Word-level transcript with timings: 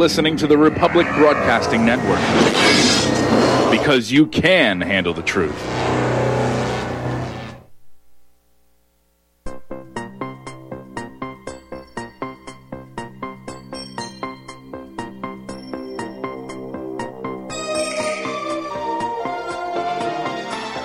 listening 0.00 0.36
to 0.36 0.46
the 0.46 0.56
Republic 0.56 1.08
Broadcasting 1.16 1.84
Network 1.84 2.20
because 3.68 4.12
you 4.12 4.28
can 4.28 4.80
handle 4.80 5.12
the 5.12 5.24
truth. 5.24 5.60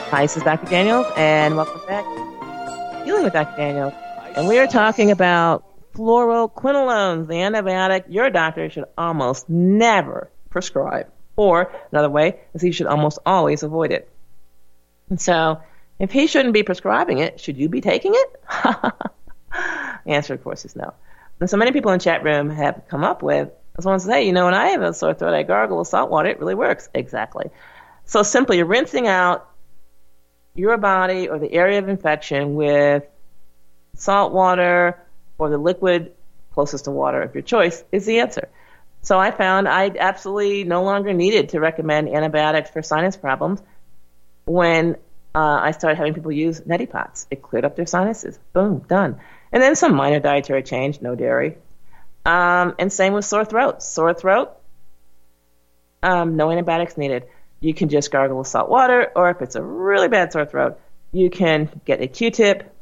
Hi, 0.10 0.24
this 0.24 0.38
is 0.38 0.42
Dr. 0.42 0.66
Daniels, 0.66 1.06
and 1.16 1.56
welcome 1.56 1.86
back 1.86 2.04
to 2.04 3.04
Healing 3.06 3.26
with 3.26 3.34
Dr. 3.34 3.56
Daniels. 3.58 3.94
And 4.36 4.48
we 4.48 4.58
are 4.58 4.66
talking 4.66 5.12
about 5.12 5.64
fluoroquinolones, 5.94 7.28
the 7.28 7.36
antibiotic 7.36 8.06
your 8.10 8.30
doctor 8.30 8.70
should 8.70 8.86
almost 8.98 9.50
never 9.50 10.30
prescribe. 10.50 11.08
Or 11.36 11.74
another 11.92 12.10
way 12.10 12.40
is 12.54 12.62
he 12.62 12.72
should 12.72 12.88
almost 12.88 13.20
always 13.26 13.64
avoid 13.64 13.92
it. 13.92 14.10
And 15.10 15.20
so, 15.20 15.62
if 16.00 16.12
he 16.12 16.28
shouldn't 16.28 16.54
be 16.54 16.64
prescribing 16.64 17.20
it, 17.20 17.40
should 17.40 17.58
you 17.58 17.70
be 17.70 17.82
taking 17.82 18.14
it? 18.16 18.42
the 19.52 20.12
answer, 20.12 20.34
of 20.34 20.44
course, 20.44 20.66
is 20.66 20.76
no. 20.76 20.94
And 21.40 21.50
so 21.50 21.58
many 21.58 21.72
people 21.72 21.92
in 21.92 22.00
chat 22.00 22.24
room 22.24 22.50
have 22.50 22.84
come 22.88 23.04
up 23.04 23.24
with, 23.24 23.50
I 23.50 23.78
just 23.78 23.86
want 23.86 24.02
to 24.02 24.08
say, 24.08 24.26
you 24.26 24.34
know, 24.34 24.46
when 24.46 24.54
I 24.54 24.70
have 24.70 24.82
a 24.82 24.94
sore 24.94 25.14
throat, 25.14 25.34
I 25.34 25.44
gargle 25.44 25.80
with 25.80 25.88
salt 25.88 26.10
water. 26.10 26.30
It 26.30 26.40
really 26.40 26.56
works. 26.56 26.90
Exactly. 26.94 27.50
So 28.06 28.24
simply 28.24 28.62
rinsing 28.64 29.08
out 29.08 29.50
your 30.56 30.78
body 30.78 31.28
or 31.28 31.40
the 31.40 31.52
area 31.52 31.80
of 31.80 31.90
infection 31.90 32.56
with 32.56 33.04
salt 33.96 34.34
water, 34.34 35.00
or 35.44 35.50
the 35.50 35.58
liquid 35.58 36.14
closest 36.54 36.86
to 36.86 36.92
water 36.92 37.22
of 37.22 37.34
your 37.34 37.42
choice 37.42 37.84
is 37.92 38.06
the 38.06 38.20
answer. 38.20 38.48
So 39.02 39.20
I 39.20 39.32
found 39.32 39.68
I 39.68 39.92
absolutely 40.00 40.64
no 40.64 40.84
longer 40.84 41.14
needed 41.14 41.50
to 41.50 41.60
recommend 41.60 42.08
antibiotics 42.08 42.70
for 42.70 42.82
sinus 42.82 43.18
problems 43.18 43.62
when 44.46 44.96
uh, 45.36 45.60
I 45.62 45.72
started 45.72 45.98
having 45.98 46.14
people 46.14 46.32
use 46.32 46.62
neti 46.62 46.90
pots. 46.90 47.28
It 47.30 47.42
cleared 47.42 47.66
up 47.66 47.76
their 47.76 47.86
sinuses. 47.86 48.40
Boom, 48.54 48.80
done. 48.88 49.20
And 49.52 49.62
then 49.62 49.76
some 49.76 49.96
minor 49.96 50.20
dietary 50.20 50.64
change, 50.64 51.02
no 51.02 51.16
dairy. 51.16 51.58
Um, 52.26 52.76
and 52.80 52.94
same 52.94 53.14
with 53.14 53.26
sore 53.26 53.44
throat. 53.44 53.84
Sore 53.84 54.14
throat, 54.14 54.52
um, 56.02 56.36
no 56.36 56.52
antibiotics 56.52 56.98
needed. 56.98 57.26
You 57.60 57.74
can 57.74 57.90
just 57.90 58.12
gargle 58.12 58.38
with 58.38 58.48
salt 58.48 58.70
water, 58.70 59.12
or 59.16 59.30
if 59.30 59.42
it's 59.42 59.56
a 59.56 59.62
really 59.62 60.08
bad 60.08 60.32
sore 60.32 60.46
throat, 60.46 60.80
you 61.12 61.30
can 61.30 61.70
get 61.86 62.02
a 62.02 62.08
Q-tip, 62.08 62.73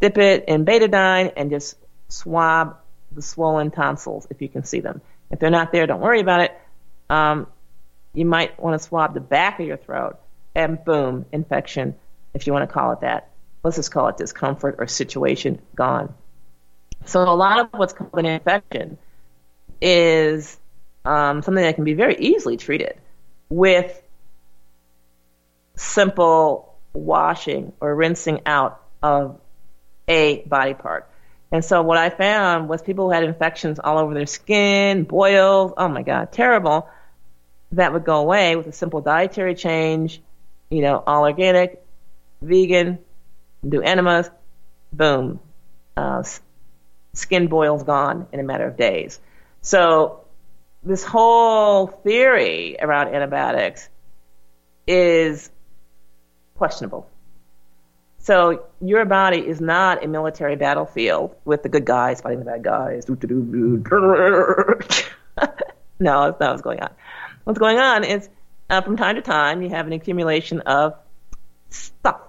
dip 0.00 0.18
it 0.18 0.44
in 0.48 0.64
betadine 0.64 1.32
and 1.36 1.50
just 1.50 1.76
swab 2.08 2.76
the 3.12 3.22
swollen 3.22 3.70
tonsils 3.70 4.26
if 4.30 4.40
you 4.40 4.48
can 4.48 4.64
see 4.64 4.80
them. 4.80 5.00
If 5.30 5.38
they're 5.38 5.50
not 5.50 5.72
there, 5.72 5.86
don't 5.86 6.00
worry 6.00 6.20
about 6.20 6.40
it. 6.40 6.60
Um, 7.08 7.46
you 8.14 8.24
might 8.24 8.58
want 8.60 8.80
to 8.80 8.86
swab 8.86 9.14
the 9.14 9.20
back 9.20 9.60
of 9.60 9.66
your 9.66 9.76
throat, 9.76 10.18
and 10.54 10.84
boom, 10.84 11.26
infection, 11.32 11.94
if 12.34 12.46
you 12.46 12.52
want 12.52 12.68
to 12.68 12.72
call 12.72 12.92
it 12.92 13.00
that. 13.00 13.28
Let's 13.62 13.76
just 13.76 13.92
call 13.92 14.08
it 14.08 14.16
discomfort 14.16 14.76
or 14.78 14.86
situation 14.86 15.60
gone. 15.74 16.14
So 17.04 17.22
a 17.22 17.34
lot 17.34 17.60
of 17.60 17.68
what's 17.72 17.92
called 17.92 18.14
an 18.14 18.26
infection 18.26 18.98
is 19.80 20.58
um, 21.04 21.42
something 21.42 21.62
that 21.62 21.74
can 21.74 21.84
be 21.84 21.94
very 21.94 22.16
easily 22.18 22.56
treated 22.56 22.94
with 23.48 24.00
simple 25.74 26.74
washing 26.92 27.72
or 27.80 27.94
rinsing 27.94 28.40
out 28.46 28.82
of 29.02 29.40
a 30.10 30.42
body 30.42 30.74
part. 30.74 31.08
And 31.52 31.64
so 31.64 31.82
what 31.82 31.96
I 31.96 32.10
found 32.10 32.68
was 32.68 32.82
people 32.82 33.06
who 33.06 33.12
had 33.12 33.24
infections 33.24 33.78
all 33.78 33.98
over 33.98 34.12
their 34.12 34.26
skin, 34.26 35.04
boils, 35.04 35.72
oh 35.76 35.88
my 35.88 36.02
God, 36.02 36.32
terrible, 36.32 36.88
that 37.72 37.92
would 37.92 38.04
go 38.04 38.16
away 38.18 38.56
with 38.56 38.66
a 38.66 38.72
simple 38.72 39.00
dietary 39.00 39.54
change, 39.54 40.20
you 40.70 40.82
know, 40.82 41.02
all 41.06 41.22
organic, 41.22 41.82
vegan, 42.42 42.98
do 43.66 43.80
enemas, 43.80 44.30
boom, 44.92 45.40
uh, 45.96 46.22
skin 47.12 47.48
boils 47.48 47.82
gone 47.82 48.26
in 48.32 48.40
a 48.40 48.44
matter 48.44 48.66
of 48.66 48.76
days. 48.76 49.18
So 49.60 50.24
this 50.82 51.04
whole 51.04 51.88
theory 51.88 52.76
around 52.80 53.14
antibiotics 53.14 53.88
is 54.86 55.50
questionable. 56.56 57.09
So 58.30 58.62
your 58.80 59.04
body 59.06 59.38
is 59.38 59.60
not 59.60 60.04
a 60.04 60.06
military 60.06 60.54
battlefield 60.54 61.34
with 61.44 61.64
the 61.64 61.68
good 61.68 61.84
guys 61.84 62.20
fighting 62.20 62.38
the 62.38 62.44
bad 62.44 62.62
guys. 62.62 63.04
no, 65.98 66.26
that's 66.28 66.38
not 66.38 66.50
what's 66.52 66.62
going 66.62 66.78
on. 66.78 66.92
What's 67.42 67.58
going 67.58 67.78
on 67.78 68.04
is 68.04 68.28
uh, 68.70 68.82
from 68.82 68.96
time 68.96 69.16
to 69.16 69.20
time 69.20 69.62
you 69.62 69.70
have 69.70 69.88
an 69.88 69.92
accumulation 69.92 70.60
of 70.60 70.94
stuff. 71.70 72.20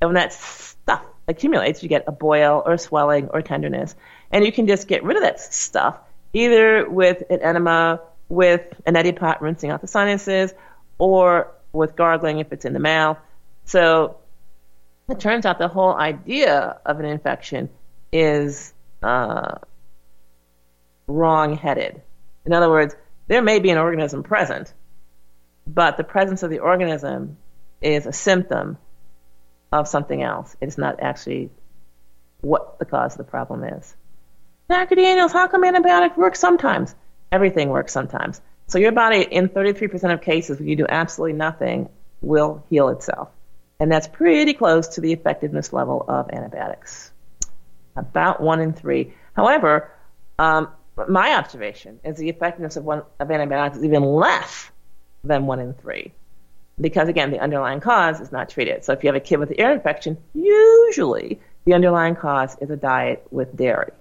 And 0.00 0.10
when 0.10 0.14
that 0.14 0.32
stuff 0.32 1.04
accumulates, 1.26 1.82
you 1.82 1.88
get 1.88 2.04
a 2.06 2.12
boil 2.12 2.62
or 2.64 2.78
swelling 2.78 3.28
or 3.30 3.42
tenderness. 3.42 3.96
And 4.30 4.46
you 4.46 4.52
can 4.52 4.68
just 4.68 4.86
get 4.86 5.02
rid 5.02 5.16
of 5.16 5.24
that 5.24 5.40
stuff 5.40 5.96
either 6.32 6.88
with 6.88 7.24
an 7.28 7.40
enema, 7.40 8.02
with 8.28 8.62
an 8.86 8.94
neti 8.94 9.16
pot 9.16 9.42
rinsing 9.42 9.70
out 9.70 9.80
the 9.80 9.88
sinuses, 9.88 10.54
or 10.96 11.50
with 11.72 11.96
gargling 11.96 12.38
if 12.38 12.52
it's 12.52 12.64
in 12.64 12.72
the 12.72 12.78
mouth. 12.78 13.18
So 13.64 14.18
it 15.08 15.20
turns 15.20 15.44
out 15.44 15.58
the 15.58 15.68
whole 15.68 15.94
idea 15.94 16.80
of 16.84 16.98
an 17.00 17.06
infection 17.06 17.68
is 18.12 18.72
uh, 19.02 19.56
wrong 21.06 21.56
headed. 21.56 22.00
In 22.46 22.52
other 22.52 22.70
words, 22.70 22.94
there 23.26 23.42
may 23.42 23.58
be 23.58 23.70
an 23.70 23.78
organism 23.78 24.22
present, 24.22 24.72
but 25.66 25.96
the 25.96 26.04
presence 26.04 26.42
of 26.42 26.50
the 26.50 26.60
organism 26.60 27.36
is 27.80 28.06
a 28.06 28.12
symptom 28.12 28.78
of 29.72 29.88
something 29.88 30.22
else. 30.22 30.56
It's 30.60 30.78
not 30.78 31.00
actually 31.00 31.50
what 32.40 32.78
the 32.78 32.84
cause 32.84 33.14
of 33.14 33.18
the 33.18 33.30
problem 33.30 33.64
is. 33.64 33.94
Dr. 34.68 34.94
Daniels, 34.94 35.32
how 35.32 35.48
come 35.48 35.64
antibiotics 35.64 36.16
work 36.16 36.36
sometimes? 36.36 36.94
Everything 37.30 37.68
works 37.68 37.92
sometimes. 37.92 38.40
So 38.66 38.78
your 38.78 38.92
body, 38.92 39.20
in 39.22 39.48
33% 39.48 40.14
of 40.14 40.22
cases, 40.22 40.58
when 40.58 40.68
you 40.68 40.76
do 40.76 40.86
absolutely 40.88 41.36
nothing, 41.36 41.90
will 42.22 42.64
heal 42.70 42.88
itself 42.88 43.28
and 43.80 43.90
that's 43.90 44.08
pretty 44.08 44.54
close 44.54 44.88
to 44.88 45.00
the 45.00 45.12
effectiveness 45.12 45.72
level 45.72 46.04
of 46.06 46.30
antibiotics. 46.30 47.10
About 47.96 48.40
one 48.40 48.60
in 48.60 48.72
three. 48.72 49.14
However, 49.34 49.90
um, 50.38 50.68
my 51.08 51.34
observation 51.34 52.00
is 52.04 52.16
the 52.16 52.28
effectiveness 52.28 52.76
of, 52.76 52.84
one, 52.84 53.02
of 53.18 53.30
antibiotics 53.30 53.78
is 53.78 53.84
even 53.84 54.04
less 54.04 54.70
than 55.22 55.46
one 55.46 55.60
in 55.60 55.74
three. 55.74 56.12
Because 56.80 57.08
again, 57.08 57.30
the 57.30 57.38
underlying 57.38 57.80
cause 57.80 58.20
is 58.20 58.32
not 58.32 58.48
treated. 58.48 58.84
So 58.84 58.92
if 58.92 59.04
you 59.04 59.08
have 59.08 59.16
a 59.16 59.20
kid 59.20 59.38
with 59.38 59.50
an 59.50 59.60
ear 59.60 59.70
infection, 59.70 60.18
usually 60.34 61.40
the 61.64 61.74
underlying 61.74 62.16
cause 62.16 62.56
is 62.60 62.70
a 62.70 62.76
diet 62.76 63.26
with 63.30 63.56
dairy. 63.56 63.92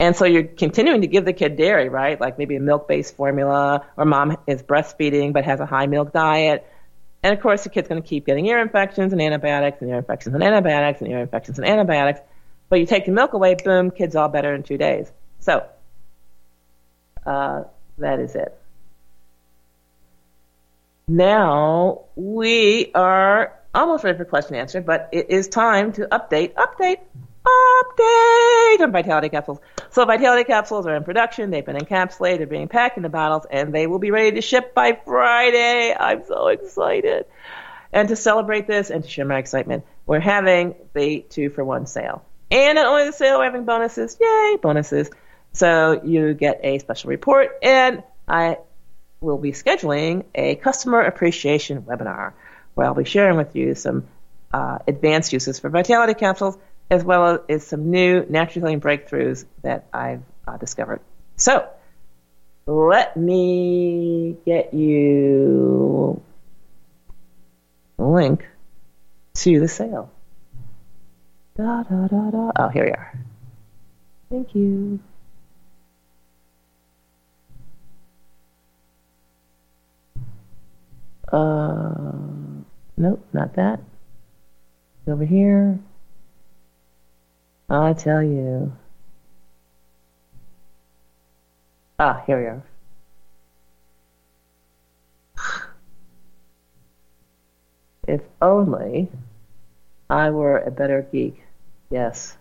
And 0.00 0.16
so 0.16 0.24
you're 0.24 0.44
continuing 0.44 1.02
to 1.02 1.06
give 1.06 1.24
the 1.24 1.32
kid 1.32 1.56
dairy, 1.56 1.88
right? 1.88 2.20
Like 2.20 2.38
maybe 2.38 2.56
a 2.56 2.60
milk 2.60 2.88
based 2.88 3.16
formula, 3.16 3.86
or 3.96 4.04
mom 4.04 4.36
is 4.46 4.62
breastfeeding 4.62 5.32
but 5.32 5.44
has 5.44 5.60
a 5.60 5.66
high 5.66 5.86
milk 5.86 6.12
diet. 6.12 6.66
And 7.24 7.32
of 7.32 7.40
course, 7.40 7.64
the 7.64 7.70
kid's 7.70 7.88
going 7.88 8.02
to 8.02 8.06
keep 8.06 8.26
getting 8.26 8.44
ear 8.44 8.60
infections 8.60 9.14
and 9.14 9.22
antibiotics 9.22 9.80
and 9.80 9.88
ear 9.88 9.96
infections 9.96 10.34
and 10.34 10.44
antibiotics 10.44 11.00
and 11.00 11.10
ear 11.10 11.20
infections 11.20 11.58
and 11.58 11.66
antibiotics. 11.66 12.20
But 12.68 12.80
you 12.80 12.86
take 12.86 13.06
the 13.06 13.12
milk 13.12 13.32
away, 13.32 13.54
boom, 13.54 13.90
kid's 13.90 14.14
all 14.14 14.28
better 14.28 14.54
in 14.54 14.62
two 14.62 14.76
days. 14.76 15.10
So 15.40 15.66
uh, 17.24 17.64
that 17.96 18.20
is 18.20 18.34
it. 18.34 18.54
Now 21.08 22.02
we 22.14 22.92
are 22.94 23.58
almost 23.74 24.04
ready 24.04 24.18
for 24.18 24.26
question 24.26 24.56
and 24.56 24.60
answer, 24.60 24.82
but 24.82 25.08
it 25.10 25.30
is 25.30 25.48
time 25.48 25.92
to 25.94 26.06
update, 26.08 26.52
update, 26.52 26.98
update 27.46 28.80
on 28.80 28.92
Vitality 28.92 29.28
capsules. 29.28 29.58
So 29.90 30.04
Vitality 30.04 30.44
capsules 30.44 30.86
are 30.86 30.96
in 30.96 31.04
production. 31.04 31.50
They've 31.50 31.64
been 31.64 31.76
encapsulated. 31.76 32.38
They're 32.38 32.46
being 32.46 32.68
packed 32.68 32.96
into 32.96 33.08
bottles, 33.08 33.46
and 33.50 33.74
they 33.74 33.86
will 33.86 33.98
be 33.98 34.10
ready 34.10 34.32
to 34.36 34.40
ship 34.40 34.74
by 34.74 34.98
Friday. 35.04 35.94
I'm 35.98 36.24
so 36.26 36.48
excited. 36.48 37.26
And 37.92 38.08
to 38.08 38.16
celebrate 38.16 38.66
this 38.66 38.90
and 38.90 39.04
to 39.04 39.08
share 39.08 39.24
my 39.24 39.38
excitement, 39.38 39.84
we're 40.06 40.20
having 40.20 40.74
the 40.94 41.24
two 41.28 41.50
for 41.50 41.64
one 41.64 41.86
sale. 41.86 42.24
And 42.50 42.76
not 42.76 42.86
only 42.86 43.06
the 43.06 43.12
sale, 43.12 43.38
we're 43.38 43.44
having 43.44 43.64
bonuses. 43.64 44.16
Yay, 44.20 44.58
bonuses. 44.60 45.10
So 45.52 46.02
you 46.04 46.34
get 46.34 46.60
a 46.64 46.78
special 46.78 47.10
report, 47.10 47.52
and 47.62 48.02
I 48.26 48.58
will 49.20 49.38
be 49.38 49.52
scheduling 49.52 50.24
a 50.34 50.56
customer 50.56 51.00
appreciation 51.00 51.82
webinar 51.82 52.32
where 52.74 52.86
I'll 52.86 52.94
be 52.94 53.04
sharing 53.04 53.36
with 53.36 53.54
you 53.54 53.74
some 53.74 54.08
uh, 54.52 54.78
advanced 54.86 55.32
uses 55.32 55.58
for 55.58 55.68
Vitality 55.68 56.14
capsules 56.14 56.58
as 56.90 57.04
well 57.04 57.44
as 57.48 57.66
some 57.66 57.90
new 57.90 58.24
natural 58.28 58.66
healing 58.66 58.80
breakthroughs 58.80 59.44
that 59.62 59.86
I've 59.92 60.22
uh, 60.46 60.56
discovered. 60.56 61.00
So, 61.36 61.68
let 62.66 63.16
me 63.16 64.36
get 64.46 64.72
you 64.74 66.22
a 67.98 68.04
link 68.04 68.46
to 69.34 69.60
the 69.60 69.68
sale. 69.68 70.10
Da, 71.56 71.82
da, 71.84 72.08
da, 72.08 72.30
da. 72.30 72.50
Oh, 72.56 72.68
here 72.68 72.84
we 72.84 72.90
are. 72.90 73.18
Thank 74.30 74.54
you. 74.54 75.00
Uh, 81.32 82.12
nope, 82.96 83.24
not 83.32 83.54
that. 83.54 83.80
Over 85.06 85.24
here. 85.24 85.78
I 87.82 87.92
tell 87.92 88.22
you. 88.22 88.72
Ah, 91.98 92.22
here 92.26 92.40
we 92.40 92.46
are. 92.46 92.62
If 98.06 98.20
only 98.42 99.08
I 100.10 100.30
were 100.30 100.58
a 100.58 100.70
better 100.70 101.06
geek. 101.10 101.42
Yes. 101.90 102.36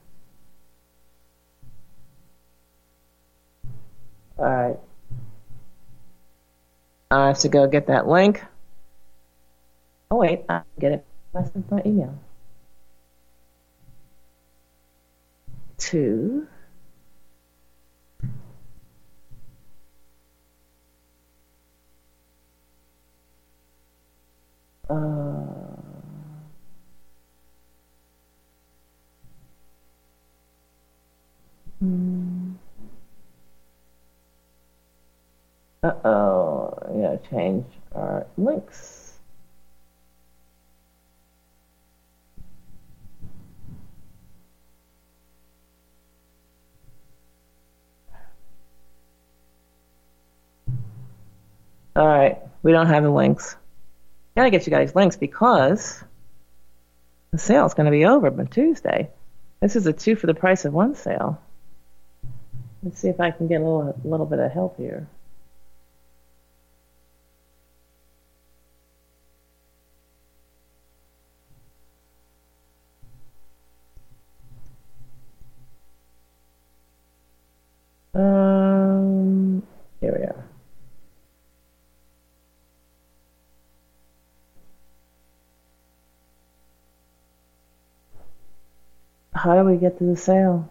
All 4.38 4.46
right. 4.46 4.80
I 7.12 7.28
have 7.28 7.40
to 7.40 7.50
go 7.50 7.68
get 7.68 7.88
that 7.88 8.08
link. 8.08 8.44
Oh 10.12 10.18
wait, 10.18 10.44
I 10.50 10.62
get 10.80 10.92
it. 10.92 11.06
I 11.36 11.44
my 11.70 11.82
email. 11.86 12.18
To 15.78 16.48
uh, 24.90 24.96
hmm. 31.80 32.54
Uh-oh, 35.84 36.74
I 36.82 36.94
gotta 37.02 37.20
change 37.30 37.66
our 37.94 38.26
links. 38.38 39.03
All 51.96 52.08
right, 52.08 52.40
we 52.64 52.72
don't 52.72 52.88
have 52.88 53.04
the 53.04 53.12
links. 53.12 53.56
Gotta 54.36 54.50
get 54.50 54.66
you 54.66 54.72
guys 54.72 54.96
links 54.96 55.16
because 55.16 56.04
the 57.32 57.38
sale's 57.38 57.76
gonna 57.76 57.92
be 57.92 58.06
over 58.06 58.32
by 58.32 58.46
Tuesday. 58.46 59.10
This 59.60 59.76
is 59.76 59.86
a 59.86 59.94
two 59.94 60.16
for 60.16 60.28
the 60.28 60.34
price 60.34 60.66
of 60.66 60.74
one 60.74 60.96
sale. 60.96 61.40
Let's 62.82 63.00
see 63.00 63.10
if 63.10 63.20
I 63.20 63.32
can 63.32 63.48
get 63.48 63.62
a 63.62 63.64
little, 63.64 63.96
a 64.04 64.08
little 64.08 64.26
bit 64.26 64.40
of 64.40 64.52
help 64.52 64.78
here. 64.78 65.08
How 89.44 89.62
do 89.62 89.70
we 89.70 89.76
get 89.76 89.98
to 89.98 90.06
the 90.06 90.16
sale? 90.16 90.70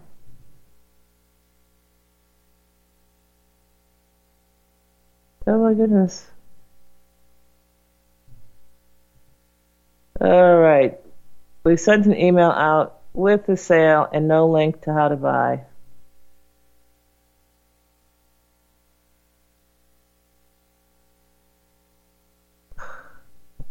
Oh 5.46 5.58
my 5.58 5.74
goodness. 5.74 6.26
All 10.18 10.56
right. 10.56 10.98
We 11.64 11.76
sent 11.76 12.06
an 12.06 12.16
email 12.16 12.48
out 12.48 13.00
with 13.12 13.44
the 13.44 13.58
sale 13.58 14.08
and 14.10 14.26
no 14.26 14.48
link 14.48 14.80
to 14.84 14.94
how 14.94 15.08
to 15.08 15.16
buy. 15.16 15.66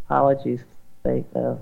Apologies. 0.04 0.62
They, 1.02 1.24
uh, 1.34 1.56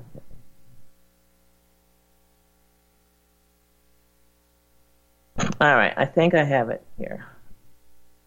all 5.61 5.75
right, 5.75 5.93
I 5.97 6.05
think 6.07 6.35
I 6.35 6.45
have 6.45 6.71
it 6.71 6.83
here. 6.99 7.27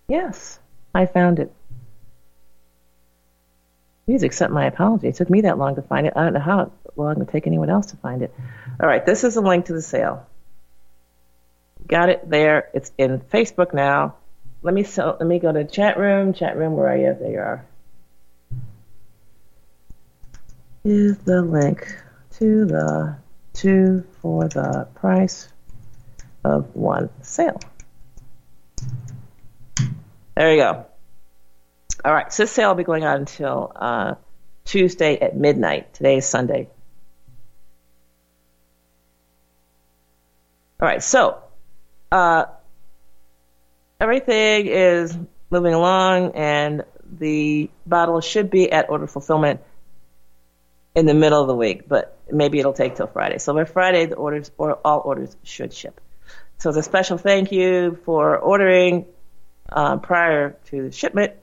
Yes, 0.08 0.60
I 0.94 1.06
found 1.06 1.40
it. 1.40 1.52
Please 4.06 4.24
accept 4.24 4.52
my 4.52 4.66
apology. 4.66 5.08
It 5.08 5.16
took 5.16 5.30
me 5.30 5.42
that 5.42 5.58
long 5.58 5.76
to 5.76 5.82
find 5.82 6.06
it. 6.06 6.14
I 6.16 6.24
don't 6.24 6.34
know 6.34 6.40
how 6.40 6.72
long 6.96 7.14
it 7.14 7.20
would 7.20 7.30
take 7.30 7.48
anyone 7.48 7.70
else 7.70 7.88
to 7.88 7.98
find 7.98 8.22
it. 8.22 8.34
All 8.82 8.88
right, 8.88 9.06
this 9.06 9.24
is 9.24 9.38
a 9.38 9.42
link 9.42 9.66
to 9.66 9.74
the 9.74 9.82
sale. 9.82 10.28
Got 11.88 12.10
it 12.10 12.30
there. 12.30 12.70
It's 12.74 12.92
in 12.98 13.20
Facebook 13.20 13.74
now. 13.74 14.16
Let 14.62 14.74
me 14.74 14.84
so, 14.84 15.18
let 15.20 15.28
me 15.28 15.40
go 15.40 15.52
to 15.52 15.64
chat 15.66 15.98
room. 15.98 16.34
Chat 16.34 16.58
room, 16.58 16.76
where 16.76 16.90
are 16.90 16.98
you? 16.98 17.16
There 17.20 17.32
you 17.32 17.40
are. 17.40 17.66
Is 20.84 21.18
the 21.20 21.42
link 21.42 21.96
to 22.38 22.66
the 22.66 23.18
two 23.54 24.04
for 24.22 24.48
the 24.50 24.88
price 24.96 25.53
of 26.44 26.76
one 26.76 27.10
sale. 27.22 27.60
There 30.36 30.52
you 30.52 30.62
go. 30.62 30.86
All 32.04 32.14
right, 32.14 32.34
so 32.34 32.44
this 32.44 32.52
sale 32.52 32.70
will 32.70 32.76
be 32.76 32.84
going 32.84 33.04
on 33.06 33.22
until 33.22 33.72
uh, 33.76 34.16
Tuesday 34.66 35.20
at 35.20 35.38
midnight. 35.38 35.94
Today 35.94 36.18
is 36.18 36.26
Sunday. 36.26 36.68
All 40.82 40.88
right, 40.88 41.02
so 41.02 41.38
uh, 42.12 42.46
everything 44.02 44.68
is 44.68 45.18
moving 45.50 45.74
along, 45.74 46.32
and 46.32 46.84
the 47.10 47.70
bottle 47.86 48.20
should 48.20 48.50
be 48.50 48.72
at 48.72 48.90
order 48.90 49.08
fulfillment 49.08 49.62
in 50.96 51.06
the 51.06 51.14
middle 51.14 51.42
of 51.42 51.48
the 51.48 51.56
week, 51.56 51.88
but 51.88 52.18
maybe 52.30 52.60
it'll 52.60 52.74
take 52.74 52.96
till 52.96 53.08
Friday. 53.08 53.38
So 53.38 53.54
by 53.54 53.64
Friday, 53.64 54.08
the 54.08 54.16
orders 54.16 54.52
or 54.58 54.74
all 54.84 55.02
orders 55.06 55.36
should 55.44 55.74
ship. 55.74 56.02
So 56.64 56.70
as 56.70 56.78
a 56.78 56.84
special 56.84 57.18
thank 57.18 57.52
you 57.52 58.00
for 58.06 58.38
ordering 58.38 59.06
uh, 59.70 59.98
prior 59.98 60.56
to 60.68 60.94
shipment, 60.94 61.34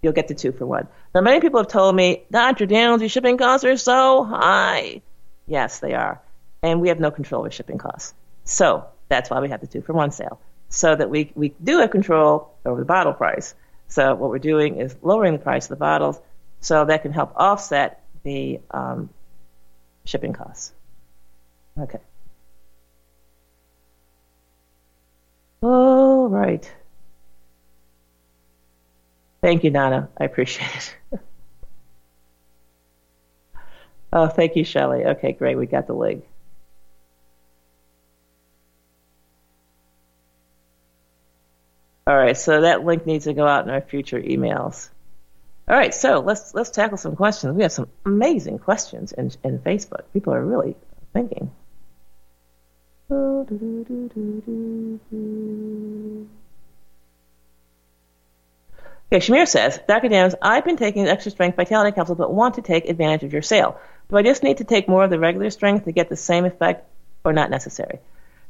you'll 0.00 0.14
get 0.14 0.26
the 0.26 0.34
two 0.34 0.52
for 0.52 0.64
one. 0.64 0.88
Now, 1.14 1.20
many 1.20 1.40
people 1.40 1.60
have 1.60 1.68
told 1.68 1.94
me, 1.94 2.22
Dr. 2.30 2.64
Daniels, 2.64 3.02
your 3.02 3.10
shipping 3.10 3.36
costs 3.36 3.66
are 3.66 3.76
so 3.76 4.24
high. 4.24 5.02
Yes, 5.46 5.80
they 5.80 5.92
are. 5.92 6.18
And 6.62 6.80
we 6.80 6.88
have 6.88 6.98
no 6.98 7.10
control 7.10 7.42
over 7.42 7.50
shipping 7.50 7.76
costs. 7.76 8.14
So 8.44 8.86
that's 9.10 9.28
why 9.28 9.40
we 9.40 9.50
have 9.50 9.60
the 9.60 9.66
two 9.66 9.82
for 9.82 9.92
one 9.92 10.12
sale, 10.12 10.40
so 10.70 10.96
that 10.96 11.10
we, 11.10 11.30
we 11.34 11.50
do 11.62 11.80
have 11.80 11.90
control 11.90 12.54
over 12.64 12.80
the 12.80 12.86
bottle 12.86 13.12
price. 13.12 13.54
So 13.88 14.14
what 14.14 14.30
we're 14.30 14.38
doing 14.38 14.80
is 14.80 14.96
lowering 15.02 15.34
the 15.34 15.40
price 15.40 15.66
of 15.66 15.68
the 15.68 15.76
bottles 15.76 16.18
so 16.60 16.86
that 16.86 17.02
can 17.02 17.12
help 17.12 17.34
offset 17.36 18.02
the 18.22 18.62
um, 18.70 19.10
shipping 20.06 20.32
costs. 20.32 20.72
Okay. 21.78 22.00
All 25.64 26.28
right. 26.28 26.70
Thank 29.40 29.64
you, 29.64 29.70
Nana. 29.70 30.10
I 30.20 30.24
appreciate 30.24 30.94
it. 31.10 31.20
oh, 34.12 34.28
thank 34.28 34.56
you, 34.56 34.64
Shelley. 34.64 35.06
Okay, 35.06 35.32
great. 35.32 35.56
We 35.56 35.64
got 35.64 35.86
the 35.86 35.94
link. 35.94 36.26
All 42.06 42.14
right, 42.14 42.36
so 42.36 42.60
that 42.60 42.84
link 42.84 43.06
needs 43.06 43.24
to 43.24 43.32
go 43.32 43.46
out 43.46 43.64
in 43.64 43.70
our 43.70 43.80
future 43.80 44.20
emails. 44.20 44.90
All 45.66 45.74
right, 45.74 45.94
so 45.94 46.20
let's 46.20 46.52
let's 46.52 46.68
tackle 46.68 46.98
some 46.98 47.16
questions. 47.16 47.56
We 47.56 47.62
have 47.62 47.72
some 47.72 47.88
amazing 48.04 48.58
questions 48.58 49.12
in 49.12 49.30
in 49.42 49.60
Facebook. 49.60 50.02
People 50.12 50.34
are 50.34 50.44
really 50.44 50.76
thinking. 51.14 51.50
Okay, 59.12 59.20
Shamir 59.24 59.46
says, 59.46 59.78
Dr. 59.86 60.08
Dams, 60.08 60.34
I've 60.42 60.64
been 60.64 60.76
taking 60.76 61.06
extra 61.06 61.30
strength 61.30 61.56
vitality 61.56 61.94
capsule 61.94 62.16
but 62.16 62.32
want 62.32 62.54
to 62.54 62.62
take 62.62 62.88
advantage 62.88 63.22
of 63.22 63.32
your 63.32 63.42
sale. 63.42 63.78
Do 64.08 64.16
I 64.16 64.22
just 64.22 64.42
need 64.42 64.58
to 64.58 64.64
take 64.64 64.88
more 64.88 65.04
of 65.04 65.10
the 65.10 65.18
regular 65.18 65.50
strength 65.50 65.84
to 65.84 65.92
get 65.92 66.08
the 66.08 66.16
same 66.16 66.44
effect 66.44 66.88
or 67.24 67.32
not 67.32 67.50
necessary? 67.50 68.00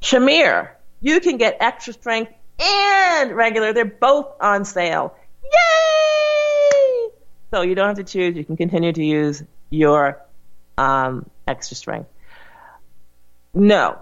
Shamir, 0.00 0.70
you 1.00 1.20
can 1.20 1.36
get 1.36 1.58
extra 1.60 1.92
strength 1.92 2.32
and 2.58 3.32
regular. 3.32 3.72
They're 3.72 3.84
both 3.84 4.28
on 4.40 4.64
sale. 4.64 5.14
Yay! 5.42 7.08
So 7.50 7.62
you 7.62 7.74
don't 7.74 7.88
have 7.88 7.98
to 7.98 8.04
choose. 8.04 8.36
You 8.36 8.44
can 8.44 8.56
continue 8.56 8.92
to 8.92 9.04
use 9.04 9.42
your 9.70 10.20
um, 10.78 11.28
extra 11.46 11.76
strength. 11.76 12.08
No, 13.52 13.98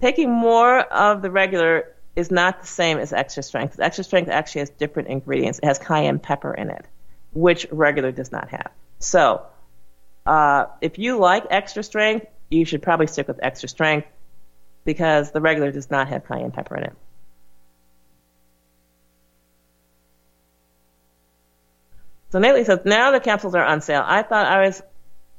taking 0.00 0.30
more 0.30 0.80
of 0.80 1.22
the 1.22 1.30
regular 1.30 1.94
is 2.16 2.30
not 2.30 2.60
the 2.60 2.66
same 2.66 2.98
as 2.98 3.12
extra 3.12 3.42
strength. 3.42 3.78
Extra 3.80 4.04
strength 4.04 4.28
actually 4.28 4.60
has 4.60 4.70
different 4.70 5.08
ingredients. 5.08 5.58
It 5.62 5.66
has 5.66 5.78
cayenne 5.78 6.18
pepper 6.18 6.54
in 6.54 6.70
it, 6.70 6.86
which 7.32 7.66
regular 7.70 8.12
does 8.12 8.30
not 8.30 8.48
have. 8.50 8.70
So, 8.98 9.44
uh, 10.26 10.66
if 10.80 10.98
you 10.98 11.18
like 11.18 11.44
extra 11.50 11.82
strength, 11.82 12.26
you 12.50 12.64
should 12.64 12.82
probably 12.82 13.06
stick 13.06 13.28
with 13.28 13.40
extra 13.42 13.68
strength 13.68 14.06
because 14.84 15.32
the 15.32 15.40
regular 15.40 15.72
does 15.72 15.90
not 15.90 16.08
have 16.08 16.26
cayenne 16.26 16.52
pepper 16.52 16.76
in 16.76 16.84
it. 16.84 16.92
So 22.30 22.40
Natalie 22.40 22.64
says, 22.64 22.80
now 22.84 23.12
the 23.12 23.20
capsules 23.20 23.54
are 23.54 23.64
on 23.64 23.80
sale. 23.80 24.02
I 24.04 24.22
thought 24.22 24.46
I 24.46 24.66
was, 24.66 24.82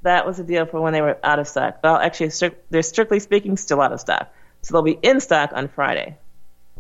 that 0.04 0.26
was 0.26 0.40
a 0.40 0.44
deal 0.44 0.66
for 0.66 0.80
when 0.80 0.94
they 0.94 1.02
were 1.02 1.18
out 1.24 1.40
of 1.40 1.48
stock. 1.48 1.80
Well, 1.84 1.98
actually, 1.98 2.32
they're 2.70 2.84
strictly 2.84 3.20
speaking 3.20 3.58
still 3.58 3.82
out 3.82 3.92
of 3.92 4.00
stock. 4.00 4.32
So 4.66 4.74
they'll 4.74 4.82
be 4.82 4.98
in 5.00 5.20
stock 5.20 5.52
on 5.54 5.68
Friday. 5.68 6.18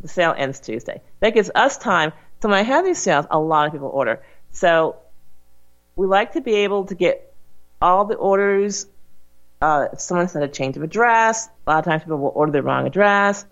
The 0.01 0.07
sale 0.07 0.33
ends 0.35 0.59
Tuesday. 0.59 1.01
That 1.19 1.35
gives 1.35 1.51
us 1.53 1.77
time. 1.77 2.13
So 2.41 2.49
when 2.49 2.57
I 2.57 2.63
have 2.63 2.83
these 2.83 2.97
sales, 2.97 3.27
a 3.29 3.37
lot 3.37 3.67
of 3.67 3.73
people 3.73 3.89
order. 3.89 4.23
So 4.49 4.95
we 5.95 6.07
like 6.07 6.33
to 6.33 6.41
be 6.41 6.55
able 6.55 6.85
to 6.85 6.95
get 6.95 7.31
all 7.79 8.05
the 8.05 8.15
orders. 8.15 8.87
Uh, 9.61 9.89
if 9.93 10.01
someone 10.01 10.27
said 10.29 10.41
a 10.41 10.47
change 10.47 10.77
of 10.77 10.81
address, 10.81 11.47
a 11.67 11.69
lot 11.69 11.77
of 11.77 11.85
times 11.85 12.01
people 12.01 12.17
will 12.17 12.33
order 12.33 12.51
the 12.51 12.63
wrong 12.63 12.87
address, 12.87 13.45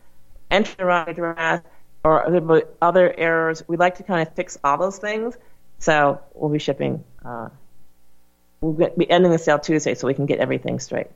enter 0.50 0.74
the 0.78 0.86
wrong 0.86 1.08
address, 1.08 1.62
or 2.04 2.26
other, 2.26 2.64
other 2.82 3.14
errors. 3.16 3.62
We 3.68 3.78
like 3.78 3.98
to 3.98 4.04
kind 4.04 4.28
of 4.28 4.34
fix 4.34 4.58
all 4.64 4.80
those 4.80 4.98
things. 4.98 5.38
So 5.78 6.20
we'll 6.34 6.50
be 6.50 6.58
shipping. 6.58 7.04
Uh, 7.24 7.50
we'll 8.62 8.90
be 8.98 9.12
ending 9.12 9.32
the 9.32 9.38
sale 9.38 9.60
Tuesday 9.60 9.94
so 9.94 10.08
we 10.08 10.16
can 10.16 10.26
get 10.26 10.40
everything 10.40 10.80
straight. 10.80 11.12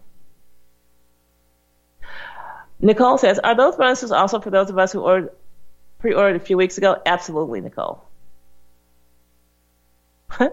Nicole 2.80 3.18
says, 3.18 3.40
are 3.40 3.56
those 3.56 3.76
bonuses 3.76 4.12
also 4.12 4.40
for 4.40 4.50
those 4.50 4.70
of 4.70 4.78
us 4.78 4.92
who 4.92 5.02
ordered, 5.02 5.32
pre-ordered 6.00 6.36
a 6.36 6.40
few 6.44 6.58
weeks 6.58 6.78
ago? 6.78 7.02
Absolutely, 7.06 7.62
Nicole. 7.62 8.04
so 10.40 10.48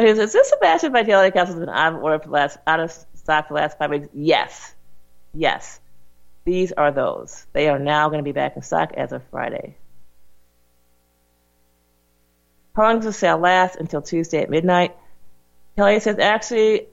he 0.00 0.08
says, 0.08 0.18
is 0.18 0.32
this 0.32 0.52
a 0.52 0.56
batch 0.58 0.84
of 0.84 0.92
Vitality 0.92 1.32
capsules 1.32 1.58
been 1.58 1.68
out 1.68 1.94
of 1.94 2.02
order 2.02 2.18
for 2.18 2.26
the 2.26 2.32
last, 2.32 2.58
out 2.66 2.80
of 2.80 2.92
stock 3.14 3.48
for 3.48 3.54
the 3.54 3.60
last 3.60 3.78
five 3.78 3.90
weeks? 3.90 4.08
Yes. 4.12 4.74
Yes. 5.32 5.80
These 6.44 6.72
are 6.72 6.90
those. 6.90 7.46
They 7.52 7.68
are 7.68 7.78
now 7.78 8.08
going 8.08 8.18
to 8.18 8.24
be 8.24 8.32
back 8.32 8.56
in 8.56 8.62
stock 8.62 8.92
as 8.94 9.12
of 9.12 9.22
Friday. 9.30 9.76
How 12.74 12.84
long 12.84 12.96
does 12.96 13.06
the 13.06 13.12
sale 13.12 13.38
last? 13.38 13.76
Until 13.76 14.02
Tuesday 14.02 14.42
at 14.42 14.50
midnight. 14.50 14.96
Kelly 15.76 16.00
says, 16.00 16.18
actually, 16.18 16.86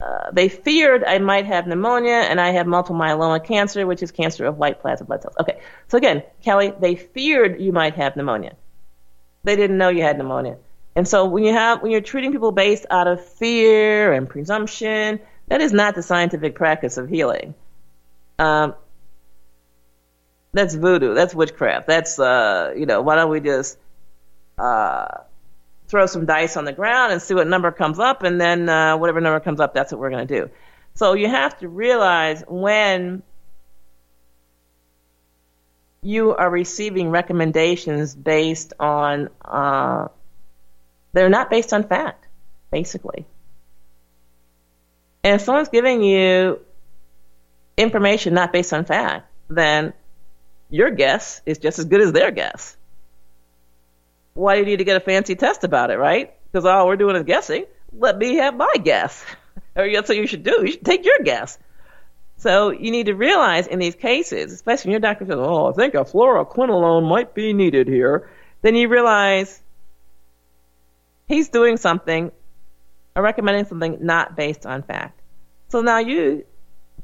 uh, 0.00 0.30
they 0.32 0.48
feared 0.48 1.04
I 1.04 1.18
might 1.18 1.46
have 1.46 1.66
pneumonia 1.66 2.12
and 2.12 2.40
I 2.40 2.50
have 2.50 2.66
multiple 2.66 2.96
myeloma 2.96 3.44
cancer, 3.44 3.86
which 3.86 4.02
is 4.02 4.10
cancer 4.10 4.44
of 4.46 4.58
white 4.58 4.80
plasma 4.80 5.06
blood 5.06 5.22
cells. 5.22 5.34
Okay, 5.40 5.60
so 5.88 5.98
again, 5.98 6.22
Kelly, 6.42 6.72
they 6.78 6.96
feared 6.96 7.60
you 7.60 7.72
might 7.72 7.94
have 7.94 8.16
pneumonia. 8.16 8.56
They 9.44 9.56
didn't 9.56 9.78
know 9.78 9.88
you 9.88 10.02
had 10.02 10.18
pneumonia. 10.18 10.58
And 10.96 11.06
so 11.06 11.26
when 11.26 11.44
you 11.44 11.52
have 11.52 11.82
when 11.82 11.92
you're 11.92 12.00
treating 12.00 12.32
people 12.32 12.52
based 12.52 12.86
out 12.90 13.06
of 13.06 13.24
fear 13.24 14.12
and 14.12 14.28
presumption, 14.28 15.20
that 15.48 15.60
is 15.60 15.72
not 15.72 15.94
the 15.94 16.02
scientific 16.02 16.54
practice 16.54 16.96
of 16.96 17.08
healing. 17.08 17.54
Um, 18.38 18.74
that's 20.52 20.74
voodoo. 20.74 21.14
That's 21.14 21.34
witchcraft. 21.34 21.86
That's 21.86 22.18
uh, 22.18 22.74
you 22.76 22.86
know, 22.86 23.02
why 23.02 23.16
don't 23.16 23.30
we 23.30 23.40
just 23.40 23.76
uh, 24.56 25.18
throw 25.88 26.06
some 26.06 26.26
dice 26.26 26.56
on 26.56 26.64
the 26.64 26.72
ground 26.72 27.12
and 27.12 27.20
see 27.20 27.34
what 27.34 27.46
number 27.46 27.70
comes 27.70 27.98
up, 27.98 28.22
and 28.22 28.40
then 28.40 28.68
uh, 28.68 28.96
whatever 28.96 29.20
number 29.20 29.40
comes 29.40 29.60
up, 29.60 29.74
that's 29.74 29.92
what 29.92 30.00
we're 30.00 30.10
going 30.10 30.26
to 30.26 30.40
do. 30.40 30.50
So 30.94 31.14
you 31.14 31.28
have 31.28 31.58
to 31.58 31.68
realize 31.68 32.42
when 32.46 33.22
you 36.02 36.34
are 36.34 36.50
receiving 36.50 37.10
recommendations 37.10 38.14
based 38.14 38.74
on 38.78 39.30
uh, 39.44 40.08
they're 41.12 41.28
not 41.28 41.50
based 41.50 41.72
on 41.72 41.84
fact, 41.84 42.26
basically. 42.70 43.26
And 45.22 45.36
if 45.36 45.40
someone's 45.40 45.70
giving 45.70 46.02
you 46.02 46.60
information 47.76 48.34
not 48.34 48.52
based 48.52 48.72
on 48.72 48.84
fact, 48.84 49.26
then 49.48 49.94
your 50.68 50.90
guess 50.90 51.40
is 51.46 51.58
just 51.58 51.78
as 51.78 51.86
good 51.86 52.02
as 52.02 52.12
their 52.12 52.30
guess. 52.30 52.76
Why 54.34 54.54
do 54.54 54.60
you 54.60 54.66
need 54.66 54.78
to 54.78 54.84
get 54.84 54.96
a 54.96 55.00
fancy 55.00 55.36
test 55.36 55.64
about 55.64 55.90
it, 55.90 55.98
right? 55.98 56.34
Because 56.50 56.64
all 56.64 56.86
we're 56.86 56.96
doing 56.96 57.16
is 57.16 57.24
guessing. 57.24 57.66
Let 57.92 58.18
me 58.18 58.36
have 58.36 58.56
my 58.56 58.74
guess. 58.82 59.24
or 59.76 59.90
that's 59.90 60.08
what 60.08 60.18
you 60.18 60.26
should 60.26 60.42
do. 60.42 60.62
You 60.62 60.72
should 60.72 60.84
take 60.84 61.04
your 61.04 61.20
guess. 61.24 61.58
So 62.36 62.70
you 62.70 62.90
need 62.90 63.06
to 63.06 63.14
realize 63.14 63.66
in 63.66 63.78
these 63.78 63.94
cases, 63.94 64.52
especially 64.52 64.88
when 64.88 64.92
your 64.92 65.00
doctor 65.00 65.24
says, 65.24 65.36
"Oh, 65.38 65.70
I 65.70 65.72
think 65.72 65.94
a 65.94 65.98
fluoroquinolone 65.98 67.08
might 67.08 67.32
be 67.32 67.52
needed 67.52 67.86
here," 67.86 68.28
then 68.62 68.74
you 68.74 68.88
realize 68.88 69.62
he's 71.28 71.48
doing 71.48 71.76
something 71.76 72.32
or 73.16 73.22
recommending 73.22 73.64
something 73.66 73.98
not 74.00 74.36
based 74.36 74.66
on 74.66 74.82
fact. 74.82 75.20
So 75.68 75.80
now 75.80 75.98
you 75.98 76.44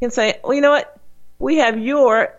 can 0.00 0.10
say, 0.10 0.40
well, 0.42 0.54
you 0.54 0.60
know 0.60 0.70
what? 0.70 0.98
We 1.38 1.56
have 1.56 1.78
your 1.78 2.34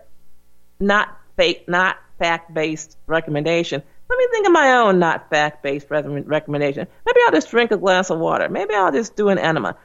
not 0.80 1.18
fake, 1.38 1.68
not 1.68 1.98
fact 2.20 2.54
based 2.54 2.98
recommendation. 3.08 3.84
Let 4.12 4.18
me 4.18 4.28
think 4.30 4.46
of 4.46 4.52
my 4.52 4.74
own 4.74 5.00
not 5.00 5.30
fact 5.30 5.64
based 5.64 5.90
recommendation. 5.90 6.86
Maybe 7.06 7.20
I'll 7.26 7.32
just 7.32 7.50
drink 7.50 7.72
a 7.72 7.78
glass 7.78 8.10
of 8.10 8.20
water. 8.20 8.50
Maybe 8.50 8.74
I'll 8.74 8.92
just 8.92 9.16
do 9.16 9.30
an 9.30 9.38
enema. 9.38 9.78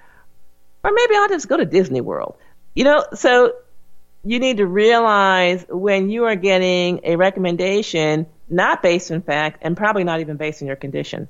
Or 0.83 0.91
maybe 0.93 1.15
I'll 1.15 1.29
just 1.29 1.49
go 1.49 1.57
to 1.57 1.65
Disney 1.65 2.01
World. 2.01 2.35
You 2.75 2.83
know, 2.83 3.07
so 3.15 3.53
you 4.25 4.41
need 4.41 4.57
to 4.57 4.67
realize 4.67 5.65
when 5.69 6.11
you 6.11 6.25
are 6.25 6.35
getting 6.35 7.03
a 7.05 7.15
recommendation 7.15 8.27
not 8.49 8.83
based 8.83 9.13
in 9.13 9.23
fact 9.23 9.61
and 9.63 9.77
probably 9.77 10.03
not 10.03 10.19
even 10.19 10.37
based 10.37 10.61
on 10.61 10.67
your 10.67 10.75
condition. 10.75 11.29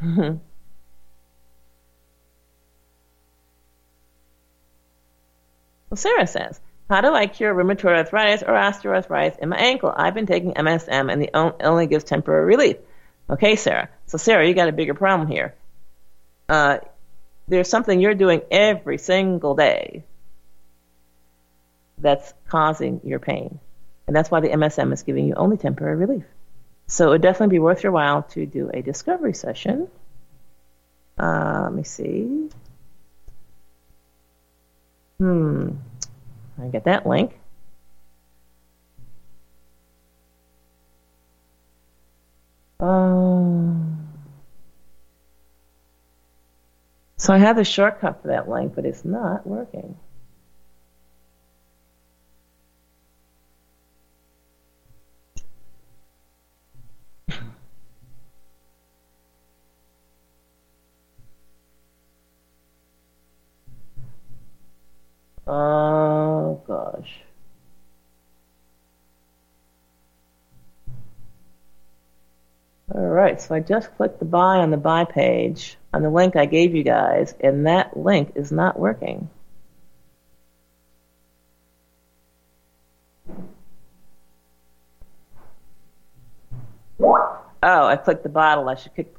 well, 0.02 0.40
Sarah 5.94 6.26
says, 6.26 6.60
how 6.88 7.00
do 7.00 7.12
I 7.12 7.26
cure 7.26 7.54
rheumatoid 7.54 7.96
arthritis 7.96 8.42
or 8.42 8.54
osteoarthritis 8.54 9.38
in 9.38 9.48
my 9.48 9.56
ankle? 9.56 9.92
I've 9.94 10.14
been 10.14 10.26
taking 10.26 10.54
MSM 10.54 11.12
and 11.12 11.20
the 11.20 11.30
only 11.34 11.86
gives 11.86 12.04
temporary 12.04 12.46
relief. 12.46 12.76
Okay, 13.28 13.56
Sarah. 13.56 13.88
So, 14.06 14.18
Sarah, 14.18 14.46
you 14.46 14.54
got 14.54 14.68
a 14.68 14.72
bigger 14.72 14.94
problem 14.94 15.28
here. 15.28 15.54
Uh, 16.48 16.78
there's 17.48 17.68
something 17.68 18.00
you're 18.00 18.14
doing 18.14 18.42
every 18.50 18.98
single 18.98 19.54
day 19.54 20.04
that's 21.98 22.32
causing 22.48 23.00
your 23.02 23.18
pain. 23.18 23.58
And 24.06 24.14
that's 24.14 24.30
why 24.30 24.40
the 24.40 24.48
MSM 24.48 24.92
is 24.92 25.02
giving 25.02 25.26
you 25.26 25.34
only 25.34 25.56
temporary 25.56 25.96
relief. 25.96 26.24
So 26.86 27.08
it 27.08 27.10
would 27.10 27.22
definitely 27.22 27.54
be 27.54 27.58
worth 27.58 27.82
your 27.82 27.90
while 27.90 28.22
to 28.22 28.46
do 28.46 28.70
a 28.72 28.80
discovery 28.80 29.34
session. 29.34 29.88
Uh, 31.18 31.62
let 31.64 31.72
me 31.72 31.82
see. 31.82 32.48
Hmm. 35.18 35.70
I 36.60 36.68
get 36.68 36.84
that 36.84 37.06
link. 37.06 37.38
Um, 42.80 44.08
so 47.16 47.32
I 47.32 47.38
have 47.38 47.56
the 47.56 47.64
shortcut 47.64 48.22
for 48.22 48.28
that 48.28 48.48
link, 48.48 48.74
but 48.74 48.84
it's 48.84 49.04
not 49.04 49.46
working. 49.46 49.96
Oh 65.46 66.60
gosh. 66.66 67.20
Alright, 72.92 73.40
so 73.40 73.54
I 73.54 73.60
just 73.60 73.94
clicked 73.96 74.18
the 74.18 74.24
buy 74.24 74.58
on 74.58 74.70
the 74.70 74.76
buy 74.76 75.04
page 75.04 75.76
on 75.92 76.02
the 76.02 76.10
link 76.10 76.36
I 76.36 76.46
gave 76.46 76.74
you 76.74 76.82
guys, 76.82 77.34
and 77.40 77.66
that 77.66 77.96
link 77.96 78.32
is 78.36 78.52
not 78.52 78.78
working. 78.78 79.28
Oh, 87.66 87.86
I 87.86 87.96
clicked 87.96 88.22
the 88.22 88.28
bottle. 88.28 88.68
I 88.68 88.76
should 88.76 88.94
click, 88.94 89.14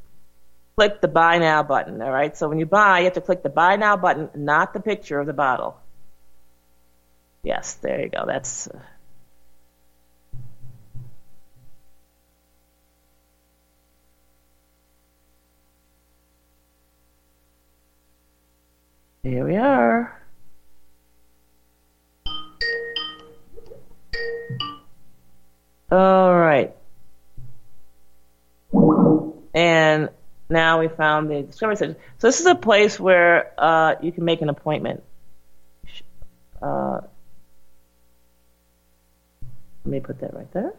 click 0.78 1.02
the 1.02 1.08
buy 1.10 1.38
now 1.38 1.64
button. 1.64 2.02
All 2.02 2.12
right. 2.12 2.36
So 2.36 2.48
when 2.48 2.60
you 2.60 2.66
buy, 2.66 3.00
you 3.00 3.06
have 3.06 3.14
to 3.14 3.22
click 3.22 3.44
the 3.44 3.50
buy 3.50 3.76
now 3.76 3.98
button, 3.98 4.30
not 4.36 4.74
the 4.74 4.80
picture 4.80 5.20
of 5.20 5.28
the 5.28 5.34
bottle. 5.34 5.78
Yes, 7.48 7.76
there 7.76 8.02
you 8.02 8.10
go. 8.10 8.26
That's. 8.28 8.68
Uh... 8.68 8.78
Here 19.24 19.46
we 19.46 19.56
are. 19.56 20.22
All 25.90 26.36
right. 26.36 26.76
And 29.54 30.10
now 30.50 30.82
we 30.82 30.90
found 30.90 31.30
the 31.30 31.44
Discovery 31.44 31.78
Center. 31.78 31.98
So 32.18 32.28
this 32.28 32.42
is 32.42 32.46
a 32.46 32.56
place 32.56 33.00
where 33.00 33.54
uh, 33.58 33.96
you 34.02 34.12
can 34.12 34.26
make 34.26 34.42
an 34.42 34.50
appointment. 34.50 35.02
Uh, 36.62 37.02
let 39.88 39.92
me 39.94 40.00
put 40.02 40.20
that 40.20 40.34
right 40.34 40.52
there. 40.52 40.74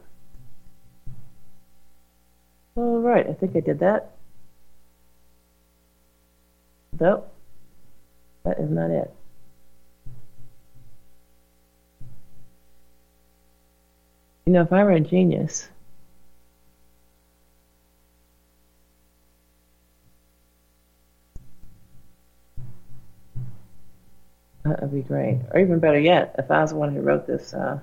All 2.76 2.98
right, 2.98 3.26
I 3.26 3.32
think 3.32 3.56
I 3.56 3.60
did 3.60 3.78
that. 3.78 4.10
Nope, 7.00 7.32
that 8.44 8.58
is 8.58 8.68
not 8.68 8.90
it. 8.90 9.10
You 14.44 14.52
know, 14.52 14.60
if 14.60 14.72
I 14.74 14.84
were 14.84 14.90
a 14.90 15.00
genius, 15.00 15.70
that 24.64 24.82
would 24.82 24.92
be 24.92 25.00
great. 25.00 25.40
Or 25.50 25.60
even 25.60 25.78
better 25.78 25.98
yet, 25.98 26.34
if 26.38 26.50
I 26.50 26.60
was 26.60 26.70
the 26.70 26.76
one 26.76 26.94
who 26.94 27.00
wrote 27.00 27.26
this. 27.26 27.54
Uh... 27.54 27.78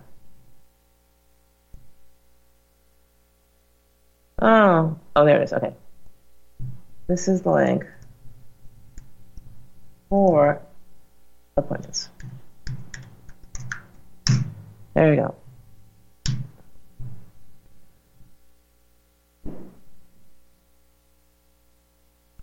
Oh, 4.42 4.98
oh, 5.16 5.26
there 5.26 5.42
it 5.42 5.44
is. 5.44 5.54
Okay. 5.54 5.74
This 7.08 7.28
is 7.28 7.42
the 7.42 7.52
link 7.52 7.86
for 10.10 10.62
appointments. 11.56 12.10
There 14.94 15.14
you 15.14 15.22
go. 15.22 15.36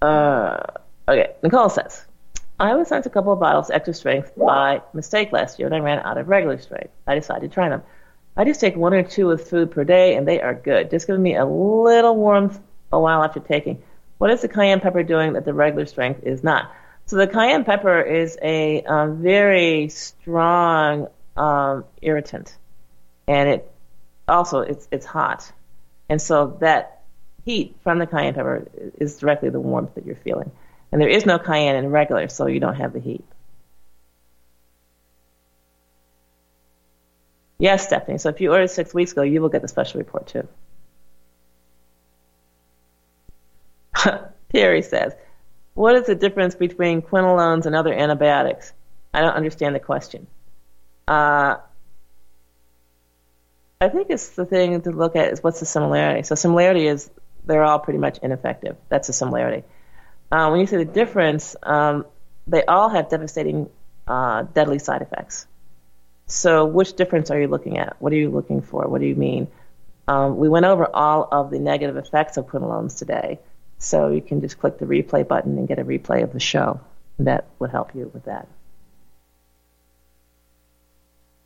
Uh, 0.02 0.58
okay, 1.08 1.34
Nicole 1.42 1.68
says, 1.68 2.06
I 2.58 2.74
was 2.74 2.88
sent 2.88 3.06
a 3.06 3.10
couple 3.10 3.32
of 3.32 3.40
bottles 3.40 3.70
extra 3.70 3.94
strength 3.94 4.32
by 4.36 4.82
mistake 4.92 5.32
last 5.32 5.58
year 5.58 5.66
and 5.66 5.74
I 5.74 5.78
ran 5.78 6.00
out 6.00 6.18
of 6.18 6.28
regular 6.28 6.58
strength. 6.58 6.92
I 7.06 7.14
decided 7.14 7.50
to 7.50 7.54
try 7.54 7.68
them. 7.68 7.82
I 8.36 8.44
just 8.44 8.60
take 8.60 8.76
one 8.76 8.94
or 8.94 9.02
two 9.02 9.26
with 9.26 9.48
food 9.48 9.70
per 9.70 9.84
day 9.84 10.16
and 10.16 10.26
they 10.26 10.40
are 10.40 10.54
good. 10.54 10.90
Just 10.90 11.06
giving 11.06 11.22
me 11.22 11.36
a 11.36 11.44
little 11.44 12.16
warmth 12.16 12.58
a 12.92 12.98
while 12.98 13.22
after 13.22 13.40
taking. 13.40 13.82
What 14.18 14.30
is 14.30 14.40
the 14.40 14.48
cayenne 14.48 14.80
pepper 14.80 15.02
doing 15.02 15.34
that 15.34 15.44
the 15.44 15.52
regular 15.52 15.86
strength 15.86 16.22
is 16.22 16.42
not? 16.42 16.70
So 17.06 17.16
the 17.16 17.26
cayenne 17.26 17.64
pepper 17.64 18.00
is 18.00 18.38
a 18.40 18.82
um, 18.84 19.22
very 19.22 19.88
strong 19.88 21.08
um, 21.36 21.84
irritant, 22.00 22.56
and 23.26 23.48
it 23.48 23.72
also 24.28 24.60
it's 24.60 24.86
it's 24.90 25.04
hot, 25.04 25.50
and 26.08 26.22
so 26.22 26.56
that 26.60 27.02
heat 27.44 27.76
from 27.82 27.98
the 27.98 28.06
cayenne 28.06 28.34
pepper 28.34 28.68
is 28.98 29.18
directly 29.18 29.50
the 29.50 29.60
warmth 29.60 29.94
that 29.96 30.06
you're 30.06 30.16
feeling. 30.16 30.52
And 30.92 31.00
there 31.00 31.08
is 31.08 31.26
no 31.26 31.38
cayenne 31.38 31.76
in 31.76 31.90
regular, 31.90 32.28
so 32.28 32.46
you 32.46 32.60
don't 32.60 32.76
have 32.76 32.92
the 32.92 33.00
heat. 33.00 33.24
Yes, 37.62 37.86
Stephanie. 37.86 38.18
So 38.18 38.28
if 38.28 38.40
you 38.40 38.50
ordered 38.50 38.70
six 38.70 38.92
weeks 38.92 39.12
ago, 39.12 39.22
you 39.22 39.40
will 39.40 39.48
get 39.48 39.62
the 39.62 39.68
special 39.68 39.98
report 39.98 40.26
too. 40.26 40.48
Terry 44.52 44.82
says, 44.82 45.14
What 45.74 45.94
is 45.94 46.08
the 46.08 46.16
difference 46.16 46.56
between 46.56 47.02
quinolones 47.02 47.66
and 47.66 47.76
other 47.76 47.94
antibiotics? 47.94 48.72
I 49.14 49.20
don't 49.20 49.36
understand 49.36 49.76
the 49.76 49.78
question. 49.78 50.26
Uh, 51.06 51.58
I 53.80 53.88
think 53.90 54.08
it's 54.10 54.30
the 54.30 54.44
thing 54.44 54.80
to 54.80 54.90
look 54.90 55.14
at 55.14 55.32
is 55.32 55.40
what's 55.40 55.60
the 55.60 55.66
similarity. 55.66 56.24
So 56.24 56.34
similarity 56.34 56.88
is 56.88 57.08
they're 57.46 57.62
all 57.62 57.78
pretty 57.78 58.00
much 58.00 58.18
ineffective. 58.24 58.76
That's 58.88 59.08
a 59.08 59.12
similarity. 59.12 59.62
Uh, 60.32 60.48
when 60.48 60.58
you 60.58 60.66
say 60.66 60.78
the 60.78 60.84
difference, 60.84 61.54
um, 61.62 62.06
they 62.44 62.64
all 62.64 62.88
have 62.88 63.08
devastating, 63.08 63.70
uh, 64.08 64.42
deadly 64.42 64.80
side 64.80 65.02
effects. 65.02 65.46
So, 66.32 66.64
which 66.64 66.94
difference 66.94 67.30
are 67.30 67.38
you 67.38 67.46
looking 67.46 67.76
at? 67.76 67.96
What 67.98 68.10
are 68.14 68.16
you 68.16 68.30
looking 68.30 68.62
for? 68.62 68.88
What 68.88 69.02
do 69.02 69.06
you 69.06 69.14
mean? 69.14 69.48
Um, 70.08 70.38
we 70.38 70.48
went 70.48 70.64
over 70.64 70.86
all 70.86 71.28
of 71.30 71.50
the 71.50 71.58
negative 71.58 71.98
effects 71.98 72.38
of 72.38 72.48
quinolones 72.48 72.94
today, 72.94 73.38
so 73.76 74.08
you 74.08 74.22
can 74.22 74.40
just 74.40 74.58
click 74.58 74.78
the 74.78 74.86
replay 74.86 75.28
button 75.28 75.58
and 75.58 75.68
get 75.68 75.78
a 75.78 75.84
replay 75.84 76.24
of 76.24 76.32
the 76.32 76.40
show. 76.40 76.80
That 77.18 77.44
would 77.58 77.68
help 77.68 77.94
you 77.94 78.10
with 78.14 78.24
that. 78.24 78.48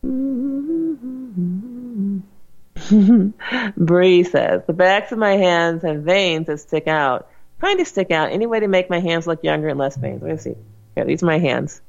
Bree 3.77 4.23
says, 4.23 4.63
the 4.69 4.73
backs 4.73 5.11
of 5.11 5.19
my 5.19 5.37
hands 5.37 5.83
have 5.83 6.03
veins 6.03 6.47
that 6.47 6.61
stick 6.61 6.87
out. 6.87 7.29
Kind 7.61 7.81
of 7.81 7.89
stick 7.89 8.13
out. 8.13 8.31
Any 8.31 8.47
way 8.47 8.61
to 8.61 8.69
make 8.69 8.89
my 8.89 9.01
hands 9.01 9.27
look 9.27 9.43
younger 9.43 9.67
and 9.67 9.81
less 9.81 9.97
veins. 9.97 10.23
Let 10.23 10.31
me 10.31 10.39
see. 10.39 10.55
Here, 10.95 11.05
these 11.05 11.25
are 11.25 11.27
my 11.27 11.41
hands. 11.41 11.83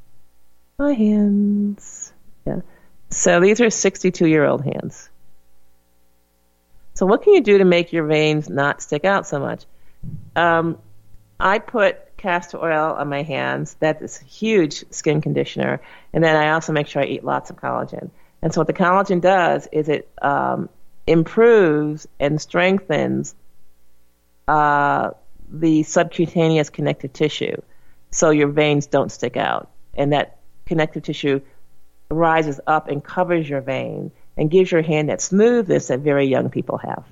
My 0.80 0.94
hands. 0.94 2.12
Yeah. 2.44 2.62
So 3.10 3.40
these 3.40 3.62
are 3.62 3.70
62 3.70 4.28
year 4.28 4.46
old 4.46 4.64
hands. 4.64 5.10
So 6.94 7.06
what 7.06 7.22
can 7.22 7.34
you 7.34 7.42
do 7.42 7.60
to 7.60 7.66
make 7.66 7.94
your 7.94 8.06
veins 8.06 8.50
not 8.50 8.82
stick 8.82 9.06
out 9.06 9.28
so 9.28 9.40
much? 9.40 9.66
Um, 10.36 10.80
I 11.40 11.60
put 11.60 12.18
castor 12.18 12.58
oil 12.58 12.96
on 12.98 13.10
my 13.10 13.22
hands. 13.22 13.76
That 13.76 14.02
is 14.02 14.20
a 14.20 14.26
huge 14.26 14.84
skin 14.90 15.22
conditioner. 15.22 15.82
And 16.12 16.24
then 16.24 16.36
I 16.36 16.52
also 16.52 16.74
make 16.74 16.88
sure 16.88 17.02
I 17.02 17.06
eat 17.06 17.24
lots 17.24 17.50
of 17.50 17.58
collagen. 17.58 18.10
And 18.42 18.54
so 18.54 18.62
what 18.62 18.68
the 18.68 18.74
collagen 18.74 19.22
does 19.22 19.68
is 19.72 19.90
it 19.90 20.10
um, 20.22 20.70
improves 21.06 22.08
and 22.20 22.42
strengthens 22.42 23.36
uh, 24.48 25.12
the 25.50 25.84
subcutaneous 25.84 26.70
connective 26.70 27.14
tissue 27.14 27.62
so 28.12 28.32
your 28.32 28.48
veins 28.48 28.88
don't 28.88 29.12
stick 29.12 29.38
out. 29.38 29.70
And 29.94 30.14
that 30.14 30.40
connective 30.66 31.04
tissue 31.04 31.42
rises 32.10 32.60
up 32.66 32.88
and 32.88 33.04
covers 33.04 33.48
your 33.48 33.62
vein 33.62 34.12
and 34.38 34.50
gives 34.52 34.72
your 34.72 34.82
hand 34.82 35.10
that 35.10 35.22
smoothness 35.22 35.88
that 35.88 36.00
very 36.00 36.28
young 36.28 36.50
people 36.50 36.78
have. 36.78 37.04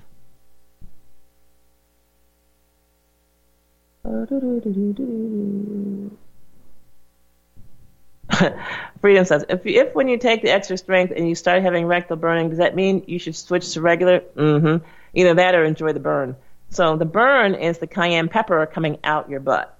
Freedom 9.00 9.24
says, 9.24 9.44
if, 9.48 9.64
if 9.66 9.94
when 9.94 10.08
you 10.08 10.18
take 10.18 10.42
the 10.42 10.50
extra 10.50 10.76
strength 10.76 11.12
and 11.16 11.28
you 11.28 11.34
start 11.34 11.62
having 11.62 11.86
rectal 11.86 12.16
burning, 12.16 12.50
does 12.50 12.58
that 12.58 12.74
mean 12.74 13.04
you 13.06 13.18
should 13.18 13.36
switch 13.36 13.72
to 13.74 13.80
regular? 13.80 14.20
Mm-hmm. 14.20 14.84
Either 15.14 15.34
that 15.34 15.54
or 15.54 15.64
enjoy 15.64 15.92
the 15.92 16.00
burn. 16.00 16.36
So 16.70 16.96
the 16.96 17.04
burn 17.04 17.54
is 17.54 17.78
the 17.78 17.86
cayenne 17.86 18.28
pepper 18.28 18.66
coming 18.66 18.98
out 19.04 19.30
your 19.30 19.40
butt. 19.40 19.76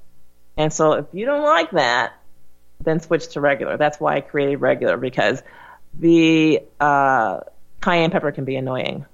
And 0.56 0.72
so 0.72 0.92
if 0.92 1.06
you 1.12 1.26
don't 1.26 1.42
like 1.42 1.72
that, 1.72 2.14
then 2.86 3.00
switch 3.00 3.28
to 3.28 3.42
regular. 3.42 3.76
That's 3.76 4.00
why 4.00 4.16
I 4.16 4.20
created 4.22 4.62
regular 4.62 4.96
because 4.96 5.42
the 5.98 6.62
uh, 6.80 7.40
cayenne 7.82 8.10
pepper 8.10 8.32
can 8.32 8.46
be 8.46 8.56
annoying. 8.56 9.04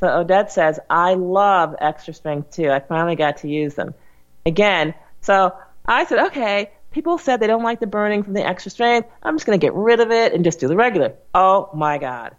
So 0.00 0.08
Odette 0.20 0.52
says, 0.52 0.78
I 0.90 1.14
love 1.14 1.76
extra 1.80 2.12
strength 2.12 2.50
too. 2.50 2.70
I 2.70 2.80
finally 2.80 3.16
got 3.16 3.38
to 3.38 3.48
use 3.48 3.74
them. 3.74 3.94
Again, 4.44 4.92
so 5.22 5.56
I 5.86 6.04
said, 6.04 6.26
okay, 6.26 6.72
people 6.90 7.16
said 7.16 7.40
they 7.40 7.46
don't 7.46 7.62
like 7.62 7.80
the 7.80 7.86
burning 7.86 8.22
from 8.22 8.34
the 8.34 8.46
extra 8.46 8.70
strength. 8.70 9.08
I'm 9.22 9.36
just 9.36 9.46
going 9.46 9.58
to 9.58 9.64
get 9.64 9.72
rid 9.72 10.00
of 10.00 10.10
it 10.10 10.34
and 10.34 10.44
just 10.44 10.60
do 10.60 10.68
the 10.68 10.76
regular. 10.76 11.14
Oh 11.32 11.70
my 11.72 11.98
God. 11.98 12.34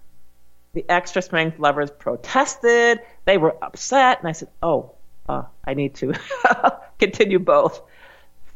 The 0.73 0.85
extra 0.89 1.21
strength 1.21 1.57
lovers 1.57 1.89
protested. 1.89 2.99
They 3.23 3.37
were 3.37 3.55
upset. 3.63 4.19
And 4.19 4.27
I 4.27 4.33
said, 4.33 4.49
oh, 4.61 4.94
uh, 5.27 5.43
I 5.63 5.73
need 5.73 5.95
to 5.95 6.13
continue 6.99 7.39
both. 7.39 7.81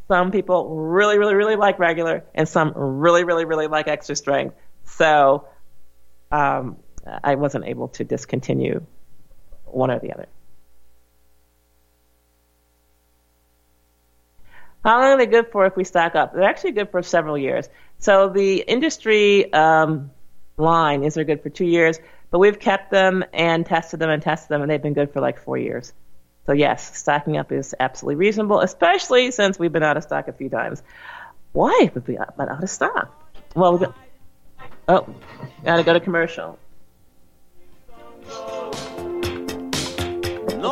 Some 0.08 0.32
people 0.32 0.76
really, 0.76 1.20
really, 1.20 1.36
really 1.36 1.56
like 1.56 1.78
regular, 1.80 2.24
and 2.34 2.48
some 2.48 2.74
really, 2.76 3.24
really, 3.24 3.46
really 3.46 3.68
like 3.68 3.88
extra 3.88 4.16
strength. 4.16 4.56
So 4.86 5.48
um, 6.32 6.78
I 7.24 7.36
wasn't 7.36 7.66
able 7.66 7.90
to 7.90 8.04
discontinue 8.04 8.86
one 9.66 9.92
or 9.92 10.00
the 10.00 10.14
other. 10.14 10.28
How 14.84 15.02
long 15.02 15.12
are 15.12 15.18
they 15.18 15.26
good 15.26 15.52
for 15.52 15.66
if 15.66 15.76
we 15.76 15.84
stock 15.84 16.16
up? 16.16 16.34
They're 16.34 16.44
actually 16.44 16.72
good 16.72 16.90
for 16.90 17.04
several 17.04 17.38
years. 17.38 17.68
So 17.98 18.30
the 18.30 18.58
industry 18.60 19.52
um, 19.52 20.12
line 20.58 21.04
is 21.04 21.16
they're 21.16 21.26
good 21.26 21.44
for 21.44 21.50
two 21.50 21.66
years, 21.66 22.00
but 22.32 22.40
we've 22.40 22.60
kept 22.60 22.90
them 22.90 23.26
and 23.34 23.66
tested 23.66 24.00
them 24.00 24.10
and 24.10 24.22
tested 24.22 24.50
them, 24.50 24.62
and 24.62 24.72
they've 24.72 24.82
been 24.82 24.94
good 24.94 25.12
for 25.12 25.20
like 25.20 25.40
four 25.40 25.58
years. 25.58 25.94
So 26.50 26.54
yes, 26.54 26.98
stocking 26.98 27.38
up 27.38 27.52
is 27.52 27.76
absolutely 27.80 28.16
reasonable, 28.16 28.62
especially 28.62 29.30
since 29.30 29.60
we've 29.60 29.72
been 29.72 29.84
out 29.84 29.98
of 29.98 30.04
stock 30.04 30.28
a 30.28 30.34
few 30.34 30.50
times. 30.50 30.82
Why 31.52 31.92
would 31.94 32.08
we 32.08 32.16
been 32.16 32.50
out 32.50 32.64
of 32.64 32.70
stock? 32.72 33.14
Well, 33.54 33.74
we 33.74 33.86
got, 33.86 33.96
oh, 34.88 35.08
gotta 35.64 35.84
go 35.84 35.94
to 35.94 36.00
commercial. 36.00 36.58
No, 40.58 40.72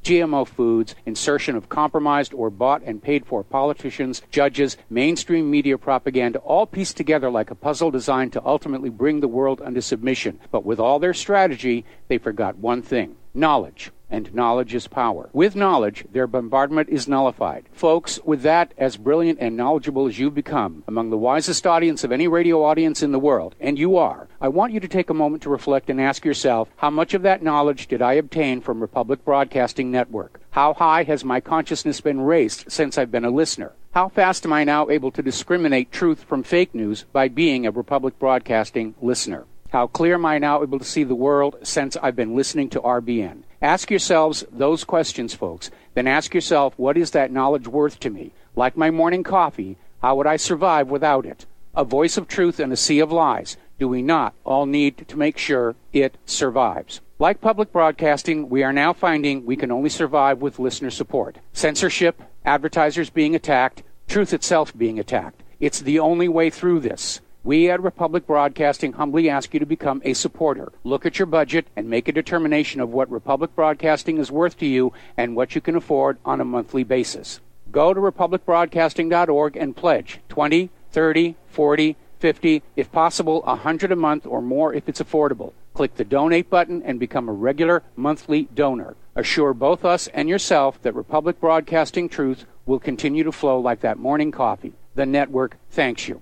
GMO 0.03 0.47
foods, 0.47 0.95
insertion 1.05 1.55
of 1.55 1.69
compromised 1.69 2.33
or 2.33 2.49
bought 2.49 2.81
and 2.83 3.01
paid 3.01 3.25
for 3.25 3.43
politicians, 3.43 4.21
judges, 4.31 4.77
mainstream 4.89 5.49
media 5.49 5.77
propaganda, 5.77 6.39
all 6.39 6.65
pieced 6.65 6.97
together 6.97 7.29
like 7.29 7.51
a 7.51 7.55
puzzle 7.55 7.91
designed 7.91 8.33
to 8.33 8.45
ultimately 8.45 8.89
bring 8.89 9.19
the 9.19 9.27
world 9.27 9.61
under 9.63 9.81
submission. 9.81 10.39
But 10.51 10.65
with 10.65 10.79
all 10.79 10.99
their 10.99 11.13
strategy, 11.13 11.85
they 12.07 12.17
forgot 12.17 12.57
one 12.57 12.81
thing 12.81 13.15
knowledge 13.33 13.91
and 14.11 14.33
knowledge 14.33 14.75
is 14.75 14.87
power. 14.87 15.29
With 15.31 15.55
knowledge, 15.55 16.05
their 16.11 16.27
bombardment 16.27 16.89
is 16.89 17.07
nullified. 17.07 17.65
Folks, 17.71 18.19
with 18.25 18.41
that, 18.41 18.73
as 18.77 18.97
brilliant 18.97 19.39
and 19.39 19.55
knowledgeable 19.55 20.05
as 20.05 20.19
you 20.19 20.29
become, 20.29 20.83
among 20.87 21.09
the 21.09 21.17
wisest 21.17 21.65
audience 21.65 22.03
of 22.03 22.11
any 22.11 22.27
radio 22.27 22.63
audience 22.63 23.01
in 23.01 23.13
the 23.13 23.19
world, 23.19 23.55
and 23.59 23.79
you 23.79 23.95
are, 23.95 24.27
I 24.41 24.49
want 24.49 24.73
you 24.73 24.81
to 24.81 24.87
take 24.87 25.09
a 25.09 25.15
moment 25.15 25.43
to 25.43 25.49
reflect 25.49 25.89
and 25.89 26.01
ask 26.01 26.25
yourself, 26.25 26.69
how 26.75 26.89
much 26.89 27.13
of 27.13 27.21
that 27.21 27.41
knowledge 27.41 27.87
did 27.87 28.01
I 28.01 28.13
obtain 28.13 28.59
from 28.59 28.81
Republic 28.81 29.23
Broadcasting 29.23 29.90
Network? 29.91 30.41
How 30.51 30.73
high 30.73 31.03
has 31.03 31.23
my 31.23 31.39
consciousness 31.39 32.01
been 32.01 32.21
raised 32.21 32.71
since 32.71 32.97
I've 32.97 33.11
been 33.11 33.25
a 33.25 33.29
listener? 33.29 33.73
How 33.91 34.09
fast 34.09 34.45
am 34.45 34.53
I 34.53 34.63
now 34.63 34.89
able 34.89 35.11
to 35.11 35.21
discriminate 35.21 35.91
truth 35.91 36.23
from 36.23 36.43
fake 36.43 36.73
news 36.73 37.05
by 37.11 37.27
being 37.27 37.65
a 37.65 37.71
Republic 37.71 38.17
Broadcasting 38.17 38.95
listener? 39.01 39.45
How 39.69 39.87
clear 39.87 40.15
am 40.15 40.25
I 40.25 40.37
now 40.37 40.63
able 40.63 40.79
to 40.79 40.85
see 40.85 41.03
the 41.03 41.15
world 41.15 41.57
since 41.63 41.95
I've 41.97 42.15
been 42.15 42.35
listening 42.35 42.69
to 42.71 42.81
RBN? 42.81 43.43
Ask 43.61 43.89
yourselves 43.89 44.43
those 44.51 44.83
questions, 44.83 45.33
folks. 45.33 45.71
Then 45.93 46.07
ask 46.07 46.33
yourself, 46.33 46.73
what 46.77 46.97
is 46.97 47.11
that 47.11 47.31
knowledge 47.31 47.67
worth 47.67 47.99
to 48.01 48.09
me? 48.09 48.31
Like 48.55 48.75
my 48.75 48.91
morning 48.91 49.23
coffee, 49.23 49.77
how 50.01 50.15
would 50.15 50.27
I 50.27 50.35
survive 50.35 50.89
without 50.89 51.25
it? 51.25 51.45
A 51.73 51.85
voice 51.85 52.17
of 52.17 52.27
truth 52.27 52.59
in 52.59 52.71
a 52.71 52.75
sea 52.75 52.99
of 52.99 53.11
lies. 53.11 53.55
Do 53.79 53.87
we 53.87 54.01
not 54.01 54.33
all 54.43 54.65
need 54.65 55.07
to 55.07 55.17
make 55.17 55.37
sure 55.37 55.75
it 55.93 56.17
survives? 56.25 57.01
Like 57.21 57.39
public 57.39 57.71
broadcasting, 57.71 58.49
we 58.49 58.63
are 58.63 58.73
now 58.73 58.93
finding 58.93 59.45
we 59.45 59.55
can 59.55 59.71
only 59.71 59.89
survive 59.89 60.41
with 60.41 60.57
listener 60.57 60.89
support. 60.89 61.37
Censorship, 61.53 62.19
advertisers 62.43 63.11
being 63.11 63.35
attacked, 63.35 63.83
truth 64.07 64.33
itself 64.33 64.75
being 64.75 64.97
attacked. 64.97 65.43
It's 65.59 65.81
the 65.81 65.99
only 65.99 66.27
way 66.27 66.49
through 66.49 66.79
this. 66.79 67.21
We 67.43 67.69
at 67.69 67.79
Republic 67.79 68.25
Broadcasting 68.25 68.93
humbly 68.93 69.29
ask 69.29 69.53
you 69.53 69.59
to 69.59 69.67
become 69.67 70.01
a 70.03 70.15
supporter. 70.15 70.71
Look 70.83 71.05
at 71.05 71.19
your 71.19 71.27
budget 71.27 71.67
and 71.75 71.87
make 71.87 72.07
a 72.07 72.11
determination 72.11 72.81
of 72.81 72.89
what 72.89 73.11
Republic 73.11 73.55
Broadcasting 73.55 74.17
is 74.17 74.31
worth 74.31 74.57
to 74.57 74.65
you 74.65 74.91
and 75.15 75.35
what 75.35 75.53
you 75.53 75.61
can 75.61 75.75
afford 75.75 76.17
on 76.25 76.41
a 76.41 76.43
monthly 76.43 76.83
basis. 76.83 77.39
Go 77.71 77.93
to 77.93 78.01
republicbroadcasting.org 78.01 79.55
and 79.55 79.77
pledge 79.77 80.21
20, 80.29 80.71
30, 80.91 81.35
40, 81.49 81.95
50, 82.17 82.63
if 82.75 82.91
possible 82.91 83.41
100 83.41 83.91
a 83.91 83.95
month 83.95 84.25
or 84.25 84.41
more 84.41 84.73
if 84.73 84.89
it's 84.89 84.99
affordable. 84.99 85.53
Click 85.81 85.95
the 85.95 86.05
donate 86.05 86.47
button 86.47 86.83
and 86.83 86.99
become 86.99 87.27
a 87.27 87.33
regular 87.33 87.81
monthly 87.95 88.43
donor. 88.53 88.95
Assure 89.15 89.51
both 89.51 89.83
us 89.83 90.05
and 90.09 90.29
yourself 90.29 90.79
that 90.83 90.93
Republic 90.93 91.39
Broadcasting 91.39 92.07
Truth 92.07 92.45
will 92.67 92.77
continue 92.77 93.23
to 93.23 93.31
flow 93.31 93.59
like 93.59 93.79
that 93.79 93.97
morning 93.97 94.29
coffee. 94.29 94.73
The 94.93 95.07
network 95.07 95.57
thanks 95.71 96.07
you. 96.07 96.21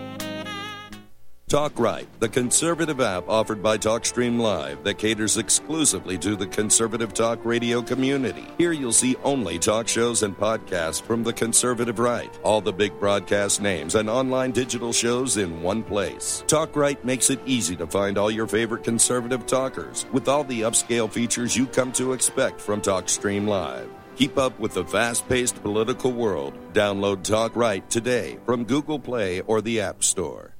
Talk 1.51 1.77
Right, 1.77 2.07
the 2.21 2.29
conservative 2.29 3.01
app 3.01 3.27
offered 3.27 3.61
by 3.61 3.77
TalkStream 3.77 4.39
Live 4.39 4.85
that 4.85 4.97
caters 4.97 5.35
exclusively 5.35 6.17
to 6.19 6.37
the 6.37 6.47
conservative 6.47 7.13
talk 7.13 7.43
radio 7.43 7.81
community. 7.81 8.47
Here 8.57 8.71
you'll 8.71 8.93
see 8.93 9.17
only 9.25 9.59
talk 9.59 9.89
shows 9.89 10.23
and 10.23 10.33
podcasts 10.33 11.01
from 11.01 11.23
the 11.23 11.33
conservative 11.33 11.99
right, 11.99 12.33
all 12.43 12.61
the 12.61 12.71
big 12.71 12.97
broadcast 13.01 13.61
names 13.61 13.95
and 13.95 14.09
online 14.09 14.51
digital 14.51 14.93
shows 14.93 15.35
in 15.35 15.61
one 15.61 15.83
place. 15.83 16.41
Talk 16.47 16.77
Right 16.77 17.03
makes 17.03 17.29
it 17.29 17.41
easy 17.45 17.75
to 17.75 17.85
find 17.85 18.17
all 18.17 18.31
your 18.31 18.47
favorite 18.47 18.85
conservative 18.85 19.45
talkers 19.45 20.05
with 20.13 20.29
all 20.29 20.45
the 20.45 20.61
upscale 20.61 21.11
features 21.11 21.57
you 21.57 21.67
come 21.67 21.91
to 21.91 22.13
expect 22.13 22.61
from 22.61 22.81
TalkStream 22.81 23.45
Live. 23.45 23.89
Keep 24.15 24.37
up 24.37 24.57
with 24.57 24.73
the 24.73 24.85
fast 24.85 25.27
paced 25.27 25.61
political 25.61 26.13
world. 26.13 26.53
Download 26.71 27.21
Talk 27.21 27.57
Right 27.57 27.89
today 27.89 28.39
from 28.45 28.63
Google 28.63 28.99
Play 28.99 29.41
or 29.41 29.61
the 29.61 29.81
App 29.81 30.01
Store 30.01 30.50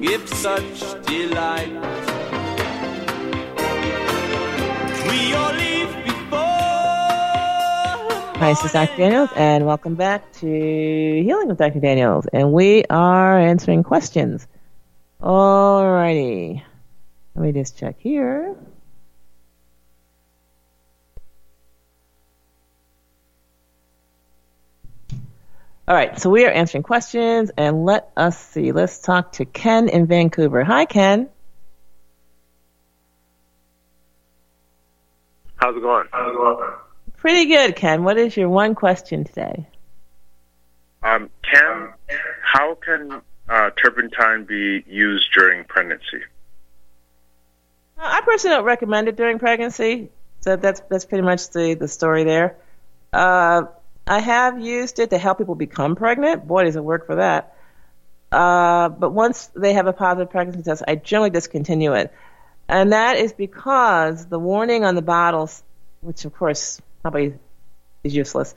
give 0.00 0.28
such 0.28 0.80
delight. 1.06 1.72
We 5.08 5.34
all 5.34 5.52
leave 5.54 6.04
before. 6.04 6.38
Hi, 8.38 8.50
this 8.50 8.64
is 8.64 8.72
Dr. 8.72 8.96
Daniels, 8.96 9.30
and 9.36 9.66
welcome 9.66 9.94
back 9.94 10.32
to 10.34 10.46
Healing 10.46 11.48
with 11.48 11.58
Dr. 11.58 11.80
Daniels. 11.80 12.26
And 12.32 12.52
we 12.52 12.84
are 12.90 13.38
answering 13.38 13.82
questions. 13.82 14.46
Alrighty. 15.20 16.62
Let 17.34 17.42
me 17.44 17.52
just 17.52 17.78
check 17.78 17.96
here. 17.98 18.56
All 25.88 25.94
right, 25.94 26.18
so 26.18 26.30
we 26.30 26.44
are 26.44 26.50
answering 26.50 26.82
questions, 26.82 27.52
and 27.56 27.84
let 27.84 28.10
us 28.16 28.36
see. 28.36 28.72
Let's 28.72 28.98
talk 28.98 29.32
to 29.32 29.44
Ken 29.44 29.88
in 29.88 30.06
Vancouver. 30.06 30.64
Hi, 30.64 30.84
Ken. 30.84 31.28
How's 35.54 35.76
it 35.76 35.82
going? 35.82 36.08
How's 36.10 36.32
it 36.32 36.36
going? 36.36 36.72
Pretty 37.18 37.46
good, 37.46 37.76
Ken. 37.76 38.02
What 38.02 38.18
is 38.18 38.36
your 38.36 38.48
one 38.48 38.74
question 38.74 39.22
today? 39.22 39.68
Um, 41.04 41.30
can 41.42 41.92
how 42.42 42.74
can 42.74 43.22
uh, 43.48 43.70
turpentine 43.80 44.44
be 44.44 44.82
used 44.88 45.26
during 45.36 45.64
pregnancy? 45.64 46.24
Uh, 47.96 48.02
I 48.02 48.22
personally 48.22 48.56
don't 48.56 48.64
recommend 48.64 49.06
it 49.06 49.16
during 49.16 49.38
pregnancy. 49.38 50.10
So 50.40 50.56
that's 50.56 50.80
that's 50.90 51.04
pretty 51.04 51.22
much 51.22 51.50
the 51.50 51.74
the 51.74 51.86
story 51.86 52.24
there. 52.24 52.56
Uh, 53.12 53.66
I 54.06 54.20
have 54.20 54.60
used 54.60 54.98
it 54.98 55.10
to 55.10 55.18
help 55.18 55.38
people 55.38 55.54
become 55.54 55.96
pregnant. 55.96 56.46
Boy, 56.46 56.64
does 56.64 56.76
it 56.76 56.84
work 56.84 57.06
for 57.06 57.16
that. 57.16 57.56
Uh, 58.30 58.88
but 58.88 59.10
once 59.10 59.46
they 59.56 59.72
have 59.72 59.86
a 59.86 59.92
positive 59.92 60.30
pregnancy 60.30 60.62
test, 60.62 60.82
I 60.86 60.96
generally 60.96 61.30
discontinue 61.30 61.92
it. 61.92 62.12
And 62.68 62.92
that 62.92 63.16
is 63.16 63.32
because 63.32 64.26
the 64.26 64.38
warning 64.38 64.84
on 64.84 64.94
the 64.94 65.02
bottles, 65.02 65.62
which 66.00 66.24
of 66.24 66.34
course 66.34 66.80
probably 67.02 67.34
is 68.02 68.14
useless, 68.14 68.54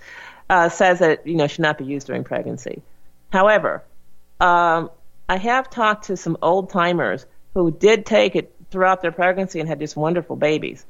uh, 0.49 0.69
says 0.69 0.99
that 0.99 1.27
you 1.27 1.35
know 1.35 1.47
should 1.47 1.61
not 1.61 1.77
be 1.77 1.85
used 1.85 2.07
during 2.07 2.23
pregnancy. 2.23 2.81
However, 3.31 3.83
um, 4.39 4.89
I 5.27 5.37
have 5.37 5.69
talked 5.69 6.05
to 6.05 6.17
some 6.17 6.37
old 6.41 6.71
timers 6.71 7.25
who 7.53 7.71
did 7.71 8.05
take 8.05 8.35
it 8.35 8.53
throughout 8.71 9.01
their 9.01 9.11
pregnancy 9.11 9.59
and 9.59 9.69
had 9.69 9.79
just 9.79 9.95
wonderful 9.95 10.35
babies. 10.35 10.85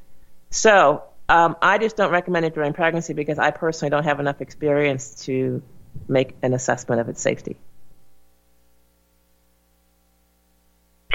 So 0.50 1.04
um, 1.30 1.56
I 1.62 1.78
just 1.78 1.96
don't 1.96 2.12
recommend 2.12 2.46
it 2.46 2.56
during 2.56 2.74
pregnancy 2.74 3.14
because 3.14 3.40
I 3.40 3.52
personally 3.52 3.92
don't 3.92 4.04
have 4.04 4.20
enough 4.20 4.42
experience 4.42 5.26
to 5.26 5.62
make 6.08 6.36
an 6.42 6.54
assessment 6.54 7.02
of 7.02 7.10
its 7.10 7.22
safety. 7.22 7.56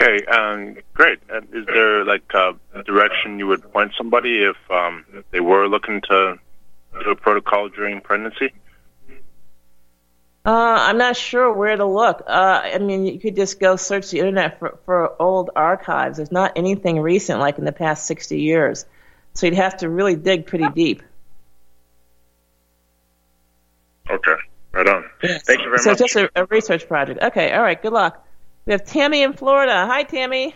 Okay, 0.00 0.24
um, 0.26 0.76
great. 0.92 1.18
And 1.28 1.48
is 1.52 1.66
there 1.66 2.04
like 2.04 2.24
a 2.32 2.54
direction 2.84 3.38
you 3.38 3.48
would 3.48 3.72
point 3.72 3.92
somebody 3.96 4.42
if 4.42 4.56
um, 4.70 5.04
they 5.30 5.40
were 5.40 5.68
looking 5.68 6.00
to 6.02 6.38
do 7.02 7.10
a 7.10 7.16
protocol 7.16 7.68
during 7.68 8.00
pregnancy? 8.00 8.52
Uh, 10.46 10.76
I'm 10.78 10.98
not 10.98 11.16
sure 11.16 11.50
where 11.52 11.74
to 11.74 11.86
look. 11.86 12.22
Uh, 12.26 12.60
I 12.64 12.78
mean, 12.78 13.06
you 13.06 13.18
could 13.18 13.34
just 13.34 13.58
go 13.58 13.76
search 13.76 14.10
the 14.10 14.18
internet 14.18 14.58
for, 14.58 14.78
for 14.84 15.20
old 15.20 15.50
archives. 15.56 16.18
There's 16.18 16.30
not 16.30 16.52
anything 16.56 17.00
recent 17.00 17.40
like 17.40 17.58
in 17.58 17.64
the 17.64 17.72
past 17.72 18.06
60 18.06 18.38
years. 18.38 18.84
So 19.34 19.46
you'd 19.46 19.56
have 19.56 19.76
to 19.78 19.88
really 19.88 20.16
dig 20.16 20.46
pretty 20.46 20.68
deep. 20.70 21.02
Okay, 24.08 24.34
right 24.72 24.88
on. 24.88 25.04
Yes. 25.22 25.42
Thank 25.42 25.60
you 25.60 25.66
very 25.66 25.78
so 25.78 25.90
much. 25.90 25.98
So 25.98 26.04
just 26.04 26.16
a, 26.16 26.30
a, 26.36 26.44
research 26.46 26.86
project. 26.86 27.22
Okay, 27.22 27.52
all 27.52 27.62
right, 27.62 27.80
good 27.80 27.92
luck. 27.92 28.24
We 28.66 28.72
have 28.72 28.84
Tammy 28.84 29.22
in 29.22 29.32
Florida. 29.32 29.86
Hi, 29.86 30.04
Tammy. 30.04 30.54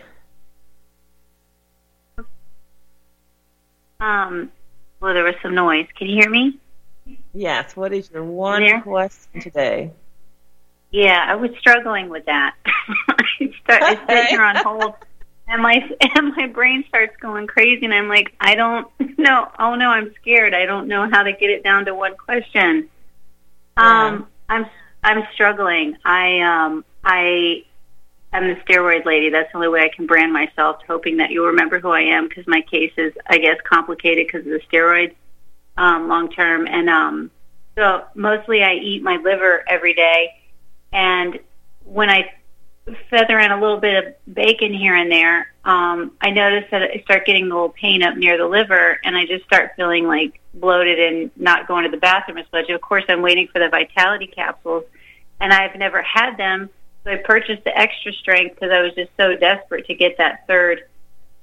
Um, 3.99 4.51
well, 5.01 5.13
there 5.13 5.23
was 5.23 5.35
some 5.41 5.55
noise. 5.55 5.87
Can 5.95 6.07
you 6.07 6.21
hear 6.21 6.29
me? 6.29 6.57
Yes. 7.33 7.75
What 7.75 7.91
is 7.91 8.09
your 8.11 8.23
one 8.23 8.61
There? 8.61 8.81
question 8.81 9.41
today? 9.41 9.91
Yeah, 10.91 11.25
I 11.27 11.35
was 11.35 11.51
struggling 11.59 12.09
with 12.09 12.25
that. 12.25 12.55
I 12.65 13.53
start 13.63 13.83
I 13.83 14.07
sit 14.07 14.25
here 14.27 14.41
on 14.41 14.55
hold, 14.55 14.93
and 15.49 15.61
my 15.61 15.75
and 16.15 16.35
my 16.35 16.47
brain 16.47 16.85
starts 16.87 17.15
going 17.17 17.47
crazy, 17.47 17.83
and 17.85 17.93
I'm 17.93 18.07
like, 18.07 18.33
I 18.39 18.55
don't 18.55 18.87
know. 19.17 19.51
Oh 19.59 19.75
no, 19.75 19.89
I'm 19.89 20.13
scared. 20.21 20.53
I 20.53 20.65
don't 20.65 20.87
know 20.87 21.09
how 21.11 21.23
to 21.23 21.33
get 21.33 21.49
it 21.49 21.63
down 21.63 21.85
to 21.85 21.95
one 21.95 22.15
question. 22.15 22.89
Um, 23.75 24.27
I'm 24.47 24.65
I'm 25.03 25.23
struggling. 25.33 25.97
I 26.05 26.41
um 26.41 26.85
I 27.03 27.63
am 28.31 28.47
the 28.47 28.55
steroid 28.61 29.05
lady. 29.05 29.29
That's 29.29 29.51
the 29.51 29.57
only 29.57 29.69
way 29.69 29.81
I 29.81 29.89
can 29.89 30.05
brand 30.05 30.31
myself, 30.31 30.81
hoping 30.87 31.17
that 31.17 31.31
you'll 31.31 31.47
remember 31.47 31.79
who 31.79 31.89
I 31.89 32.01
am 32.01 32.27
because 32.27 32.45
my 32.47 32.61
case 32.61 32.93
is, 32.97 33.13
I 33.27 33.37
guess, 33.37 33.57
complicated 33.63 34.27
because 34.27 34.45
of 34.45 34.51
the 34.51 34.61
steroids 34.71 35.15
um, 35.77 36.07
long 36.07 36.29
term. 36.29 36.67
And 36.67 36.89
um, 36.89 37.31
so 37.75 38.03
mostly 38.13 38.63
I 38.63 38.73
eat 38.73 39.01
my 39.01 39.15
liver 39.15 39.63
every 39.67 39.93
day, 39.93 40.35
and 40.91 41.39
when 41.85 42.09
I 42.09 42.31
feather 43.09 43.39
in 43.39 43.51
a 43.51 43.59
little 43.59 43.79
bit 43.79 44.05
of 44.05 44.33
bacon 44.33 44.73
here 44.73 44.95
and 44.95 45.11
there, 45.11 45.51
um, 45.63 46.11
I 46.21 46.31
notice 46.31 46.65
that 46.71 46.81
I 46.81 47.01
start 47.03 47.25
getting 47.25 47.45
a 47.45 47.53
little 47.53 47.69
pain 47.69 48.03
up 48.03 48.15
near 48.15 48.37
the 48.37 48.47
liver, 48.47 48.99
and 49.03 49.15
I 49.15 49.25
just 49.25 49.45
start 49.45 49.71
feeling 49.75 50.07
like 50.07 50.39
bloated 50.53 50.99
and 50.99 51.31
not 51.35 51.67
going 51.67 51.83
to 51.85 51.91
the 51.91 51.97
bathroom 51.97 52.37
as 52.37 52.45
much. 52.51 52.69
Of 52.69 52.81
course, 52.81 53.03
I'm 53.07 53.21
waiting 53.21 53.47
for 53.47 53.59
the 53.59 53.69
vitality 53.69 54.27
capsules, 54.27 54.85
and 55.39 55.53
I've 55.53 55.75
never 55.75 56.01
had 56.01 56.37
them, 56.37 56.69
so 57.03 57.11
I 57.11 57.17
purchased 57.17 57.63
the 57.63 57.77
extra 57.77 58.13
strength 58.13 58.55
because 58.55 58.71
I 58.71 58.81
was 58.81 58.93
just 58.93 59.11
so 59.17 59.35
desperate 59.35 59.85
to 59.87 59.93
get 59.93 60.17
that 60.17 60.47
third 60.47 60.83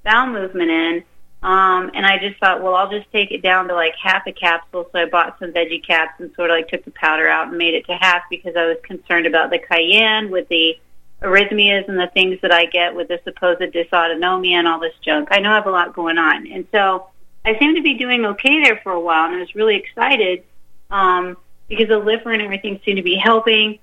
bowel 0.05 0.29
movement 0.29 0.71
in. 0.71 1.05
Um, 1.43 1.93
and 1.95 2.05
I 2.05 2.19
just 2.19 2.41
thought, 2.41 2.63
well, 2.63 2.75
I'll 2.75 2.91
just 2.91 3.11
take 3.13 3.31
it 3.31 3.43
down 3.43 3.69
to 3.69 3.75
like 3.75 3.95
half 4.03 4.27
a 4.27 4.33
capsule. 4.33 4.89
So 4.91 4.99
I 4.99 5.05
bought 5.05 5.39
some 5.39 5.53
veggie 5.53 5.87
caps 5.87 6.19
and 6.19 6.35
sort 6.35 6.51
of 6.51 6.57
like 6.57 6.69
took 6.69 6.85
the 6.85 6.91
powder 6.91 7.29
out 7.29 7.49
and 7.49 7.59
made 7.59 7.75
it 7.75 7.87
to 7.87 7.95
half 7.95 8.23
because 8.31 8.57
I 8.57 8.67
was 8.67 8.79
concerned 8.83 9.27
about 9.27 9.51
the 9.51 9.59
cayenne 9.59 10.31
with 10.31 10.49
the 10.49 10.79
arrhythmias 11.23 11.89
and 11.89 11.99
the 11.99 12.09
things 12.09 12.39
that 12.43 12.53
I 12.53 12.67
get 12.67 12.95
with 12.95 13.09
the 13.09 13.21
supposed 13.25 13.61
dysautonomia 13.61 14.53
and 14.53 14.69
all 14.69 14.81
this 14.81 14.95
junk. 15.03 15.29
I 15.31 15.41
know 15.41 15.51
I 15.51 15.55
have 15.55 15.67
a 15.67 15.71
lot 15.71 15.95
going 15.95 16.19
on. 16.19 16.47
And 16.47 16.67
so 16.73 17.09
I 17.45 17.59
seemed 17.59 17.77
to 17.77 17.83
be 17.83 17.95
doing 17.95 18.25
okay 18.27 18.63
there 18.63 18.81
for 18.83 18.93
a 18.93 19.01
while 19.01 19.27
and 19.27 19.37
I 19.37 19.41
was 19.41 19.55
really 19.55 19.77
excited 19.77 20.45
um, 20.91 21.37
because 21.69 21.89
the 21.89 21.99
liver 21.99 22.33
and 22.33 22.43
everything 22.43 22.81
seemed 22.85 22.99
to 22.99 23.03
be 23.03 23.17
helping. 23.17 23.79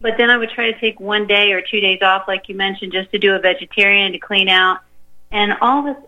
But 0.00 0.16
then 0.16 0.30
I 0.30 0.36
would 0.36 0.50
try 0.50 0.72
to 0.72 0.80
take 0.80 0.98
one 0.98 1.26
day 1.26 1.52
or 1.52 1.62
two 1.62 1.80
days 1.80 2.02
off, 2.02 2.26
like 2.26 2.48
you 2.48 2.56
mentioned, 2.56 2.92
just 2.92 3.12
to 3.12 3.18
do 3.18 3.34
a 3.34 3.38
vegetarian 3.38 4.12
to 4.12 4.18
clean 4.18 4.48
out. 4.48 4.80
And 5.30 5.54
all 5.60 5.88
of 5.88 5.96
a, 5.96 6.02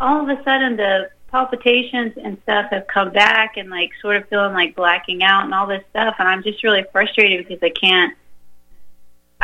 all 0.00 0.22
of 0.22 0.38
a 0.38 0.42
sudden, 0.42 0.76
the 0.76 1.10
palpitations 1.30 2.14
and 2.16 2.38
stuff 2.42 2.70
have 2.70 2.86
come 2.86 3.10
back, 3.12 3.56
and 3.56 3.68
like 3.68 3.90
sort 4.00 4.16
of 4.16 4.26
feeling 4.28 4.54
like 4.54 4.74
blacking 4.74 5.22
out 5.22 5.44
and 5.44 5.52
all 5.52 5.66
this 5.66 5.84
stuff. 5.90 6.16
And 6.18 6.26
I'm 6.26 6.42
just 6.42 6.64
really 6.64 6.84
frustrated 6.90 7.46
because 7.46 7.62
I 7.62 7.70
can't. 7.70 8.16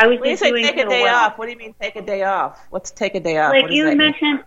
I 0.00 0.06
was 0.06 0.18
When 0.20 0.30
you 0.30 0.36
say 0.36 0.50
take 0.62 0.76
a 0.78 0.88
day 0.88 1.02
well. 1.02 1.14
off, 1.26 1.38
what 1.38 1.46
do 1.46 1.52
you 1.52 1.58
mean 1.58 1.74
take 1.80 1.96
a 1.96 2.02
day 2.02 2.22
off? 2.22 2.58
What's 2.70 2.90
take 2.90 3.14
a 3.14 3.20
day 3.20 3.36
off? 3.38 3.52
Like 3.52 3.62
What 3.62 3.68
does 3.68 3.76
you 3.76 3.84
that 3.84 3.88
mean? 3.90 3.98
mentioned, 3.98 4.44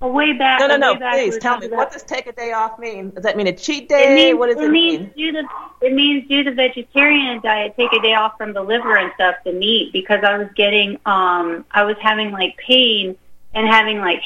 a 0.00 0.08
way 0.08 0.32
back. 0.34 0.60
No, 0.60 0.66
no, 0.68 0.76
no. 0.76 0.94
Please 1.12 1.38
tell 1.38 1.58
me. 1.58 1.66
about- 1.66 1.76
What 1.78 1.92
does 1.92 2.02
take 2.02 2.26
a 2.26 2.32
day 2.32 2.52
off 2.52 2.78
mean? 2.78 3.10
Does 3.10 3.24
that 3.24 3.36
mean 3.36 3.46
a 3.46 3.52
cheat 3.52 3.84
It 3.84 3.88
day? 3.88 4.14
means, 4.14 4.38
what 4.38 4.46
does 4.54 4.64
it, 4.64 4.70
means 4.70 5.00
mean? 5.00 5.12
do 5.16 5.32
the 5.32 5.48
it 5.86 5.92
means 5.92 6.28
do 6.28 6.44
the 6.44 6.52
vegetarian 6.52 7.40
diet, 7.40 7.74
take 7.76 7.92
a 7.92 8.00
day 8.00 8.14
off 8.14 8.36
from 8.38 8.52
the 8.52 8.62
liver 8.62 8.96
and 8.96 9.10
stuff, 9.14 9.36
the 9.44 9.52
meat, 9.52 9.92
because 9.92 10.22
I 10.22 10.38
was 10.38 10.48
getting 10.54 10.98
um 11.06 11.64
I 11.70 11.84
was 11.84 11.96
having 12.00 12.30
like 12.30 12.56
pain 12.58 13.16
and 13.54 13.66
having 13.68 13.98
like 14.00 14.20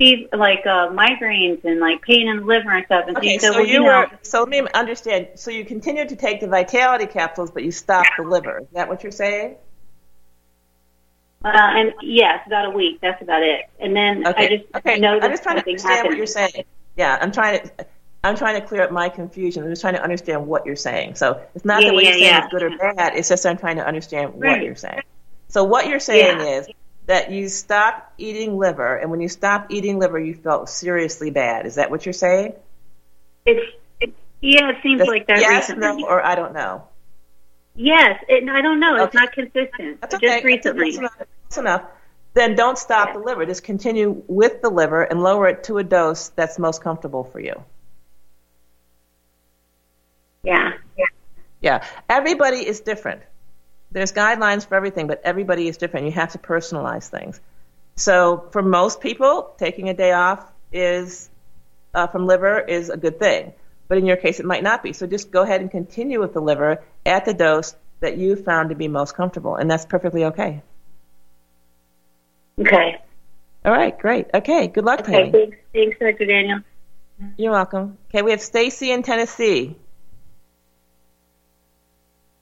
fev- 0.00 0.28
like 0.36 0.66
uh 0.66 0.88
migraines 0.90 1.64
and 1.64 1.80
like 1.80 2.02
pain 2.02 2.28
in 2.28 2.38
the 2.38 2.44
liver 2.44 2.70
and 2.70 2.84
stuff. 2.86 3.04
And 3.08 3.16
Okay, 3.16 3.38
so, 3.38 3.52
so 3.52 3.58
well, 3.58 3.66
you 3.66 3.78
know, 3.80 4.00
were. 4.00 4.10
So 4.22 4.40
let 4.40 4.48
me 4.48 4.66
understand. 4.74 5.28
So 5.36 5.50
you 5.50 5.64
continued 5.64 6.10
to 6.10 6.16
take 6.16 6.40
the 6.40 6.48
vitality 6.48 7.06
capsules, 7.06 7.50
but 7.50 7.62
you 7.64 7.70
stopped 7.70 8.10
the 8.18 8.24
liver. 8.24 8.58
Is 8.60 8.66
that 8.74 8.88
what 8.88 9.02
you're 9.02 9.12
saying? 9.12 9.56
Uh, 11.44 11.48
and 11.52 11.94
yes, 12.02 12.46
about 12.46 12.66
a 12.66 12.70
week. 12.70 13.00
That's 13.00 13.20
about 13.22 13.42
it. 13.42 13.62
And 13.80 13.94
then 13.96 14.26
Okay. 14.26 14.44
I 14.46 14.56
just 14.56 14.74
okay. 14.76 14.98
noticed 14.98 15.24
I'm 15.24 15.30
just 15.32 15.42
trying 15.42 15.56
to 15.56 15.62
understand 15.66 15.94
happened. 15.94 16.08
what 16.10 16.16
you're 16.18 16.26
saying. 16.26 16.64
Yeah, 16.96 17.18
I'm 17.20 17.32
trying 17.32 17.60
to. 17.62 17.86
I'm 18.24 18.36
trying 18.36 18.60
to 18.60 18.64
clear 18.66 18.82
up 18.82 18.92
my 18.92 19.08
confusion. 19.08 19.64
I'm 19.64 19.70
just 19.70 19.82
trying 19.82 19.94
to 19.94 20.02
understand 20.02 20.46
what 20.46 20.64
you're 20.64 20.76
saying. 20.76 21.16
So 21.16 21.40
it's 21.56 21.64
not 21.64 21.82
Yeah, 21.82 21.88
that 21.88 21.94
what 21.94 22.04
yeah, 22.04 22.10
you're 22.10 22.18
saying 22.20 22.26
yeah. 22.34 22.44
is 22.46 22.50
good 22.52 22.62
or 22.62 22.70
bad. 22.94 23.16
It's 23.16 23.28
just 23.28 23.44
I'm 23.44 23.56
trying 23.58 23.76
to 23.76 23.86
understand 23.86 24.34
what 24.34 24.62
you're 24.62 24.76
saying. 24.76 25.00
So 25.48 25.64
what 25.64 25.88
you're 25.88 25.98
saying 25.98 26.40
is 26.40 26.68
that 27.06 27.32
you 27.32 27.48
stopped 27.48 28.12
eating 28.20 28.56
liver, 28.58 28.96
and 28.96 29.10
when 29.10 29.20
you 29.20 29.28
stopped 29.28 29.72
eating 29.72 29.98
liver, 29.98 30.20
you 30.20 30.34
felt 30.34 30.68
seriously 30.68 31.30
bad. 31.30 31.66
Is 31.66 31.74
that 31.74 31.90
what 31.90 32.06
you're 32.06 32.12
saying? 32.12 32.52
It's 33.44 33.74
it, 34.00 34.14
yeah, 34.40 34.70
it 34.70 34.76
seems 34.84 34.98
Just 35.00 35.10
like 35.10 35.26
that 35.26 35.40
yes, 35.40 35.68
recently. 35.70 36.02
no, 36.02 36.06
or 36.08 36.24
I 36.24 36.36
don't 36.36 36.52
know. 36.54 36.86
Yes, 37.74 38.22
it, 38.28 38.48
I 38.48 38.60
don't 38.60 38.78
know. 38.78 39.02
It's 39.02 39.14
not 39.14 39.32
consistent. 39.32 40.00
That's 40.00 40.12
Just 40.14 40.22
okay. 40.22 40.26
That's- 40.28 40.44
recently. 40.44 40.90
That's 40.92 40.98
enough. 40.98 41.26
That's 41.52 41.58
enough. 41.58 41.82
Then 42.32 42.54
don't 42.54 42.78
stop 42.78 43.12
the 43.12 43.18
liver. 43.18 43.44
Just 43.44 43.62
continue 43.62 44.22
with 44.26 44.62
the 44.62 44.70
liver 44.70 45.02
and 45.02 45.22
lower 45.22 45.48
it 45.48 45.64
to 45.64 45.76
a 45.76 45.84
dose 45.84 46.28
that's 46.28 46.58
most 46.58 46.82
comfortable 46.82 47.24
for 47.24 47.40
you. 47.40 47.62
Yeah. 50.42 50.72
yeah. 50.96 51.04
Yeah. 51.60 51.86
Everybody 52.08 52.66
is 52.66 52.80
different. 52.80 53.20
There's 53.90 54.12
guidelines 54.12 54.66
for 54.66 54.76
everything, 54.76 55.08
but 55.08 55.20
everybody 55.24 55.68
is 55.68 55.76
different. 55.76 56.06
You 56.06 56.12
have 56.12 56.32
to 56.32 56.38
personalize 56.38 57.10
things. 57.10 57.38
So 57.96 58.48
for 58.50 58.62
most 58.62 59.02
people, 59.02 59.54
taking 59.58 59.90
a 59.90 59.94
day 59.94 60.12
off 60.12 60.50
is 60.72 61.28
uh, 61.92 62.06
from 62.06 62.26
liver 62.26 62.60
is 62.60 62.88
a 62.88 62.96
good 62.96 63.18
thing. 63.18 63.52
But 63.88 63.98
in 63.98 64.06
your 64.06 64.16
case, 64.16 64.40
it 64.40 64.46
might 64.46 64.62
not 64.62 64.82
be. 64.82 64.94
So 64.94 65.06
just 65.06 65.30
go 65.30 65.42
ahead 65.42 65.60
and 65.60 65.70
continue 65.70 66.18
with 66.18 66.32
the 66.32 66.40
liver 66.40 66.82
at 67.04 67.26
the 67.26 67.34
dose 67.34 67.76
that 68.00 68.16
you 68.16 68.36
found 68.36 68.70
to 68.70 68.74
be 68.74 68.88
most 68.88 69.14
comfortable, 69.14 69.56
and 69.56 69.70
that's 69.70 69.84
perfectly 69.84 70.24
okay. 70.24 70.62
Okay. 72.58 72.98
All 73.64 73.72
right, 73.72 73.96
great. 73.98 74.26
Okay, 74.34 74.66
good 74.66 74.84
luck, 74.84 75.00
Okay. 75.00 75.12
Tammy. 75.12 75.30
Thanks, 75.32 75.56
thanks, 75.72 75.98
Dr. 75.98 76.26
Daniel. 76.26 76.60
You're 77.36 77.52
welcome. 77.52 77.98
Okay, 78.08 78.22
we 78.22 78.32
have 78.32 78.40
Stacy 78.40 78.90
in 78.90 79.02
Tennessee. 79.02 79.76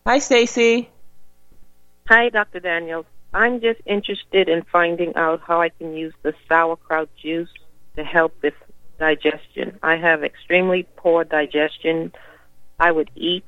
Hi, 0.07 0.19
Stacy. 0.19 0.89
Hi, 2.09 2.31
Dr. 2.31 2.61
Daniels. 2.61 3.07
I'm 3.33 3.61
just 3.61 3.81
interested 3.87 4.49
in 4.49 4.63
finding 4.73 5.15
out 5.15 5.43
how 5.47 5.61
I 5.61 5.69
can 5.69 5.95
use 5.95 6.15
the 6.23 6.35
sauerkraut 6.49 7.09
juice 7.17 7.51
to 7.97 8.03
help 8.03 8.35
with 8.43 8.55
digestion. 8.99 9.79
I 9.83 9.97
have 9.97 10.25
extremely 10.25 10.87
poor 10.97 11.25
digestion. 11.25 12.13
I 12.79 12.91
would 12.91 13.11
eat, 13.15 13.45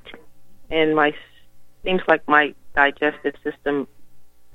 and 0.71 0.95
my 0.95 1.15
seems 1.83 2.03
like 2.07 2.29
my 2.29 2.55
digestive 2.77 3.35
system 3.43 3.89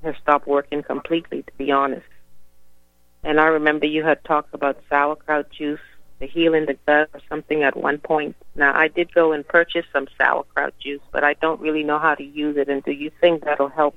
has 0.07 0.15
stopped 0.21 0.47
working 0.47 0.81
completely. 0.81 1.43
To 1.43 1.51
be 1.57 1.71
honest, 1.71 2.07
and 3.23 3.39
I 3.39 3.47
remember 3.47 3.85
you 3.85 4.03
had 4.03 4.23
talked 4.23 4.53
about 4.53 4.81
sauerkraut 4.89 5.49
juice, 5.51 5.79
the 6.19 6.27
healing 6.27 6.65
the 6.65 6.77
gut, 6.85 7.09
or 7.13 7.19
something 7.29 7.63
at 7.63 7.75
one 7.75 7.97
point. 7.99 8.35
Now 8.55 8.73
I 8.75 8.87
did 8.87 9.13
go 9.13 9.33
and 9.33 9.47
purchase 9.47 9.85
some 9.93 10.07
sauerkraut 10.17 10.73
juice, 10.79 11.01
but 11.11 11.23
I 11.23 11.33
don't 11.35 11.61
really 11.61 11.83
know 11.83 11.99
how 11.99 12.15
to 12.15 12.23
use 12.23 12.57
it. 12.57 12.69
And 12.69 12.83
do 12.83 12.91
you 12.91 13.11
think 13.21 13.43
that'll 13.43 13.69
help 13.69 13.95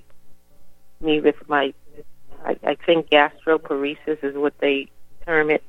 me 1.00 1.20
with 1.20 1.36
my? 1.48 1.72
I, 2.44 2.56
I 2.64 2.74
think 2.74 3.10
gastroparesis 3.10 4.24
is 4.24 4.36
what 4.36 4.54
they 4.58 4.88
term 5.24 5.50
it. 5.50 5.64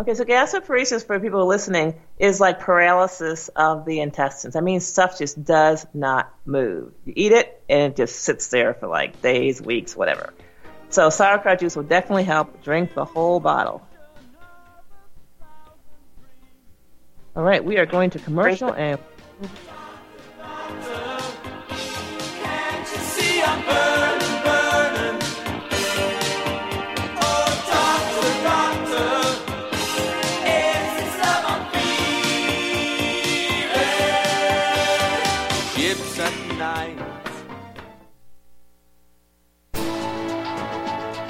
Okay, 0.00 0.14
so 0.14 0.24
gastroparesis 0.24 1.06
for 1.06 1.20
people 1.20 1.44
listening 1.44 1.94
is 2.18 2.40
like 2.40 2.58
paralysis 2.58 3.48
of 3.48 3.84
the 3.84 4.00
intestines. 4.00 4.56
I 4.56 4.62
mean, 4.62 4.80
stuff 4.80 5.18
just 5.18 5.44
does 5.44 5.86
not 5.92 6.34
move. 6.46 6.94
You 7.04 7.12
eat 7.16 7.32
it, 7.32 7.62
and 7.68 7.92
it 7.92 7.96
just 7.96 8.22
sits 8.22 8.48
there 8.48 8.72
for 8.72 8.86
like 8.86 9.20
days, 9.20 9.60
weeks, 9.60 9.94
whatever. 9.94 10.32
So 10.88 11.10
sauerkraut 11.10 11.60
juice 11.60 11.76
will 11.76 11.82
definitely 11.82 12.24
help. 12.24 12.62
Drink 12.62 12.94
the 12.94 13.04
whole 13.04 13.40
bottle. 13.40 13.86
All 17.36 17.44
right, 17.44 17.62
we 17.62 17.76
are 17.76 17.84
going 17.84 18.08
to 18.08 18.18
commercial 18.18 18.72
and 18.72 18.98
See, 22.86 23.42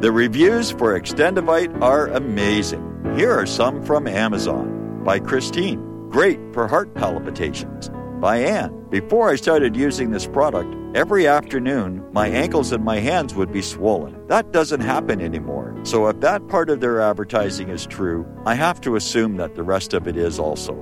The 0.00 0.10
reviews 0.10 0.70
for 0.70 0.98
Extendovite 0.98 1.82
are 1.82 2.06
amazing. 2.06 2.82
Here 3.16 3.30
are 3.30 3.44
some 3.44 3.84
from 3.84 4.06
Amazon. 4.06 5.02
By 5.04 5.18
Christine. 5.18 6.08
Great 6.08 6.40
for 6.54 6.66
heart 6.66 6.94
palpitations. 6.94 7.90
By 8.18 8.38
Anne. 8.38 8.86
Before 8.88 9.28
I 9.28 9.36
started 9.36 9.76
using 9.76 10.10
this 10.10 10.26
product, 10.26 10.74
every 10.96 11.26
afternoon 11.26 12.02
my 12.12 12.28
ankles 12.28 12.72
and 12.72 12.82
my 12.82 12.96
hands 12.96 13.34
would 13.34 13.52
be 13.52 13.60
swollen. 13.60 14.26
That 14.26 14.52
doesn't 14.52 14.80
happen 14.80 15.20
anymore. 15.20 15.78
So 15.82 16.06
if 16.06 16.18
that 16.20 16.48
part 16.48 16.70
of 16.70 16.80
their 16.80 17.02
advertising 17.02 17.68
is 17.68 17.84
true, 17.84 18.26
I 18.46 18.54
have 18.54 18.80
to 18.80 18.96
assume 18.96 19.36
that 19.36 19.54
the 19.54 19.62
rest 19.62 19.92
of 19.92 20.08
it 20.08 20.16
is 20.16 20.38
also. 20.38 20.72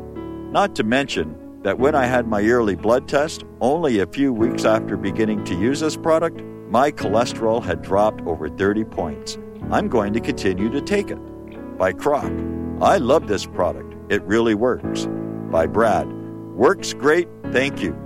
Not 0.52 0.76
to 0.76 0.84
mention 0.84 1.60
that 1.64 1.80
when 1.80 1.96
I 1.96 2.06
had 2.06 2.28
my 2.28 2.38
yearly 2.38 2.76
blood 2.76 3.08
test, 3.08 3.42
only 3.60 3.98
a 3.98 4.06
few 4.06 4.32
weeks 4.32 4.64
after 4.64 4.96
beginning 4.96 5.42
to 5.46 5.58
use 5.58 5.80
this 5.80 5.96
product, 5.96 6.40
my 6.68 6.92
cholesterol 6.92 7.62
had 7.62 7.82
dropped 7.82 8.20
over 8.26 8.48
30 8.48 8.84
points. 8.84 9.38
I'm 9.70 9.88
going 9.88 10.12
to 10.12 10.20
continue 10.20 10.70
to 10.70 10.80
take 10.80 11.10
it. 11.10 11.18
By 11.78 11.92
Croc. 11.92 12.30
I 12.80 12.98
love 12.98 13.26
this 13.26 13.46
product. 13.46 13.94
It 14.10 14.22
really 14.22 14.54
works. 14.54 15.06
By 15.50 15.66
Brad. 15.66 16.06
Works 16.54 16.92
great, 16.92 17.28
thank 17.52 17.80
you. 17.80 17.96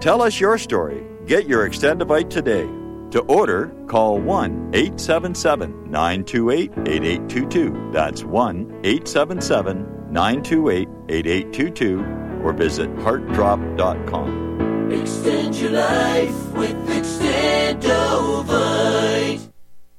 Tell 0.00 0.22
us 0.22 0.40
your 0.40 0.58
story. 0.58 1.04
Get 1.26 1.46
your 1.46 1.68
Extendovite 1.68 2.30
today. 2.30 2.66
To 3.10 3.20
order, 3.22 3.72
call 3.86 4.18
1 4.20 4.70
877 4.74 5.90
928 5.90 6.72
8822. 6.86 7.90
That's 7.92 8.24
1 8.24 8.80
877 8.84 10.12
928 10.12 10.88
8822 11.08 12.42
or 12.42 12.52
visit 12.52 12.90
heartdrop.com. 12.98 14.90
Extend 14.92 15.56
your 15.56 15.70
life 15.72 16.52
with 16.52 16.76
Extendovite. 17.68 19.57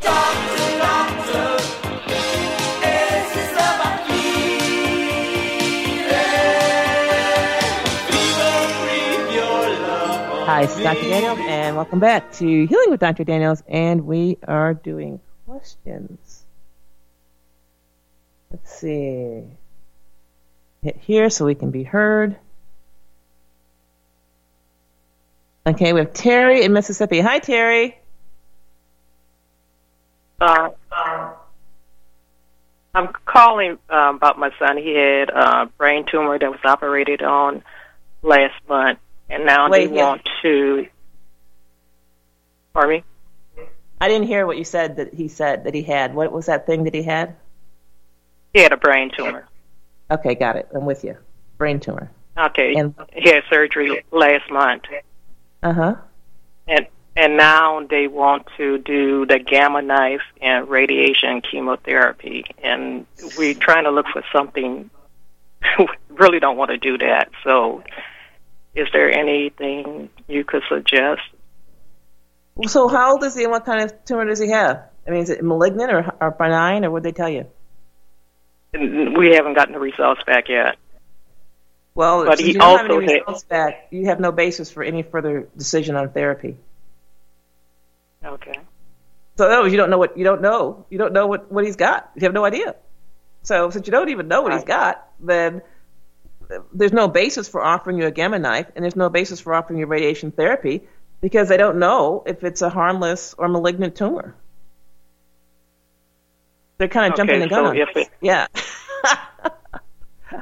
Hi, 0.00 0.62
is 10.62 10.74
Dr. 10.76 11.02
Daniels, 11.02 11.38
and 11.40 11.76
welcome 11.76 12.00
back 12.00 12.32
to 12.34 12.46
Healing 12.46 12.90
with 12.90 13.00
Dr. 13.00 13.24
Daniels, 13.24 13.62
and 13.68 14.06
we 14.06 14.38
are 14.46 14.74
doing 14.74 15.20
questions. 15.46 16.44
Let's 18.50 18.72
see. 18.72 19.44
Hit 20.82 20.96
here 20.96 21.30
so 21.30 21.44
we 21.44 21.54
can 21.54 21.70
be 21.70 21.82
heard. 21.82 22.36
Okay, 25.66 25.92
we 25.92 26.00
have 26.00 26.14
Terry 26.14 26.64
in 26.64 26.72
Mississippi. 26.72 27.20
Hi, 27.20 27.40
Terry. 27.40 27.97
Uh, 30.40 30.70
I'm 32.94 33.08
calling 33.26 33.78
uh, 33.90 34.12
about 34.14 34.38
my 34.38 34.50
son. 34.58 34.76
He 34.76 34.94
had 34.94 35.30
a 35.30 35.66
brain 35.78 36.04
tumor 36.10 36.38
that 36.38 36.50
was 36.50 36.60
operated 36.64 37.22
on 37.22 37.62
last 38.22 38.54
month, 38.68 38.98
and 39.28 39.44
now 39.46 39.68
Wait, 39.68 39.88
they 39.88 39.96
yeah. 39.96 40.04
want 40.06 40.28
to. 40.42 40.86
Pardon 42.72 43.02
me? 43.56 43.64
I 44.00 44.08
didn't 44.08 44.28
hear 44.28 44.46
what 44.46 44.56
you 44.58 44.64
said 44.64 44.96
that 44.96 45.12
he 45.14 45.28
said 45.28 45.64
that 45.64 45.74
he 45.74 45.82
had. 45.82 46.14
What 46.14 46.30
was 46.32 46.46
that 46.46 46.66
thing 46.66 46.84
that 46.84 46.94
he 46.94 47.02
had? 47.02 47.34
He 48.54 48.60
had 48.60 48.72
a 48.72 48.76
brain 48.76 49.10
tumor. 49.16 49.46
Okay, 50.10 50.34
got 50.34 50.56
it. 50.56 50.68
I'm 50.74 50.86
with 50.86 51.04
you. 51.04 51.16
Brain 51.58 51.80
tumor. 51.80 52.10
Okay, 52.36 52.74
And- 52.76 52.94
he 53.12 53.28
had 53.28 53.42
surgery 53.50 54.04
last 54.12 54.48
month, 54.50 54.84
Uh 55.62 55.72
huh. 55.72 55.94
and 56.68 56.86
and 57.18 57.36
now 57.36 57.84
they 57.84 58.06
want 58.06 58.46
to 58.58 58.78
do 58.78 59.26
the 59.26 59.40
gamma 59.40 59.82
knife 59.82 60.22
and 60.40 60.68
radiation 60.68 61.40
chemotherapy, 61.40 62.44
and 62.62 63.06
we're 63.36 63.54
trying 63.54 63.84
to 63.84 63.90
look 63.90 64.06
for 64.12 64.22
something. 64.32 64.88
we 65.80 65.88
really 66.10 66.38
don't 66.38 66.56
want 66.56 66.70
to 66.70 66.78
do 66.78 66.96
that. 66.98 67.28
So, 67.42 67.82
is 68.76 68.86
there 68.92 69.10
anything 69.10 70.10
you 70.28 70.44
could 70.44 70.62
suggest? 70.68 71.22
So 72.66 72.86
how 72.86 73.12
old 73.12 73.24
is 73.24 73.34
he 73.36 73.42
and 73.42 73.50
what 73.52 73.64
kind 73.64 73.82
of 73.82 74.04
tumor 74.04 74.24
does 74.24 74.38
he 74.38 74.50
have? 74.50 74.84
I 75.06 75.10
mean, 75.10 75.22
is 75.22 75.30
it 75.30 75.42
malignant 75.42 75.92
or, 75.92 76.14
or 76.20 76.30
benign 76.30 76.84
or 76.84 76.90
what 76.92 77.02
did 77.02 77.14
they 77.14 77.16
tell 77.16 77.28
you? 77.28 77.46
We 78.72 79.34
haven't 79.34 79.54
gotten 79.54 79.72
the 79.72 79.80
results 79.80 80.22
back 80.24 80.48
yet. 80.48 80.76
Well, 81.94 82.26
But 82.26 82.38
since 82.38 82.46
he 82.48 82.54
you 82.54 82.60
have 82.60 82.80
also 82.82 82.98
any 82.98 83.12
had- 83.12 83.20
results 83.20 83.44
back, 83.44 83.88
you 83.90 84.06
have 84.06 84.20
no 84.20 84.30
basis 84.30 84.70
for 84.70 84.84
any 84.84 85.02
further 85.02 85.48
decision 85.56 85.96
on 85.96 86.10
therapy. 86.10 86.56
Okay. 88.24 88.52
So 89.36 89.48
no, 89.48 89.64
you 89.64 89.76
don't 89.76 89.90
know 89.90 89.98
what 89.98 90.18
you 90.18 90.24
don't 90.24 90.42
know. 90.42 90.86
You 90.90 90.98
don't 90.98 91.12
know 91.12 91.26
what, 91.26 91.50
what 91.52 91.64
he's 91.64 91.76
got. 91.76 92.10
You 92.16 92.22
have 92.22 92.32
no 92.32 92.44
idea. 92.44 92.74
So 93.42 93.70
since 93.70 93.86
you 93.86 93.92
don't 93.92 94.08
even 94.08 94.28
know 94.28 94.42
what 94.42 94.52
he's 94.52 94.64
got, 94.64 95.06
then 95.20 95.62
there's 96.72 96.92
no 96.92 97.08
basis 97.08 97.48
for 97.48 97.62
offering 97.62 97.98
you 97.98 98.06
a 98.06 98.10
gamma 98.10 98.38
knife, 98.38 98.66
and 98.74 98.82
there's 98.82 98.96
no 98.96 99.08
basis 99.08 99.40
for 99.40 99.54
offering 99.54 99.78
you 99.78 99.86
radiation 99.86 100.32
therapy 100.32 100.82
because 101.20 101.48
they 101.48 101.56
don't 101.56 101.78
know 101.78 102.22
if 102.26 102.42
it's 102.42 102.62
a 102.62 102.68
harmless 102.70 103.34
or 103.38 103.48
malignant 103.48 103.94
tumor. 103.96 104.34
They're 106.78 106.88
kind 106.88 107.12
of 107.12 107.16
jumping 107.16 107.40
the 107.40 107.48
gun 107.48 107.76
so 107.76 108.00
it- 108.00 108.08
Yeah. 108.20 108.46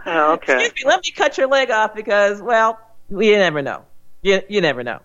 Oh, 0.04 0.32
okay. 0.34 0.66
Excuse 0.66 0.84
me, 0.84 0.88
let 0.90 1.02
me 1.04 1.10
cut 1.12 1.38
your 1.38 1.46
leg 1.46 1.70
off 1.70 1.94
because, 1.94 2.42
well, 2.42 2.78
you 3.08 3.36
never 3.36 3.62
know. 3.62 3.84
You, 4.20 4.42
you 4.48 4.60
never 4.60 4.82
know. 4.82 5.00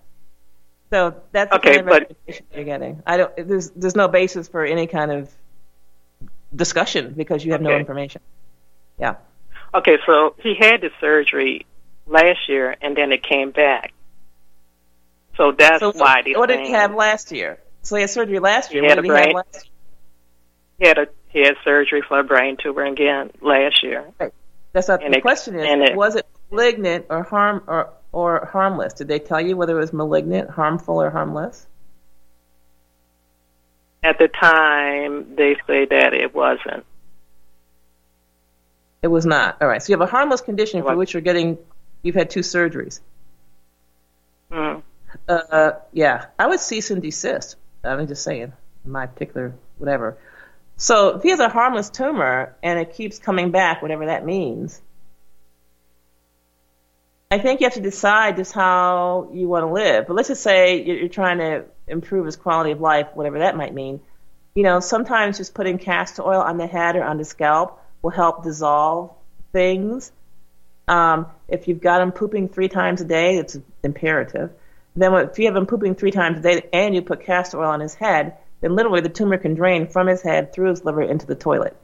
So 0.92 1.16
that's 1.32 1.52
the 1.52 1.60
kind 1.60 1.78
of 1.80 1.86
but- 1.88 2.02
information 2.10 2.46
you're 2.54 2.64
getting. 2.66 3.04
I 3.08 3.18
don't. 3.18 3.48
There's 3.48 3.70
there's 3.72 3.96
no 3.96 4.08
basis 4.08 4.48
for 4.48 4.64
any 4.66 4.88
kind 4.88 5.12
of 5.12 5.32
discussion 6.56 7.14
because 7.16 7.44
you 7.46 7.54
have 7.54 7.62
no 7.62 7.72
information. 7.76 8.22
Yeah. 9.00 9.16
Okay, 9.74 9.98
so 10.06 10.36
he 10.40 10.54
had 10.60 10.82
the 10.82 10.90
surgery 11.00 11.66
last 12.06 12.50
year, 12.50 12.76
and 12.82 12.96
then 12.96 13.14
it 13.14 13.24
came 13.24 13.52
back. 13.52 13.94
So 15.38 15.54
that's 15.58 15.80
So 15.80 15.94
why 15.94 16.24
they 16.26 16.34
what 16.34 16.48
did 16.50 16.60
he 16.60 16.72
have 16.72 16.94
last 16.94 17.32
year? 17.32 17.58
So 17.84 17.96
he 17.96 18.02
had 18.02 18.10
surgery 18.10 18.40
last 18.40 18.74
year. 18.74 18.84
He 18.84 18.90
had 18.90 18.98
what 18.98 19.06
a 19.06 19.08
did 19.08 19.12
he 19.12 19.18
have 19.18 19.24
brain- 19.24 19.36
last 19.36 19.56
year? 19.66 19.72
he 20.80 20.88
had 20.88 20.98
a 20.98 21.08
he 21.30 21.40
had 21.40 21.56
surgery 21.64 22.02
for 22.06 22.20
a 22.20 22.24
brain 22.26 22.58
tumor 22.62 22.84
again 22.84 23.32
last 23.40 23.82
year. 23.82 24.06
Right. 24.20 24.34
That's 24.74 24.90
not 24.90 25.02
And 25.04 25.14
the 25.14 25.20
it- 25.20 25.22
question. 25.22 25.56
Is 25.58 25.90
it- 25.90 25.96
was 25.96 26.18
it 26.18 26.26
malignant 26.52 27.06
or 27.10 27.24
harm 27.24 27.64
or 27.66 27.92
or 28.12 28.50
harmless? 28.52 28.94
Did 28.94 29.08
they 29.08 29.20
tell 29.20 29.42
you 29.42 29.56
whether 29.56 29.78
it 29.78 29.82
was 29.82 29.94
malignant, 29.94 30.50
harmful, 30.50 31.02
or 31.02 31.10
harmless? 31.10 31.66
At 34.04 34.18
the 34.18 34.28
time, 34.28 35.36
they 35.36 35.56
say 35.68 35.86
that 35.86 36.14
it 36.14 36.34
wasn't. 36.34 36.86
It 39.02 39.08
was 39.08 39.26
not. 39.26 39.62
All 39.62 39.68
right. 39.68 39.82
So 39.82 39.92
you 39.92 40.00
have 40.00 40.08
a 40.08 40.12
harmless 40.12 40.42
condition 40.42 40.82
for 40.84 40.96
which 40.96 41.14
you're 41.14 41.22
getting. 41.22 41.58
You've 42.04 42.16
had 42.16 42.30
two 42.30 42.42
surgeries. 42.42 43.00
Mm. 44.52 44.82
Uh, 45.28 45.72
yeah, 45.92 46.28
I 46.38 46.48
would 46.48 46.60
cease 46.60 46.92
and 46.92 47.02
desist. 47.02 47.56
I'm 47.84 48.08
just 48.08 48.24
saying, 48.24 48.54
my 48.86 49.08
particular 49.08 49.54
whatever. 49.78 50.18
So 50.78 51.18
if 51.18 51.24
he 51.24 51.30
has 51.30 51.40
a 51.40 51.50
harmless 51.50 51.90
tumor 51.90 52.56
and 52.64 52.80
it 52.80 52.94
keeps 52.94 53.20
coming 53.20 53.52
back, 53.52 53.82
whatever 53.82 54.08
that 54.08 54.26
means, 54.26 54.82
I 57.32 57.40
think 57.40 57.62
you 57.62 57.66
have 57.66 57.76
to 57.76 57.82
decide 57.82 58.36
just 58.36 58.52
how 58.52 59.30
you 59.34 59.48
want 59.48 59.64
to 59.64 59.72
live. 59.72 60.06
But 60.06 60.16
let's 60.18 60.28
just 60.28 60.44
say 60.44 60.84
you're, 60.84 61.08
trying 61.08 61.38
to 61.38 61.64
improve 61.88 62.26
his 62.26 62.36
quality 62.36 62.72
of 62.72 62.82
life, 62.82 63.08
whatever 63.14 63.40
that 63.40 63.56
might 63.56 63.74
mean. 63.74 64.02
You 64.54 64.64
know, 64.64 64.82
sometimes 64.82 65.38
just 65.38 65.54
putting 65.54 65.78
castor 65.78 66.24
oil 66.24 66.42
on 66.42 66.58
the 66.58 66.68
head 66.68 66.98
or 66.98 67.06
on 67.06 67.18
the 67.18 67.24
scalp 67.24 67.82
will 68.02 68.12
help 68.12 68.44
dissolve 68.44 69.14
things. 69.54 70.12
Um, 70.90 71.28
if 71.48 71.70
you've 71.70 71.80
got 71.80 72.02
him 72.02 72.12
pooping 72.12 72.50
three 72.50 72.68
times 72.68 73.00
a 73.00 73.06
day, 73.06 73.38
it's 73.38 73.58
imperative. 73.82 74.52
Then 74.98 75.14
if 75.14 75.40
you 75.40 75.46
have 75.46 75.56
him 75.56 75.68
pooping 75.68 75.96
three 75.96 76.12
times 76.12 76.40
a 76.40 76.42
day 76.42 76.68
and 76.74 76.94
you 76.94 77.02
put 77.02 77.22
castor 77.22 77.62
oil 77.62 77.70
on 77.70 77.80
his 77.80 77.94
head, 77.94 78.36
then 78.60 78.76
literally 78.76 79.00
the 79.00 79.08
tumor 79.08 79.38
can 79.38 79.54
drain 79.54 79.88
from 79.88 80.08
his 80.08 80.22
head 80.22 80.52
through 80.52 80.72
his 80.72 80.84
liver 80.84 81.02
into 81.02 81.26
the 81.26 81.36
toilet. 81.36 81.78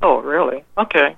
Oh, 0.00 0.22
really? 0.22 0.64
Okay. 0.78 1.16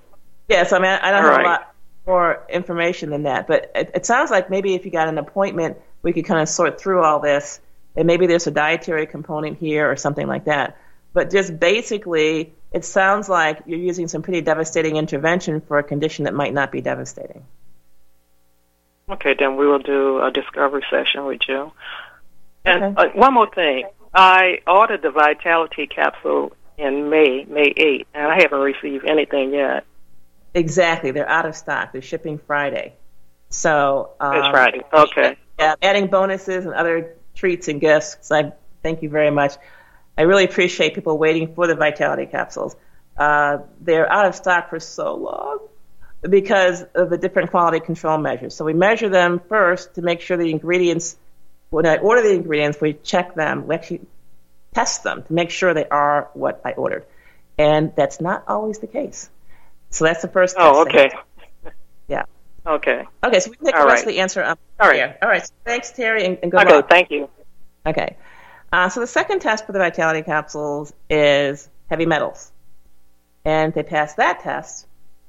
Yes, 0.48 0.72
I 0.72 0.80
mean 0.80 0.90
I 0.90 1.12
don't 1.12 1.24
All 1.24 1.30
have 1.30 1.38
right. 1.38 1.46
a 1.46 1.48
lot 1.48 1.74
more 2.08 2.42
information 2.48 3.10
than 3.10 3.24
that, 3.24 3.46
but 3.46 3.70
it, 3.74 3.90
it 3.94 4.06
sounds 4.06 4.30
like 4.30 4.48
maybe 4.48 4.74
if 4.74 4.86
you 4.86 4.90
got 4.90 5.08
an 5.08 5.18
appointment, 5.18 5.76
we 6.02 6.14
could 6.14 6.24
kind 6.24 6.40
of 6.40 6.48
sort 6.48 6.80
through 6.80 7.04
all 7.04 7.20
this, 7.20 7.60
and 7.94 8.06
maybe 8.06 8.26
there's 8.26 8.46
a 8.46 8.50
dietary 8.50 9.06
component 9.06 9.58
here 9.58 9.90
or 9.90 9.96
something 9.96 10.26
like 10.26 10.46
that. 10.46 10.78
But 11.12 11.30
just 11.30 11.60
basically, 11.60 12.54
it 12.72 12.86
sounds 12.86 13.28
like 13.28 13.62
you're 13.66 13.78
using 13.78 14.08
some 14.08 14.22
pretty 14.22 14.40
devastating 14.40 14.96
intervention 14.96 15.60
for 15.60 15.78
a 15.78 15.82
condition 15.82 16.24
that 16.24 16.32
might 16.32 16.54
not 16.54 16.72
be 16.72 16.80
devastating. 16.80 17.44
Okay, 19.10 19.34
then 19.38 19.56
we 19.56 19.66
will 19.66 19.78
do 19.78 20.22
a 20.22 20.30
discovery 20.30 20.84
session 20.90 21.26
with 21.26 21.40
you. 21.46 21.72
And 22.64 22.98
Okay. 22.98 23.08
uh, 23.08 23.08
one 23.14 23.34
more 23.34 23.50
thing. 23.50 23.86
I 24.14 24.60
ordered 24.66 25.02
the 25.02 25.10
Vitality 25.10 25.86
capsule 25.86 26.52
in 26.78 27.10
May, 27.10 27.44
May 27.44 27.74
8th, 27.74 28.06
and 28.14 28.26
I 28.32 28.40
haven't 28.40 28.60
received 28.60 29.04
anything 29.04 29.52
yet. 29.52 29.84
Exactly, 30.58 31.12
they're 31.12 31.28
out 31.28 31.46
of 31.46 31.54
stock. 31.54 31.92
They're 31.92 32.02
shipping 32.02 32.38
Friday, 32.38 32.94
so 33.48 34.10
um, 34.18 34.36
It's 34.36 34.48
Friday. 34.48 34.82
Okay. 34.92 35.36
yeah, 35.58 35.74
adding 35.80 36.08
bonuses 36.08 36.64
and 36.64 36.74
other 36.74 37.14
treats 37.36 37.68
and 37.68 37.80
gifts. 37.80 38.16
So 38.22 38.36
I 38.36 38.52
thank 38.82 39.02
you 39.02 39.08
very 39.08 39.30
much. 39.30 39.54
I 40.16 40.22
really 40.22 40.44
appreciate 40.44 40.94
people 40.96 41.16
waiting 41.16 41.54
for 41.54 41.68
the 41.68 41.76
Vitality 41.76 42.26
capsules. 42.26 42.74
Uh, 43.16 43.58
they're 43.80 44.10
out 44.10 44.26
of 44.26 44.34
stock 44.34 44.68
for 44.70 44.80
so 44.80 45.14
long 45.14 45.58
because 46.28 46.82
of 46.94 47.08
the 47.08 47.18
different 47.18 47.50
quality 47.52 47.78
control 47.78 48.18
measures. 48.18 48.54
So 48.56 48.64
we 48.64 48.74
measure 48.74 49.08
them 49.08 49.40
first 49.48 49.94
to 49.94 50.02
make 50.02 50.20
sure 50.20 50.36
the 50.36 50.50
ingredients. 50.50 51.16
When 51.70 51.86
I 51.86 51.98
order 51.98 52.22
the 52.22 52.34
ingredients, 52.34 52.80
we 52.80 52.94
check 52.94 53.36
them. 53.36 53.68
We 53.68 53.76
actually 53.76 54.00
test 54.74 55.04
them 55.04 55.22
to 55.22 55.32
make 55.32 55.50
sure 55.50 55.72
they 55.72 55.86
are 55.88 56.30
what 56.34 56.62
I 56.64 56.72
ordered, 56.72 57.06
and 57.56 57.92
that's 57.94 58.20
not 58.20 58.42
always 58.48 58.80
the 58.80 58.88
case. 58.88 59.30
So 59.90 60.04
that's 60.04 60.22
the 60.22 60.28
first. 60.28 60.56
Oh, 60.58 60.82
okay. 60.82 61.10
Yeah. 62.08 62.24
Okay. 62.66 63.04
Okay, 63.24 63.40
so 63.40 63.50
we 63.50 63.56
can 63.56 63.66
take 63.66 63.74
All 63.74 63.82
the 63.82 63.88
rest 63.88 64.04
right. 64.04 64.08
of 64.08 64.14
the 64.14 64.20
answer 64.20 64.42
up 64.42 64.58
All 64.78 64.88
right. 64.88 65.16
All 65.22 65.28
right. 65.28 65.46
So 65.46 65.52
thanks, 65.64 65.90
Terry, 65.92 66.24
and, 66.24 66.38
and 66.42 66.50
good 66.50 66.60
Okay, 66.60 66.74
luck. 66.76 66.88
thank 66.88 67.10
you. 67.10 67.28
Okay. 67.86 68.16
Uh, 68.70 68.88
so 68.88 69.00
the 69.00 69.06
second 69.06 69.40
test 69.40 69.66
for 69.66 69.72
the 69.72 69.78
Vitality 69.78 70.22
capsules 70.22 70.92
is 71.08 71.68
heavy 71.88 72.04
metals. 72.04 72.52
And 73.44 73.70
if 73.70 73.74
they 73.74 73.82
pass 73.82 74.14
that 74.14 74.40
test, 74.40 74.86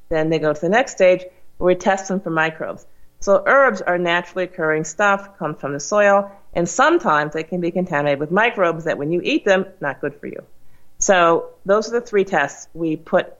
then 0.10 0.30
they 0.30 0.40
go 0.40 0.52
to 0.52 0.60
the 0.60 0.70
next 0.70 0.92
stage 0.92 1.24
where 1.58 1.74
we 1.74 1.76
test 1.76 2.10
them 2.10 2.20
for 2.20 2.30
microbes. 2.30 2.86
So 3.22 3.44
herbs 3.46 3.82
are 3.82 3.98
naturally 3.98 4.46
occurring 4.46 4.84
stuff, 4.84 5.38
come 5.38 5.56
from 5.56 5.74
the 5.74 5.80
soil, 5.80 6.32
and 6.54 6.68
sometimes 6.68 7.34
they 7.34 7.44
can 7.44 7.62
be 7.62 7.72
contaminated 7.72 8.20
with 8.20 8.32
microbes 8.32 8.86
that 8.86 8.98
when 8.98 9.12
you 9.12 9.22
eat 9.24 9.46
them, 9.46 9.66
not 9.80 10.02
good 10.02 10.16
for 10.16 10.28
you. 10.28 10.44
So 10.98 11.52
those 11.66 11.88
are 11.90 12.00
the 12.00 12.06
three 12.06 12.26
tests 12.26 12.68
we 12.74 12.98
put 12.98 13.34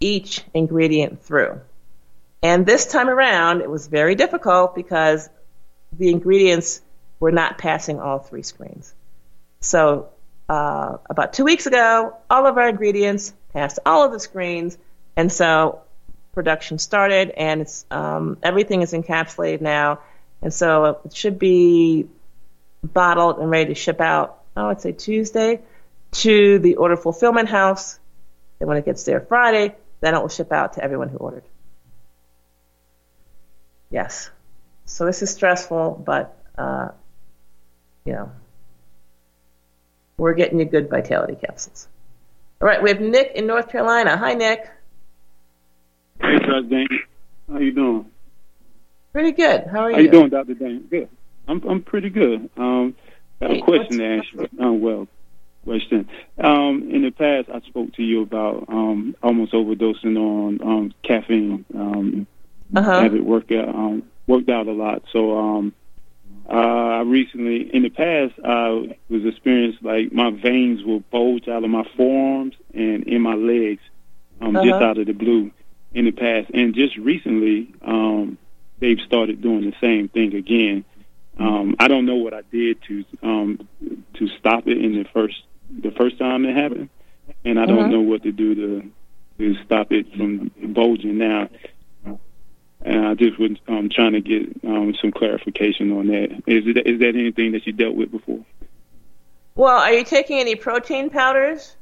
each 0.00 0.42
ingredient 0.54 1.22
through. 1.22 1.60
And 2.42 2.64
this 2.64 2.86
time 2.86 3.08
around, 3.08 3.60
it 3.60 3.70
was 3.70 3.86
very 3.86 4.14
difficult 4.14 4.74
because 4.74 5.28
the 5.92 6.10
ingredients 6.10 6.80
were 7.18 7.32
not 7.32 7.58
passing 7.58 8.00
all 8.00 8.18
three 8.18 8.42
screens. 8.42 8.94
So 9.60 10.08
uh, 10.48 10.96
about 11.08 11.34
two 11.34 11.44
weeks 11.44 11.66
ago, 11.66 12.16
all 12.30 12.46
of 12.46 12.56
our 12.56 12.68
ingredients 12.68 13.34
passed 13.52 13.78
all 13.84 14.04
of 14.04 14.12
the 14.12 14.20
screens, 14.20 14.78
and 15.16 15.30
so 15.30 15.82
production 16.32 16.78
started, 16.78 17.30
and 17.30 17.60
it's 17.60 17.84
um, 17.90 18.38
everything 18.42 18.80
is 18.82 18.92
encapsulated 18.92 19.60
now, 19.60 20.00
and 20.40 20.54
so 20.54 21.00
it 21.04 21.14
should 21.14 21.38
be 21.38 22.06
bottled 22.82 23.38
and 23.38 23.50
ready 23.50 23.74
to 23.74 23.74
ship 23.74 24.00
out. 24.00 24.38
Oh, 24.56 24.68
I'd 24.68 24.80
say 24.80 24.92
Tuesday 24.92 25.60
to 26.12 26.58
the 26.58 26.76
order 26.76 26.96
fulfillment 26.96 27.48
house. 27.48 27.98
And 28.58 28.68
when 28.68 28.76
it 28.76 28.84
gets 28.84 29.04
there 29.04 29.20
Friday, 29.20 29.74
then 30.00 30.14
it 30.14 30.20
will 30.20 30.28
ship 30.28 30.52
out 30.52 30.74
to 30.74 30.84
everyone 30.84 31.08
who 31.08 31.18
ordered. 31.18 31.44
Yes. 33.90 34.30
So 34.86 35.06
this 35.06 35.22
is 35.22 35.30
stressful, 35.30 36.02
but 36.04 36.36
uh, 36.56 36.88
you 38.04 38.12
know, 38.12 38.32
we're 40.16 40.34
getting 40.34 40.58
you 40.58 40.64
good 40.64 40.88
vitality 40.90 41.36
capsules. 41.36 41.88
All 42.60 42.68
right, 42.68 42.82
we 42.82 42.90
have 42.90 43.00
Nick 43.00 43.32
in 43.34 43.46
North 43.46 43.70
Carolina. 43.70 44.16
Hi, 44.16 44.34
Nick. 44.34 44.68
Hey, 46.20 46.38
Dr. 46.38 46.62
Dane. 46.62 46.88
How 47.50 47.58
you 47.58 47.72
doing? 47.72 48.06
Pretty 49.12 49.32
good. 49.32 49.66
How 49.66 49.80
are 49.80 49.90
you? 49.90 49.96
How 49.96 50.02
you? 50.02 50.10
doing, 50.10 50.28
Dr. 50.28 50.54
Dane? 50.54 50.86
Good. 50.90 51.08
I'm 51.48 51.62
I'm 51.66 51.82
pretty 51.82 52.10
good. 52.10 52.50
Um, 52.56 52.94
got 53.40 53.50
Hey, 53.50 53.60
a 53.60 53.62
question 53.62 53.98
to 53.98 54.18
ask 54.18 54.32
you. 54.32 54.48
Oh, 54.60 54.72
well, 54.72 55.08
question. 55.70 56.08
Um, 56.42 56.90
in 56.90 57.02
the 57.02 57.12
past, 57.12 57.48
I 57.48 57.60
spoke 57.68 57.92
to 57.94 58.02
you 58.02 58.22
about 58.22 58.64
um 58.68 59.14
almost 59.22 59.52
overdosing 59.52 60.16
on 60.18 60.60
um 60.62 60.94
caffeine. 61.04 61.64
Um, 61.74 62.26
Uh-huh. 62.74 63.00
have 63.02 63.14
it 63.14 63.24
work 63.24 63.50
out 63.52 63.68
um 63.68 64.02
worked 64.26 64.48
out 64.50 64.66
a 64.66 64.72
lot. 64.72 65.02
So 65.12 65.20
um, 65.38 65.72
uh, 66.48 66.98
I 66.98 67.00
recently 67.02 67.70
in 67.76 67.82
the 67.84 67.90
past 67.90 68.34
I 68.44 68.96
was 69.08 69.24
experienced 69.24 69.80
like 69.82 70.12
my 70.12 70.30
veins 70.30 70.82
will 70.82 71.04
bulge 71.14 71.46
out 71.48 71.62
of 71.62 71.70
my 71.70 71.84
forearms 71.96 72.54
and 72.74 73.04
in 73.14 73.22
my 73.22 73.34
legs, 73.34 73.82
um, 74.40 74.54
just 74.54 74.74
Uh-huh. 74.74 74.84
out 74.86 74.98
of 74.98 75.06
the 75.06 75.12
blue 75.24 75.52
in 75.94 76.04
the 76.06 76.12
past. 76.12 76.50
And 76.52 76.74
just 76.74 76.96
recently, 76.96 77.58
um, 77.82 78.38
they've 78.80 79.00
started 79.10 79.40
doing 79.40 79.62
the 79.70 79.76
same 79.80 80.08
thing 80.08 80.34
again. 80.34 80.84
Um, 81.38 81.74
I 81.78 81.86
don't 81.88 82.06
know 82.06 82.16
what 82.24 82.34
I 82.34 82.42
did 82.58 82.74
to 82.88 83.04
um, 83.22 83.48
to 84.18 84.26
stop 84.38 84.66
it 84.66 84.78
in 84.86 84.92
the 85.00 85.06
first 85.16 85.38
the 85.82 85.90
first 85.92 86.18
time 86.18 86.44
it 86.44 86.54
happened, 86.56 86.88
and 87.44 87.58
I 87.58 87.66
don't 87.66 87.88
Mhm. 87.88 87.90
know 87.90 88.00
what 88.00 88.22
to 88.24 88.32
do 88.32 88.54
to 88.54 88.90
to 89.38 89.54
stop 89.64 89.90
it 89.90 90.06
from 90.16 90.50
bulging 90.60 91.16
now. 91.16 91.48
And 92.82 93.06
I 93.06 93.14
just 93.14 93.38
was 93.38 93.52
um, 93.68 93.88
trying 93.90 94.12
to 94.12 94.20
get 94.20 94.64
um, 94.64 94.94
some 95.00 95.12
clarification 95.12 95.92
on 95.92 96.06
that. 96.08 96.30
Is 96.46 96.66
it 96.66 96.76
is 96.86 96.98
that 97.00 97.14
anything 97.14 97.52
that 97.52 97.66
you 97.66 97.72
dealt 97.72 97.94
with 97.94 98.10
before? 98.10 98.40
Well, 99.54 99.76
are 99.78 99.92
you 99.92 100.04
taking 100.04 100.38
any 100.38 100.54
protein 100.54 101.10
powders? 101.10 101.76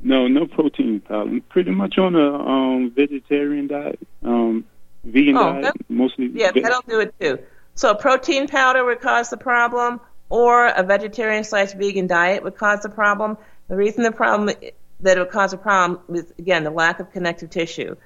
No, 0.00 0.26
no 0.28 0.46
protein 0.46 1.00
powder. 1.00 1.40
Pretty 1.48 1.70
much 1.70 1.98
on 1.98 2.14
a 2.16 2.34
um, 2.34 2.90
vegetarian 2.90 3.68
diet, 3.68 3.98
um, 4.24 4.64
vegan 5.04 5.36
Oh, 5.36 5.60
diet, 5.60 5.74
mostly. 5.88 6.26
Yeah, 6.34 6.50
veg- 6.52 6.62
that'll 6.64 6.82
do 6.88 7.00
it 7.00 7.14
too. 7.20 7.38
So 7.74 7.94
protein 7.94 8.46
powder 8.48 8.84
would 8.84 9.00
cause 9.00 9.30
the 9.30 9.36
problem, 9.36 10.00
or 10.32 10.66
a 10.66 10.82
vegetarian 10.82 11.44
slash 11.44 11.74
vegan 11.74 12.06
diet 12.06 12.42
would 12.42 12.56
cause 12.56 12.80
the 12.80 12.88
problem. 12.88 13.36
The 13.68 13.76
reason 13.76 14.02
the 14.02 14.12
problem 14.12 14.46
that 15.00 15.16
it 15.18 15.20
would 15.20 15.30
cause 15.30 15.52
a 15.52 15.58
problem 15.58 16.00
is 16.16 16.32
again 16.38 16.64
the 16.64 16.70
lack 16.70 17.00
of 17.00 17.12
connective 17.12 17.50
tissue. 17.50 17.96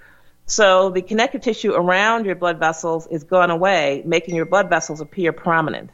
So 0.44 0.90
the 0.90 1.02
connective 1.02 1.40
tissue 1.42 1.72
around 1.72 2.26
your 2.26 2.34
blood 2.34 2.58
vessels 2.58 3.06
is 3.06 3.22
gone 3.22 3.52
away, 3.52 4.02
making 4.04 4.34
your 4.34 4.44
blood 4.44 4.68
vessels 4.68 5.00
appear 5.00 5.32
prominent. 5.32 5.90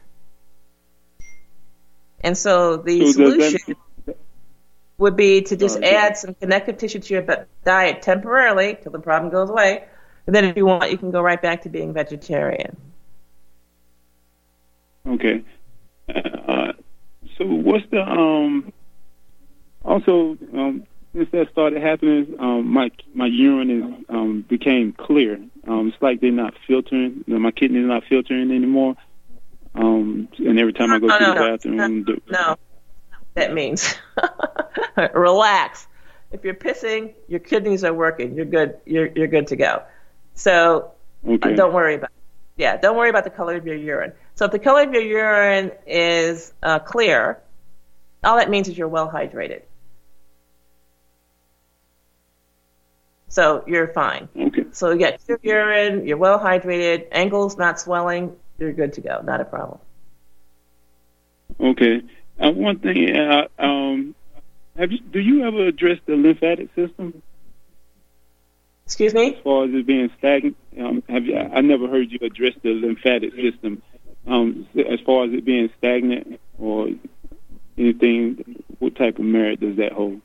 And 2.21 2.35
so 2.35 2.77
the 2.77 3.11
So 3.11 3.29
that- 3.29 3.31
solution 3.31 3.75
would 4.97 5.15
be 5.15 5.43
to 5.43 5.55
just 5.55 5.75
Sorry, 5.75 5.87
add 5.89 6.17
some 6.17 6.33
connective 6.33 6.79
tissue 6.79 6.99
to 6.99 7.13
your 7.13 7.45
diet 7.63 8.01
temporarily 8.01 8.77
till 8.81 8.91
the 8.91 8.99
problem 8.99 9.31
goes 9.31 9.51
away. 9.51 9.83
And 10.25 10.35
then 10.35 10.45
if 10.45 10.57
you 10.57 10.65
want, 10.65 10.89
you 10.89 10.97
can 10.97 11.11
go 11.11 11.21
right 11.21 11.41
back 11.41 11.61
to 11.63 11.69
being 11.69 11.93
vegetarian. 11.93 12.75
Okay. 15.07 15.43
Uh, 16.45 16.73
so 17.37 17.45
what's 17.45 17.85
the 17.89 18.01
um? 18.01 18.71
Also, 19.83 20.37
um, 20.53 20.85
since 21.13 21.29
that 21.31 21.49
started 21.51 21.81
happening, 21.81 22.35
um, 22.39 22.67
my 22.67 22.91
my 23.13 23.25
urine 23.27 23.69
is 23.69 24.05
um 24.09 24.41
became 24.47 24.93
clear. 24.93 25.39
Um, 25.67 25.87
it's 25.87 26.01
like 26.01 26.21
they're 26.21 26.31
not 26.31 26.53
filtering. 26.67 27.23
You 27.25 27.33
know, 27.33 27.39
my 27.39 27.51
kidneys 27.51 27.83
are 27.85 27.87
not 27.87 28.03
filtering 28.05 28.51
anymore. 28.51 28.95
Um, 29.75 30.27
and 30.37 30.59
every 30.59 30.73
time 30.73 30.91
I 30.91 30.99
go 30.99 31.07
No, 31.07 31.17
to 31.17 31.23
no, 31.23 31.33
the 31.33 31.39
no. 31.39 31.51
bathroom, 31.57 32.03
the, 32.03 32.21
No, 32.29 32.55
that 33.35 33.53
means 33.53 33.95
relax. 35.13 35.87
If 36.31 36.43
you're 36.43 36.53
pissing, 36.55 37.13
your 37.27 37.39
kidneys 37.39 37.83
are 37.83 37.93
working. 37.93 38.35
You're 38.35 38.45
good. 38.45 38.77
You're 38.85 39.07
you're 39.07 39.27
good 39.27 39.47
to 39.47 39.55
go. 39.55 39.83
So 40.35 40.91
uh, 41.27 41.37
don't 41.49 41.73
worry 41.73 41.95
about. 41.95 42.09
Yeah, 42.55 42.77
don't 42.77 42.95
worry 42.95 43.09
about 43.09 43.23
the 43.23 43.29
color 43.29 43.55
of 43.55 43.65
your 43.65 43.75
urine. 43.75 44.13
So 44.35 44.45
if 44.45 44.51
the 44.51 44.59
color 44.59 44.83
of 44.83 44.93
your 44.93 45.01
urine 45.01 45.71
is 45.87 46.53
uh, 46.61 46.79
clear, 46.79 47.41
all 48.23 48.37
that 48.37 48.49
means 48.49 48.67
is 48.67 48.77
you're 48.77 48.87
well 48.87 49.09
hydrated. 49.09 49.63
So 53.27 53.63
you're 53.65 53.87
fine. 53.87 54.29
Okay. 54.37 54.65
So 54.71 54.91
you 54.91 54.99
got 54.99 55.25
clear 55.25 55.39
urine, 55.41 56.05
you're 56.05 56.17
well 56.17 56.39
hydrated, 56.39 57.07
ankles 57.11 57.57
not 57.57 57.79
swelling, 57.79 58.35
you're 58.59 58.73
good 58.73 58.93
to 58.93 59.01
go. 59.01 59.21
Not 59.23 59.41
a 59.41 59.45
problem. 59.45 59.79
Okay. 61.59 62.03
One 62.37 62.79
thing, 62.79 63.15
uh, 63.15 63.47
um, 63.57 64.15
have 64.77 64.91
you, 64.91 64.99
do 64.99 65.19
you 65.19 65.45
ever 65.45 65.67
address 65.67 65.99
the 66.05 66.15
lymphatic 66.15 66.69
system? 66.75 67.21
Excuse 68.85 69.13
me. 69.13 69.35
As 69.35 69.43
far 69.43 69.65
as 69.65 69.71
it 69.73 69.85
being 69.85 70.09
stagnant, 70.17 70.57
um, 70.79 71.03
have 71.07 71.25
you? 71.25 71.37
I 71.37 71.61
never 71.61 71.87
heard 71.87 72.11
you 72.11 72.19
address 72.21 72.53
the 72.61 72.69
lymphatic 72.69 73.33
system. 73.33 73.81
Um, 74.27 74.67
as 74.75 74.99
far 75.05 75.25
as 75.25 75.33
it 75.33 75.45
being 75.45 75.69
stagnant 75.77 76.39
or 76.57 76.89
anything, 77.77 78.63
what 78.79 78.95
type 78.95 79.19
of 79.19 79.25
merit 79.25 79.59
does 79.59 79.77
that 79.77 79.93
hold? 79.93 80.21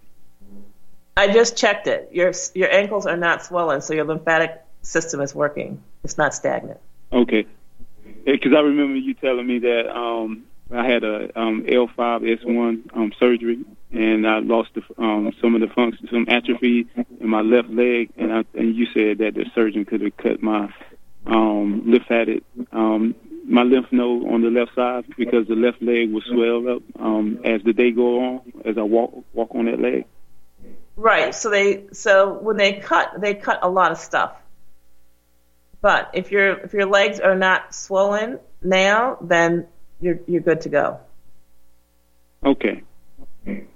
I 1.17 1.33
just 1.33 1.57
checked 1.57 1.87
it. 1.87 2.11
Your 2.13 2.33
your 2.55 2.71
ankles 2.73 3.07
are 3.07 3.17
not 3.17 3.45
swollen, 3.45 3.81
so 3.81 3.95
your 3.95 4.05
lymphatic 4.05 4.63
system 4.83 5.21
is 5.21 5.35
working. 5.35 5.83
It's 6.05 6.19
not 6.19 6.35
stagnant. 6.35 6.81
Okay. 7.13 7.47
Because 8.25 8.53
I 8.57 8.61
remember 8.61 8.97
you 8.97 9.15
telling 9.15 9.47
me 9.47 9.61
that 9.61 9.91
um, 9.91 10.45
I 10.71 10.87
had 10.87 11.03
a 11.03 11.39
um, 11.39 11.65
L5S1 11.65 12.95
um, 12.95 13.13
surgery, 13.19 13.65
and 13.91 14.27
I 14.27 14.41
lost 14.41 14.71
the, 14.75 14.83
um, 15.03 15.33
some 15.41 15.55
of 15.55 15.63
the 15.63 15.69
function, 15.69 16.09
some 16.11 16.27
atrophy 16.29 16.87
in 17.21 17.29
my 17.29 17.41
left 17.41 17.71
leg, 17.71 18.11
and, 18.17 18.33
I, 18.33 18.45
and 18.55 18.75
you 18.77 18.87
said 18.93 19.19
that 19.19 19.35
the 19.35 19.47
surgeon 19.55 19.87
could 19.87 20.03
have 20.03 20.17
cut 20.17 20.43
my 20.43 20.73
um, 21.27 21.83
lymphatic, 21.87 22.43
um, 22.73 23.15
my 23.45 23.63
lymph 23.63 23.91
node 23.93 24.29
on 24.31 24.43
the 24.43 24.51
left 24.51 24.75
side 24.75 25.05
because 25.17 25.49
the 25.49 25.55
left 25.55 25.81
leg 25.81 26.13
was 26.13 26.23
swelled 26.25 26.67
up 26.69 26.83
um, 27.01 27.41
as 27.45 27.63
the 27.63 27.73
day 27.73 27.91
go 27.91 28.21
on, 28.21 28.53
as 28.65 28.77
I 28.77 28.83
walk 28.83 29.25
walk 29.33 29.55
on 29.55 29.65
that 29.65 29.81
leg. 29.81 30.05
Right. 30.97 31.35
So 31.35 31.49
they 31.49 31.87
so 31.93 32.35
when 32.35 32.57
they 32.57 32.75
cut, 32.75 33.21
they 33.21 33.35
cut 33.35 33.61
a 33.63 33.69
lot 33.69 33.93
of 33.93 33.99
stuff. 33.99 34.33
But 35.81 36.11
if 36.13 36.31
your 36.31 36.59
if 36.59 36.75
your 36.75 36.87
legs 36.87 37.21
are 37.21 37.37
not 37.37 37.75
swollen 37.75 38.39
now, 38.63 39.17
then 39.23 39.67
you're 40.01 40.19
you're 40.27 40.41
good 40.41 40.61
to 40.63 40.69
go. 40.69 41.01
Okay. 42.45 42.83
Okay. 43.47 43.67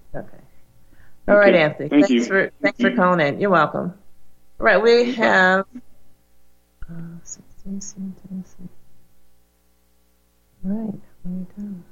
All 1.29 1.37
right, 1.37 1.55
Okay. 1.55 1.63
Anthony. 1.63 1.89
Thank 1.89 2.07
thanks 2.07 2.11
you. 2.11 2.25
for 2.25 2.51
thanks 2.61 2.81
for 2.81 2.95
calling 2.95 3.21
in. 3.27 3.41
You're 3.41 3.51
welcome. 3.51 3.95
All 4.61 4.67
right, 4.67 4.81
we 4.83 5.13
have. 5.15 5.67
Uh, 6.89 6.95
16, 7.23 7.81
17, 7.81 8.45
17. 8.45 8.69
Right, 10.65 10.77
what 11.23 11.33
are 11.33 11.35
we 11.35 11.47
doing? 11.57 11.85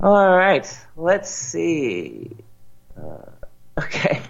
All 0.00 0.36
right, 0.36 0.66
let's 0.96 1.30
see. 1.30 2.30
Uh, 2.96 3.30
okay. 3.78 4.20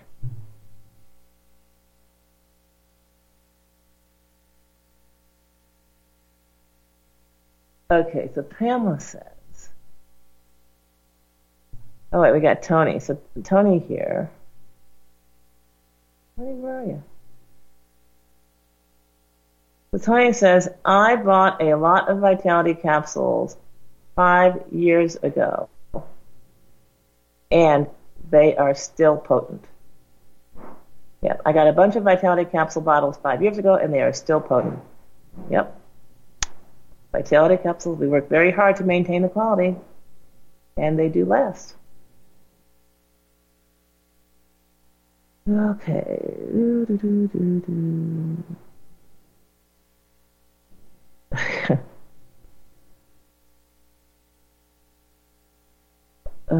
Okay, 7.93 8.31
so 8.35 8.43
Pamela 8.43 8.99
says. 9.01 9.69
Oh 12.11 12.23
wait, 12.23 12.33
we 12.33 12.41
got 12.41 12.63
Tony. 12.63 13.01
So 13.01 13.21
Tony 13.45 13.81
here. 13.81 14.31
Tony, 16.39 16.55
where 16.55 16.79
are 16.79 16.85
you? 16.87 17.03
So 19.91 19.99
Tony 19.99 20.33
says, 20.33 20.71
I 20.87 21.17
bought 21.17 21.61
a 21.61 21.75
lot 21.75 22.09
of 22.09 22.21
Vitality 22.21 22.73
capsules 22.73 23.59
five 24.17 24.63
years 24.73 25.17
ago, 25.17 25.69
and 27.51 27.89
they 28.31 28.57
are 28.57 28.75
still 28.75 29.19
potent. 29.19 29.67
Yep, 31.21 31.43
I 31.45 31.53
got 31.53 31.69
a 31.69 31.75
bunch 31.75 31.97
of 31.97 32.05
Vitality 32.05 32.51
capsule 32.51 32.81
bottles 32.81 33.19
five 33.23 33.43
years 33.43 33.59
ago, 33.59 33.75
and 33.75 33.93
they 33.93 34.01
are 34.01 34.15
still 34.15 34.41
potent. 34.41 34.81
Yep. 35.51 35.82
Vitality 37.13 37.63
capsules, 37.63 37.99
we 37.99 38.09
work 38.09 38.29
very 38.29 38.51
hard 38.51 38.77
to 38.77 38.85
maintain 38.85 39.23
the 39.23 39.29
quality, 39.29 39.77
and 40.77 40.99
they 40.99 41.09
do 41.11 41.27
last. 41.27 41.75
Okay. 45.49 46.19
Uh, 56.51 56.57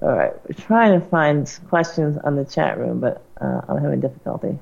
all 0.00 0.08
right, 0.08 0.32
we're 0.48 0.54
trying 0.56 0.98
to 0.98 1.06
find 1.08 1.60
questions 1.68 2.16
on 2.24 2.34
the 2.34 2.44
chat 2.46 2.78
room, 2.78 3.00
but 3.00 3.22
uh, 3.38 3.60
I'm 3.68 3.82
having 3.82 4.00
difficulty. 4.00 4.58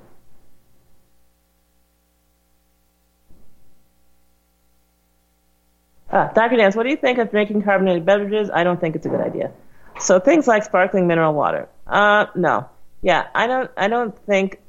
Ah, 6.13 6.31
Dr. 6.35 6.57
Dance, 6.57 6.77
what 6.77 6.83
do 6.83 6.91
you 6.91 6.97
think 6.97 7.19
of 7.19 7.31
drinking 7.31 7.63
carbonated 7.63 8.05
beverages? 8.05 8.51
I 8.51 8.65
don't 8.65 8.79
think 8.81 8.97
it's 8.97 9.07
a 9.07 9.09
good 9.09 9.21
idea. 9.21 9.51
So 9.99 10.21
things 10.21 10.47
like 10.47 10.65
sparkling 10.65 11.07
mineral 11.07 11.33
water. 11.33 11.69
Uh, 11.87 12.27
no. 12.35 12.69
Yeah, 13.01 13.27
I 13.35 13.47
don't. 13.47 13.71
I 13.77 13.89
don't 13.89 14.17
think. 14.27 14.61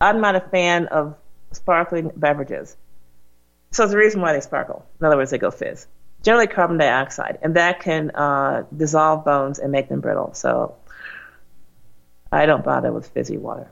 I'm 0.00 0.20
not 0.20 0.36
a 0.36 0.40
fan 0.40 0.86
of 0.86 1.16
sparkling 1.52 2.12
beverages. 2.14 2.76
So 3.72 3.82
there's 3.82 3.94
a 3.94 3.98
reason 3.98 4.20
why 4.20 4.32
they 4.32 4.40
sparkle. 4.40 4.86
In 5.00 5.06
other 5.06 5.16
words, 5.16 5.30
they 5.30 5.38
go 5.38 5.50
fizz. 5.50 5.86
Generally, 6.22 6.48
carbon 6.48 6.78
dioxide, 6.78 7.38
and 7.42 7.56
that 7.56 7.80
can 7.80 8.10
uh, 8.10 8.64
dissolve 8.76 9.24
bones 9.24 9.58
and 9.58 9.72
make 9.72 9.88
them 9.88 10.00
brittle. 10.00 10.34
So 10.34 10.76
I 12.30 12.46
don't 12.46 12.64
bother 12.64 12.92
with 12.92 13.08
fizzy 13.08 13.38
water. 13.38 13.68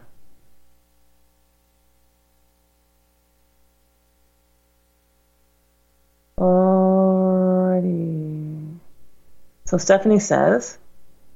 Alrighty. 7.87 8.78
So 9.66 9.78
Stephanie 9.78 10.20
says, 10.20 10.78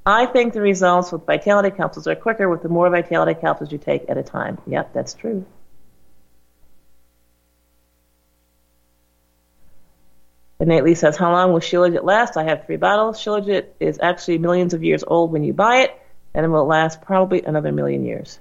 I 0.05 0.25
think 0.25 0.53
the 0.53 0.61
results 0.61 1.11
with 1.11 1.25
vitality 1.25 1.69
capsules 1.75 2.07
are 2.07 2.15
quicker 2.15 2.49
with 2.49 2.63
the 2.63 2.69
more 2.69 2.89
vitality 2.89 3.39
capsules 3.39 3.71
you 3.71 3.77
take 3.77 4.09
at 4.09 4.17
a 4.17 4.23
time. 4.23 4.57
Yep, 4.67 4.93
that's 4.93 5.13
true. 5.13 5.45
And 10.59 10.69
Nate 10.69 10.97
says, 10.97 11.17
How 11.17 11.31
long 11.31 11.51
will 11.51 11.59
Shilajit 11.59 12.03
last? 12.03 12.37
I 12.37 12.43
have 12.43 12.65
three 12.65 12.77
bottles. 12.77 13.17
Shilajit 13.17 13.65
is 13.79 13.99
actually 14.01 14.37
millions 14.37 14.73
of 14.73 14.83
years 14.83 15.03
old 15.05 15.31
when 15.31 15.43
you 15.43 15.53
buy 15.53 15.77
it, 15.77 16.01
and 16.33 16.45
it 16.45 16.49
will 16.49 16.65
last 16.65 17.01
probably 17.01 17.41
another 17.43 17.71
million 17.71 18.05
years. 18.05 18.39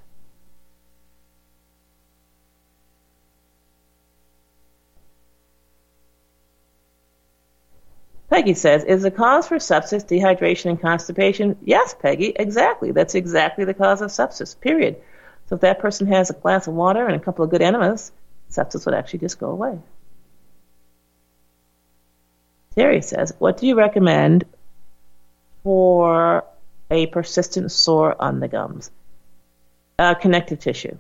Peggy 8.30 8.54
says, 8.54 8.84
Is 8.84 9.02
the 9.02 9.10
cause 9.10 9.48
for 9.48 9.56
sepsis 9.56 10.06
dehydration 10.06 10.70
and 10.70 10.80
constipation? 10.80 11.56
Yes, 11.64 11.94
Peggy, 12.00 12.32
exactly. 12.36 12.92
That's 12.92 13.16
exactly 13.16 13.64
the 13.64 13.74
cause 13.74 14.00
of 14.00 14.10
sepsis, 14.10 14.58
period. 14.58 14.96
So 15.48 15.56
if 15.56 15.62
that 15.62 15.80
person 15.80 16.06
has 16.06 16.30
a 16.30 16.34
glass 16.34 16.68
of 16.68 16.74
water 16.74 17.04
and 17.04 17.16
a 17.16 17.24
couple 17.24 17.44
of 17.44 17.50
good 17.50 17.60
enemas, 17.60 18.12
sepsis 18.48 18.86
would 18.86 18.94
actually 18.94 19.18
just 19.18 19.40
go 19.40 19.50
away. 19.50 19.80
Terry 22.76 23.02
says, 23.02 23.32
What 23.40 23.58
do 23.58 23.66
you 23.66 23.74
recommend 23.74 24.44
for 25.64 26.44
a 26.88 27.06
persistent 27.08 27.72
sore 27.72 28.14
on 28.22 28.38
the 28.38 28.46
gums? 28.46 28.92
Uh, 29.98 30.14
connective 30.14 30.60
tissue. 30.60 30.96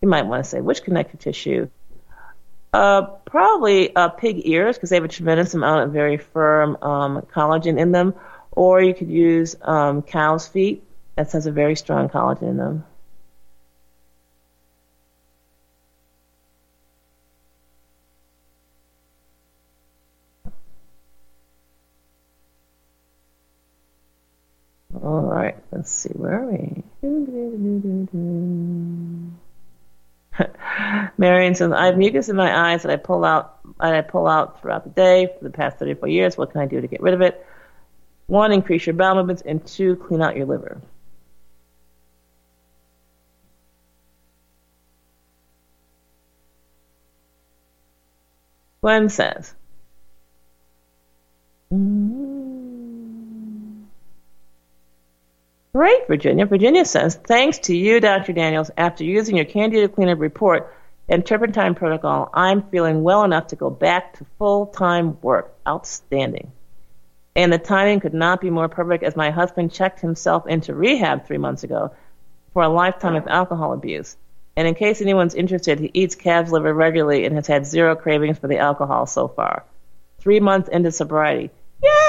You 0.00 0.08
might 0.08 0.26
want 0.26 0.44
to 0.44 0.48
say, 0.48 0.60
which 0.60 0.84
connective 0.84 1.18
tissue? 1.18 1.68
Uh, 2.78 3.02
probably 3.24 3.92
uh, 3.96 4.08
pig 4.08 4.42
ears 4.44 4.76
because 4.76 4.90
they 4.90 4.94
have 4.94 5.04
a 5.04 5.08
tremendous 5.08 5.52
amount 5.52 5.82
of 5.82 5.92
very 5.92 6.16
firm 6.16 6.76
um, 6.80 7.20
collagen 7.22 7.76
in 7.76 7.90
them. 7.90 8.14
Or 8.52 8.80
you 8.80 8.94
could 8.94 9.10
use 9.10 9.56
um, 9.62 10.00
cow's 10.02 10.46
feet. 10.46 10.84
That 11.16 11.32
has 11.32 11.46
a 11.46 11.50
very 11.50 11.74
strong 11.74 12.08
collagen 12.08 12.42
in 12.42 12.56
them. 12.56 12.84
All 25.02 25.22
right, 25.22 25.56
let's 25.72 25.90
see. 25.90 26.10
Where 26.10 26.44
are 26.44 26.46
we? 26.46 26.84
Marion 31.18 31.54
says, 31.54 31.72
I 31.72 31.86
have 31.86 31.98
mucus 31.98 32.28
in 32.28 32.36
my 32.36 32.72
eyes 32.72 32.82
that 32.82 32.92
I 32.92 32.96
pull 32.96 33.24
out 33.24 33.58
and 33.80 33.94
I 33.94 34.00
pull 34.02 34.26
out 34.26 34.60
throughout 34.60 34.84
the 34.84 34.90
day 34.90 35.26
for 35.38 35.44
the 35.44 35.50
past 35.50 35.78
34 35.78 36.08
years. 36.08 36.36
What 36.36 36.52
can 36.52 36.60
I 36.60 36.66
do 36.66 36.80
to 36.80 36.86
get 36.86 37.00
rid 37.00 37.14
of 37.14 37.20
it? 37.20 37.44
One, 38.26 38.52
increase 38.52 38.86
your 38.86 38.94
bowel 38.94 39.16
movements, 39.16 39.42
and 39.42 39.66
two, 39.66 39.96
clean 39.96 40.20
out 40.20 40.36
your 40.36 40.46
liver. 40.46 40.82
Gwen 48.82 49.08
says, 49.08 49.54
mm-hmm. 51.72 52.37
Great, 55.72 56.06
Virginia. 56.06 56.46
Virginia 56.46 56.84
says, 56.84 57.14
thanks 57.14 57.58
to 57.58 57.76
you, 57.76 58.00
Dr. 58.00 58.32
Daniels, 58.32 58.70
after 58.76 59.04
using 59.04 59.36
your 59.36 59.44
Candida 59.44 59.88
Cleaner 59.88 60.16
report 60.16 60.74
and 61.08 61.24
turpentine 61.24 61.74
protocol, 61.74 62.30
I'm 62.32 62.62
feeling 62.62 63.02
well 63.02 63.22
enough 63.24 63.48
to 63.48 63.56
go 63.56 63.70
back 63.70 64.18
to 64.18 64.26
full 64.38 64.66
time 64.66 65.20
work. 65.20 65.54
Outstanding. 65.66 66.52
And 67.36 67.52
the 67.52 67.58
timing 67.58 68.00
could 68.00 68.14
not 68.14 68.40
be 68.40 68.50
more 68.50 68.68
perfect 68.68 69.04
as 69.04 69.14
my 69.14 69.30
husband 69.30 69.72
checked 69.72 70.00
himself 70.00 70.46
into 70.46 70.74
rehab 70.74 71.26
three 71.26 71.38
months 71.38 71.62
ago 71.62 71.92
for 72.52 72.62
a 72.62 72.68
lifetime 72.68 73.14
of 73.14 73.28
alcohol 73.28 73.74
abuse. 73.74 74.16
And 74.56 74.66
in 74.66 74.74
case 74.74 75.00
anyone's 75.00 75.34
interested, 75.34 75.78
he 75.78 75.90
eats 75.94 76.16
calf's 76.16 76.50
liver 76.50 76.74
regularly 76.74 77.26
and 77.26 77.36
has 77.36 77.46
had 77.46 77.66
zero 77.66 77.94
cravings 77.94 78.38
for 78.38 78.48
the 78.48 78.58
alcohol 78.58 79.06
so 79.06 79.28
far. 79.28 79.64
Three 80.18 80.40
months 80.40 80.68
into 80.68 80.90
sobriety. 80.90 81.50
Yay! 81.80 82.07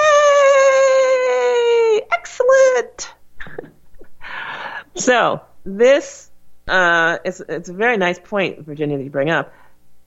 So, 5.00 5.41
this 5.64 6.30
uh, 6.68 7.18
is 7.26 7.41
it's 7.47 7.70
a 7.70 7.74
very 7.74 7.97
nice 7.97 8.20
point, 8.20 8.66
Virginia, 8.66 8.97
that 8.97 9.04
you 9.04 9.10
bring 9.10 9.30
up. 9.30 9.54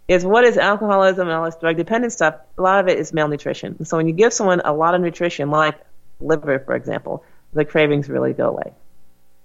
Is 0.09 0.24
what 0.24 0.45
is 0.45 0.59
alcoholism 0.59 1.28
and 1.28 1.36
all 1.36 1.45
this 1.45 1.57
drug 1.57 1.76
dependent 1.76 2.12
stuff? 2.12 2.36
A 2.59 2.62
lot 2.62 2.80
of 2.80 2.88
it 2.88 2.99
is 2.99 3.12
malnutrition. 3.12 3.84
So 3.84 3.97
when 3.97 4.09
you 4.09 4.14
give 4.14 4.32
someone 4.32 4.61
a 4.64 4.72
lot 4.72 4.95
of 4.95 5.01
nutrition, 5.01 5.51
like 5.51 5.76
liver, 6.20 6.59
for 6.59 6.74
example, 6.74 7.24
the 7.53 7.64
cravings 7.64 8.09
really 8.09 8.32
go 8.32 8.49
away. 8.49 8.72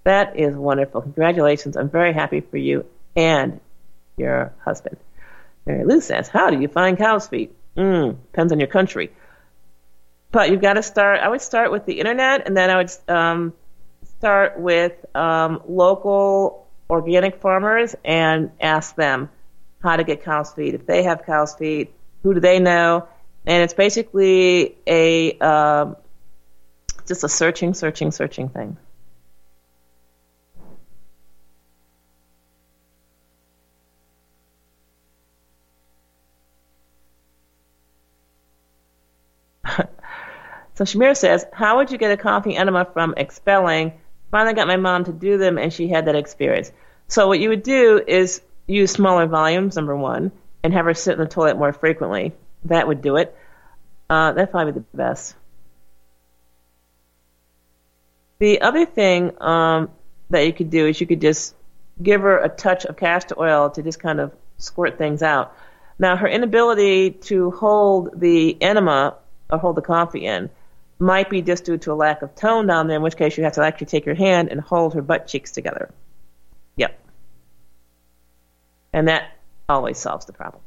That 0.04 0.36
is 0.36 0.54
wonderful. 0.54 1.02
Congratulations. 1.02 1.76
I'm 1.76 1.90
very 1.90 2.12
happy 2.12 2.40
for 2.40 2.56
you 2.56 2.86
and 3.14 3.60
your 4.16 4.52
husband. 4.64 4.96
Mary 5.66 5.84
Lou 5.84 6.00
says, 6.00 6.28
How 6.28 6.50
do 6.50 6.60
you 6.60 6.68
find 6.68 6.98
cow's 6.98 7.28
feet? 7.28 7.54
Mm, 7.76 8.16
depends 8.32 8.52
on 8.52 8.58
your 8.58 8.68
country. 8.68 9.12
But 10.30 10.50
you've 10.50 10.62
got 10.62 10.74
to 10.74 10.82
start, 10.82 11.20
I 11.20 11.28
would 11.28 11.40
start 11.40 11.70
with 11.72 11.86
the 11.86 12.00
internet, 12.00 12.46
and 12.46 12.56
then 12.56 12.70
I 12.70 12.76
would 12.76 12.90
um, 13.08 13.54
start 14.18 14.58
with 14.58 14.92
um, 15.14 15.62
local 15.68 16.66
organic 16.90 17.40
farmers 17.40 17.94
and 18.04 18.50
ask 18.60 18.96
them 18.96 19.30
how 19.82 19.96
to 19.96 20.04
get 20.04 20.24
cow's 20.24 20.52
feed. 20.52 20.74
If 20.74 20.86
they 20.86 21.04
have 21.04 21.24
cow's 21.24 21.54
feed, 21.54 21.88
who 22.22 22.34
do 22.34 22.40
they 22.40 22.58
know? 22.58 23.06
And 23.46 23.62
it's 23.62 23.74
basically 23.74 24.76
a 24.86 25.38
um, 25.38 25.96
just 27.06 27.24
a 27.24 27.28
searching, 27.28 27.74
searching, 27.74 28.10
searching 28.10 28.48
thing. 28.48 28.76
so 40.74 40.84
Shamir 40.84 41.16
says, 41.16 41.46
How 41.52 41.76
would 41.76 41.90
you 41.90 41.98
get 41.98 42.10
a 42.10 42.16
coffee 42.16 42.56
enema 42.56 42.84
from 42.92 43.14
expelling? 43.16 43.92
Finally 44.30 44.54
got 44.54 44.66
my 44.66 44.76
mom 44.76 45.04
to 45.04 45.12
do 45.12 45.38
them 45.38 45.58
and 45.58 45.72
she 45.72 45.88
had 45.88 46.06
that 46.06 46.14
experience. 46.14 46.70
So 47.08 47.26
what 47.28 47.40
you 47.40 47.48
would 47.48 47.62
do 47.62 48.02
is 48.06 48.42
use 48.66 48.90
smaller 48.90 49.26
volumes, 49.26 49.76
number 49.76 49.96
one, 49.96 50.30
and 50.62 50.72
have 50.72 50.84
her 50.84 50.94
sit 50.94 51.14
in 51.14 51.20
the 51.20 51.26
toilet 51.26 51.56
more 51.56 51.72
frequently. 51.72 52.32
That 52.64 52.86
would 52.86 53.00
do 53.00 53.16
it. 53.16 53.34
Uh, 54.10 54.32
that'd 54.32 54.50
probably 54.50 54.72
be 54.72 54.80
the 54.80 54.96
best. 54.96 55.34
The 58.38 58.60
other 58.60 58.84
thing 58.84 59.40
um, 59.42 59.90
that 60.30 60.46
you 60.46 60.52
could 60.52 60.70
do 60.70 60.86
is 60.86 61.00
you 61.00 61.06
could 61.06 61.20
just 61.20 61.54
give 62.00 62.20
her 62.20 62.38
a 62.38 62.48
touch 62.48 62.84
of 62.84 62.96
castor 62.96 63.34
oil 63.38 63.70
to 63.70 63.82
just 63.82 64.00
kind 64.00 64.20
of 64.20 64.32
squirt 64.58 64.98
things 64.98 65.22
out. 65.22 65.56
Now, 65.98 66.16
her 66.16 66.28
inability 66.28 67.10
to 67.10 67.50
hold 67.50 68.20
the 68.20 68.56
enema 68.62 69.16
or 69.50 69.58
hold 69.58 69.76
the 69.76 69.82
coffee 69.82 70.26
in 70.26 70.50
might 70.98 71.30
be 71.30 71.42
just 71.42 71.64
due 71.64 71.78
to 71.78 71.92
a 71.92 71.94
lack 71.94 72.22
of 72.22 72.34
tone 72.34 72.66
down 72.66 72.88
there, 72.88 72.96
in 72.96 73.02
which 73.02 73.16
case 73.16 73.36
you 73.36 73.44
have 73.44 73.52
to 73.54 73.62
actually 73.62 73.86
take 73.86 74.06
your 74.06 74.14
hand 74.14 74.48
and 74.48 74.60
hold 74.60 74.94
her 74.94 75.02
butt 75.02 75.26
cheeks 75.26 75.52
together. 75.52 75.90
Yep. 76.76 76.98
And 78.92 79.08
that 79.08 79.32
always 79.68 79.98
solves 79.98 80.26
the 80.26 80.32
problem. 80.32 80.62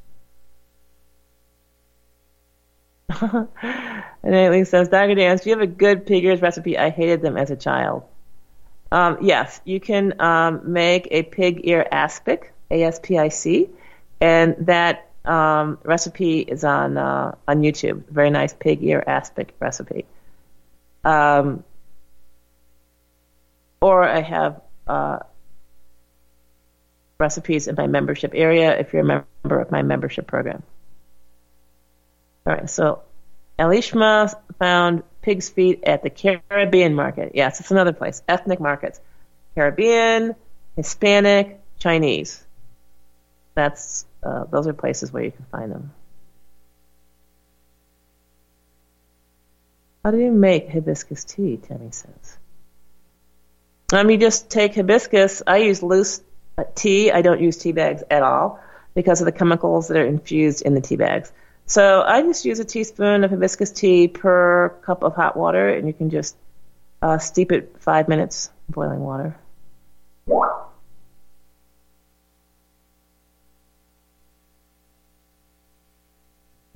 and 3.21 4.36
Aileen 4.36 4.65
says, 4.65 4.88
Dr. 4.89 5.15
Dance, 5.15 5.41
do 5.41 5.49
you 5.49 5.55
have 5.55 5.63
a 5.63 5.71
good 5.71 6.05
pig 6.05 6.23
ears 6.23 6.41
recipe? 6.41 6.77
I 6.77 6.89
hated 6.89 7.21
them 7.21 7.38
as 7.38 7.51
a 7.51 7.55
child. 7.55 8.03
Um, 8.91 9.17
yes, 9.21 9.61
you 9.63 9.79
can 9.79 10.19
um, 10.21 10.73
make 10.73 11.07
a 11.11 11.23
pig 11.23 11.61
ear 11.63 11.86
aspic, 11.91 12.53
A-S-P-I-C, 12.69 13.69
and 14.19 14.55
that 14.59 15.09
um, 15.23 15.77
recipe 15.84 16.39
is 16.39 16.63
on 16.63 16.97
uh, 16.97 17.36
on 17.47 17.61
YouTube. 17.61 18.03
Very 18.09 18.29
nice 18.29 18.53
pig 18.53 18.84
ear 18.84 19.03
aspic 19.05 19.53
recipe. 19.59 20.05
Um, 21.03 21.63
or 23.81 24.03
I 24.03 24.21
have 24.21 24.61
uh, 24.87 25.19
recipes 27.17 27.67
in 27.67 27.75
my 27.75 27.87
membership 27.87 28.31
area 28.35 28.77
if 28.77 28.93
you're 28.93 29.01
a 29.01 29.05
member 29.05 29.59
of 29.59 29.71
my 29.71 29.81
membership 29.81 30.27
program. 30.27 30.63
All 32.45 32.53
right, 32.53 32.69
so 32.69 33.01
Elishma 33.57 34.33
found 34.59 35.03
pig's 35.21 35.49
feet 35.49 35.83
at 35.83 36.03
the 36.03 36.09
Caribbean 36.09 36.95
market. 36.95 37.33
Yes, 37.35 37.59
it's 37.59 37.71
another 37.71 37.93
place. 37.93 38.21
Ethnic 38.27 38.59
markets. 38.59 38.99
Caribbean, 39.55 40.35
Hispanic, 40.75 41.59
Chinese. 41.79 42.43
That's 43.53 44.05
uh, 44.23 44.45
those 44.45 44.67
are 44.67 44.73
places 44.73 45.11
where 45.11 45.23
you 45.23 45.31
can 45.31 45.45
find 45.51 45.71
them. 45.71 45.91
How 50.03 50.11
do 50.11 50.17
you 50.17 50.31
make 50.31 50.69
hibiscus 50.69 51.23
tea? 51.23 51.57
Tammy 51.57 51.91
says. 51.91 52.37
Um, 53.93 54.09
you 54.09 54.17
just 54.17 54.49
take 54.49 54.73
hibiscus. 54.73 55.43
I 55.45 55.57
use 55.57 55.83
loose 55.83 56.21
uh, 56.57 56.63
tea. 56.73 57.11
I 57.11 57.21
don't 57.21 57.41
use 57.41 57.57
tea 57.57 57.71
bags 57.71 58.03
at 58.09 58.23
all 58.23 58.59
because 58.95 59.21
of 59.21 59.25
the 59.25 59.31
chemicals 59.31 59.89
that 59.89 59.97
are 59.97 60.05
infused 60.05 60.63
in 60.63 60.73
the 60.73 60.81
tea 60.81 60.95
bags. 60.95 61.31
So 61.65 62.01
I 62.01 62.21
just 62.23 62.45
use 62.45 62.59
a 62.59 62.65
teaspoon 62.65 63.23
of 63.23 63.31
hibiscus 63.31 63.71
tea 63.71 64.07
per 64.07 64.69
cup 64.81 65.03
of 65.03 65.15
hot 65.15 65.37
water, 65.37 65.69
and 65.69 65.87
you 65.87 65.93
can 65.93 66.09
just 66.09 66.35
uh, 67.01 67.17
steep 67.19 67.51
it 67.51 67.75
five 67.79 68.07
minutes 68.07 68.49
in 68.67 68.73
boiling 68.73 69.01
water. 69.01 69.37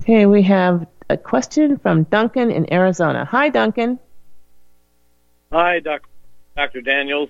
Okay, 0.02 0.26
we 0.26 0.42
have 0.42 0.86
a 1.08 1.16
question 1.16 1.78
from 1.78 2.04
Duncan 2.04 2.50
in 2.50 2.72
Arizona. 2.72 3.24
Hi, 3.24 3.48
Duncan. 3.48 3.98
Hi, 5.52 5.80
Dr. 5.80 6.08
Dr. 6.56 6.80
Daniels. 6.80 7.28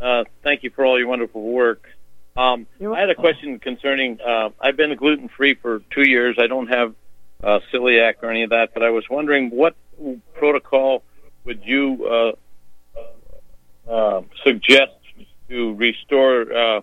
Uh, 0.00 0.24
thank 0.42 0.62
you 0.62 0.70
for 0.70 0.86
all 0.86 0.98
your 0.98 1.08
wonderful 1.08 1.42
work. 1.42 1.88
Um, 2.36 2.66
I 2.80 3.00
had 3.00 3.10
a 3.10 3.14
question 3.16 3.58
concerning. 3.58 4.20
Uh, 4.20 4.50
I've 4.60 4.76
been 4.76 4.94
gluten 4.94 5.28
free 5.28 5.54
for 5.54 5.80
two 5.90 6.08
years. 6.08 6.36
I 6.38 6.46
don't 6.46 6.68
have 6.68 6.94
uh, 7.42 7.58
celiac 7.72 8.14
or 8.22 8.30
any 8.30 8.44
of 8.44 8.50
that, 8.50 8.72
but 8.74 8.84
I 8.84 8.90
was 8.90 9.04
wondering 9.10 9.50
what 9.50 9.74
protocol 10.34 11.02
would 11.44 11.64
you 11.64 12.06
uh, 13.88 13.90
uh, 13.90 14.22
suggest 14.44 14.92
to 15.48 15.74
restore 15.74 16.42
uh, 16.42 16.80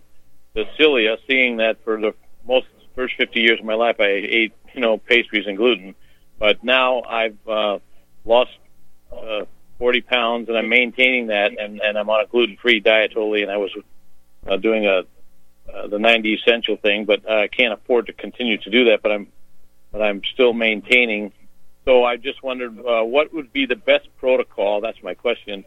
the 0.54 0.66
cilia, 0.78 1.18
seeing 1.28 1.58
that 1.58 1.78
for 1.84 2.00
the 2.02 2.14
most 2.46 2.68
first 2.96 3.16
50 3.16 3.40
years 3.40 3.60
of 3.60 3.66
my 3.66 3.76
life, 3.76 3.98
I 4.00 4.08
ate 4.08 4.54
you 4.74 4.82
know 4.82 4.98
pastries 4.98 5.48
and 5.48 5.56
gluten, 5.56 5.96
but 6.40 6.64
now 6.64 7.02
I've 7.04 7.38
uh, 7.48 7.80
lost 8.24 8.52
uh, 9.12 9.46
40 9.80 10.02
pounds 10.02 10.50
and 10.50 10.58
I'm 10.58 10.70
maintaining 10.70 11.28
that, 11.28 11.52
and 11.60 11.80
and 11.82 11.98
I'm 11.98 12.10
on 12.10 12.24
a 12.24 12.28
gluten-free 12.28 12.82
diet 12.82 13.12
totally, 13.14 13.42
and 13.42 13.52
I 13.52 13.58
was 13.58 13.72
uh, 14.48 14.58
doing 14.58 14.86
a 14.86 15.04
uh, 15.74 15.88
the 15.88 15.98
90 15.98 16.36
essential 16.36 16.78
thing, 16.78 17.06
but 17.06 17.30
I 17.30 17.48
can't 17.48 17.74
afford 17.74 18.08
to 18.08 18.14
continue 18.14 18.58
to 18.60 18.70
do 18.70 18.86
that. 18.86 19.02
But 19.02 19.12
I'm 19.12 19.28
but 19.92 20.02
I'm 20.02 20.22
still 20.34 20.54
maintaining. 20.54 21.32
So 21.86 22.04
I 22.04 22.18
just 22.18 22.44
wondered 22.44 22.78
uh, 22.80 23.04
what 23.04 23.34
would 23.34 23.54
be 23.54 23.66
the 23.66 23.76
best 23.76 24.08
protocol. 24.18 24.82
That's 24.82 25.02
my 25.04 25.14
question 25.14 25.64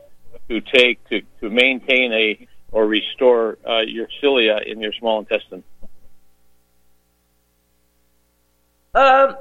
to 0.49 0.61
take 0.61 1.07
to 1.09 1.23
to 1.41 1.51
maintain 1.51 2.13
a 2.13 2.47
or 2.71 2.87
restore 2.87 3.59
uh, 3.69 3.81
your 3.81 4.09
cilia 4.21 4.61
in 4.67 4.81
your 4.81 4.93
small 4.93 5.19
intestine. 5.21 5.65
Um, 8.95 9.37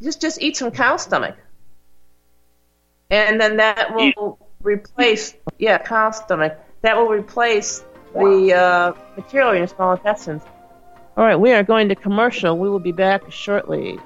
just 0.00 0.20
just 0.20 0.40
eat 0.40 0.56
some 0.56 0.70
cow 0.70 0.96
stomach, 0.96 1.36
and 3.10 3.40
then 3.40 3.56
that 3.58 3.94
will 3.94 4.38
replace 4.62 5.34
yeah 5.58 5.78
cow 5.78 6.10
stomach. 6.10 6.58
That 6.82 6.96
will 6.96 7.08
replace 7.08 7.84
the 8.14 8.54
uh, 8.54 8.92
material 9.16 9.52
in 9.52 9.58
your 9.58 9.66
small 9.66 9.92
intestines. 9.92 10.42
All 11.16 11.24
right, 11.24 11.36
we 11.36 11.52
are 11.52 11.62
going 11.62 11.88
to 11.90 11.94
commercial. 11.94 12.58
We 12.58 12.68
will 12.68 12.80
be 12.80 12.92
back 12.92 13.30
shortly. 13.30 13.98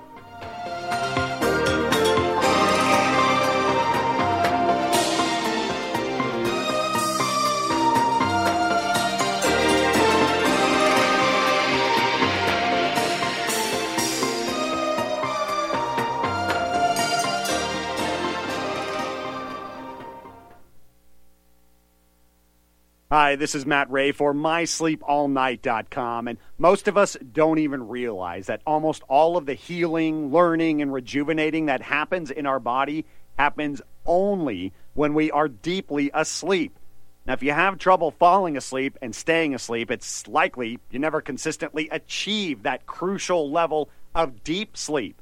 Hi, 23.27 23.35
this 23.35 23.57
is 23.57 23.66
Matt 23.66 23.91
Ray 23.91 24.12
for 24.12 24.33
MySleepAllNight.com. 24.33 26.29
And 26.29 26.39
most 26.59 26.87
of 26.87 26.97
us 26.97 27.16
don't 27.33 27.59
even 27.59 27.89
realize 27.89 28.47
that 28.47 28.62
almost 28.64 29.03
all 29.09 29.37
of 29.37 29.47
the 29.47 29.55
healing, 29.55 30.31
learning, 30.31 30.81
and 30.81 30.93
rejuvenating 30.93 31.66
that 31.66 31.83
happens 31.83 32.31
in 32.31 32.47
our 32.47 32.61
body 32.61 33.05
happens 33.37 33.83
only 34.07 34.72
when 34.95 35.12
we 35.12 35.33
are 35.33 35.49
deeply 35.49 36.09
asleep. 36.14 36.79
Now, 37.27 37.33
if 37.33 37.43
you 37.43 37.51
have 37.51 37.79
trouble 37.79 38.12
falling 38.12 38.57
asleep 38.57 38.97
and 39.03 39.12
staying 39.12 39.57
asleep, 39.57 39.91
it's 39.91 40.29
likely 40.29 40.79
you 40.93 41.01
never 41.01 41.20
consistently 41.20 41.89
achieve 41.91 42.62
that 42.62 42.87
crucial 42.87 43.51
level 43.51 43.89
of 44.14 44.45
deep 44.45 44.77
sleep. 44.77 45.20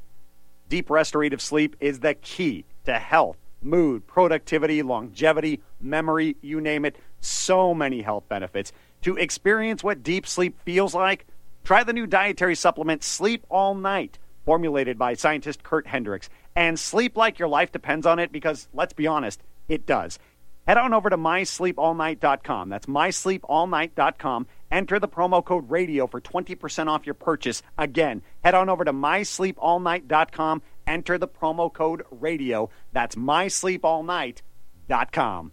Deep 0.69 0.91
restorative 0.91 1.41
sleep 1.41 1.75
is 1.81 2.01
the 2.01 2.13
key 2.13 2.67
to 2.85 2.99
health, 2.99 3.39
mood, 3.63 4.07
productivity, 4.07 4.83
longevity, 4.83 5.63
memory, 5.81 6.37
you 6.43 6.61
name 6.61 6.85
it 6.85 6.97
so 7.25 7.75
many 7.75 8.03
health 8.03 8.29
benefits. 8.29 8.73
To 9.03 9.17
experience 9.17 9.85
what 9.85 10.03
deep 10.03 10.27
sleep 10.27 10.59
feels 10.65 10.95
like, 10.95 11.27
try 11.63 11.85
the 11.85 11.93
new 11.93 12.07
dietary 12.07 12.55
supplement 12.55 13.03
Sleep 13.03 13.45
All 13.51 13.75
Night, 13.75 14.19
formulated 14.45 14.99
by 14.99 15.15
scientist 15.15 15.63
Kurt 15.63 15.87
Hendricks. 15.87 16.29
And 16.57 16.79
sleep 16.79 17.17
like 17.17 17.39
your 17.39 17.49
life 17.49 17.73
depends 17.73 18.07
on 18.07 18.19
it 18.19 18.33
because, 18.33 18.69
let's 18.73 18.93
be 18.93 19.07
honest, 19.07 19.43
it 19.69 19.87
does. 19.87 20.19
Head 20.67 20.79
on 20.79 20.95
over 20.95 21.11
to 21.11 21.19
mysleepallnight.com. 21.19 22.71
That's 22.71 22.87
mysleepallnight.com. 22.87 24.47
Enter 24.71 24.99
the 24.99 25.09
promo 25.09 25.45
code 25.45 25.71
radio 25.71 26.07
for 26.07 26.23
20% 26.23 26.89
off 26.89 27.05
your 27.05 27.15
purchase. 27.15 27.63
Again, 27.77 28.23
head 28.43 28.55
on 28.55 28.71
over 28.71 28.85
to 28.85 28.93
mysleepallnight.com. 28.93 30.63
Enter 30.87 31.19
the 31.19 31.29
promo 31.29 31.73
code 31.73 32.05
radio. 32.11 32.71
That's 32.93 33.17
mysleepallnight.com. 33.17 35.53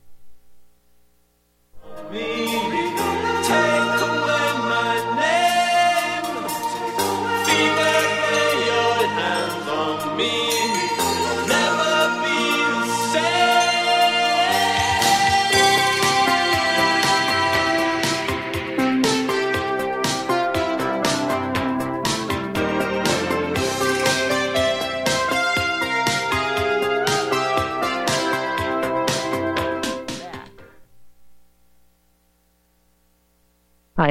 Hi, 2.13 3.80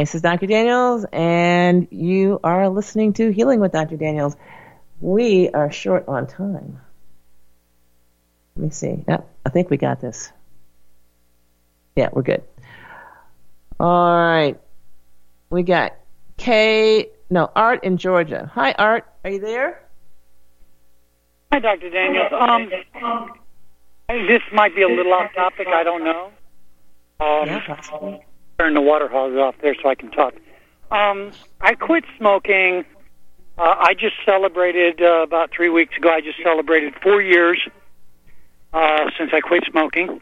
this 0.00 0.14
is 0.14 0.22
Dr. 0.22 0.46
Daniels, 0.46 1.04
and 1.12 1.86
you 1.90 2.40
are 2.42 2.68
listening 2.68 3.12
to 3.14 3.30
Healing 3.30 3.60
with 3.60 3.72
Dr. 3.72 3.96
Daniels. 3.96 4.34
We 5.00 5.50
are 5.50 5.70
short 5.70 6.06
on 6.08 6.26
time. 6.26 6.80
Let 8.56 8.64
me 8.64 8.70
see. 8.70 9.04
Yep, 9.06 9.28
I 9.44 9.50
think 9.50 9.68
we 9.68 9.76
got 9.76 10.00
this. 10.00 10.32
Yeah, 11.96 12.08
we're 12.12 12.22
good. 12.22 12.42
All 13.78 14.14
right. 14.14 14.58
We 15.50 15.62
got 15.62 15.94
Kay 16.36 17.10
No, 17.28 17.50
Art 17.54 17.84
in 17.84 17.98
Georgia. 17.98 18.50
Hi, 18.54 18.72
Art. 18.72 19.04
Are 19.24 19.30
you 19.30 19.40
there? 19.40 19.82
Hi, 21.52 21.58
Dr. 21.58 21.90
Daniels. 21.90 22.32
Um, 22.32 22.70
this 24.26 24.42
might 24.52 24.74
be 24.74 24.82
a 24.82 24.88
little 24.88 25.12
off 25.12 25.32
topic. 25.34 25.66
I 25.68 25.84
don't 25.84 26.04
know. 26.04 26.30
Um, 27.20 27.46
yeah, 27.46 27.62
possibly. 27.66 28.24
Turn 28.60 28.74
the 28.74 28.80
water 28.82 29.08
hose 29.08 29.34
off 29.38 29.54
there 29.62 29.74
so 29.82 29.88
I 29.88 29.94
can 29.94 30.10
talk. 30.10 30.34
Um, 30.90 31.30
I 31.62 31.74
quit 31.74 32.04
smoking. 32.18 32.84
Uh, 33.56 33.74
I 33.78 33.94
just 33.94 34.16
celebrated 34.26 35.00
uh, 35.00 35.22
about 35.22 35.50
three 35.50 35.70
weeks 35.70 35.96
ago. 35.96 36.10
I 36.10 36.20
just 36.20 36.42
celebrated 36.42 36.92
four 37.02 37.22
years 37.22 37.58
uh, 38.74 39.10
since 39.16 39.30
I 39.32 39.40
quit 39.40 39.64
smoking, 39.70 40.20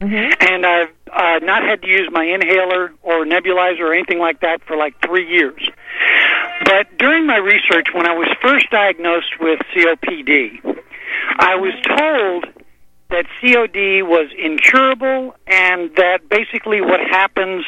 and 0.00 0.64
I've 0.64 0.90
uh, 1.12 1.40
not 1.42 1.64
had 1.64 1.82
to 1.82 1.88
use 1.88 2.08
my 2.12 2.22
inhaler 2.22 2.92
or 3.02 3.24
nebulizer 3.24 3.80
or 3.80 3.92
anything 3.92 4.20
like 4.20 4.38
that 4.42 4.62
for 4.62 4.76
like 4.76 4.94
three 5.04 5.28
years. 5.28 5.68
But 6.64 6.96
during 6.96 7.26
my 7.26 7.38
research, 7.38 7.88
when 7.92 8.06
I 8.06 8.14
was 8.14 8.28
first 8.40 8.70
diagnosed 8.70 9.40
with 9.40 9.58
COPD, 9.74 10.80
I 11.40 11.56
was 11.56 11.74
told 11.98 12.63
that 13.10 13.26
COPD 13.40 14.02
was 14.02 14.30
incurable 14.38 15.34
and 15.46 15.94
that 15.96 16.28
basically 16.28 16.80
what 16.80 17.00
happens 17.00 17.64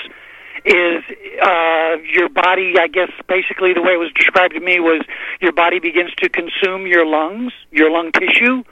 is 0.64 1.04
uh, 1.42 1.96
your 2.12 2.28
body, 2.28 2.74
I 2.78 2.88
guess 2.88 3.10
basically 3.28 3.72
the 3.72 3.82
way 3.82 3.92
it 3.92 3.98
was 3.98 4.10
described 4.12 4.54
to 4.54 4.60
me 4.60 4.80
was 4.80 5.02
your 5.40 5.52
body 5.52 5.78
begins 5.78 6.12
to 6.16 6.28
consume 6.28 6.86
your 6.86 7.06
lungs, 7.06 7.52
your 7.70 7.90
lung 7.90 8.10
tissue. 8.12 8.64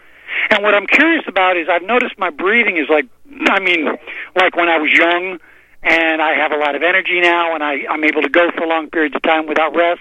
And 0.51 0.65
what 0.65 0.75
I'm 0.75 0.87
curious 0.87 1.25
about 1.29 1.57
is 1.57 1.69
I've 1.71 1.85
noticed 1.85 2.19
my 2.19 2.31
breathing 2.31 2.77
is 2.77 2.89
like, 2.89 3.07
I 3.47 3.61
mean, 3.61 3.87
like 4.35 4.57
when 4.57 4.69
I 4.69 4.79
was 4.79 4.91
young 4.91 5.39
and 5.83 6.21
I 6.21 6.35
have 6.35 6.51
a 6.51 6.57
lot 6.57 6.75
of 6.75 6.83
energy 6.83 7.21
now 7.21 7.55
and 7.55 7.62
I, 7.62 7.85
I'm 7.89 8.03
able 8.03 8.23
to 8.23 8.29
go 8.29 8.51
for 8.57 8.67
long 8.67 8.91
periods 8.91 9.15
of 9.15 9.23
time 9.23 9.47
without 9.47 9.77
rest. 9.77 10.01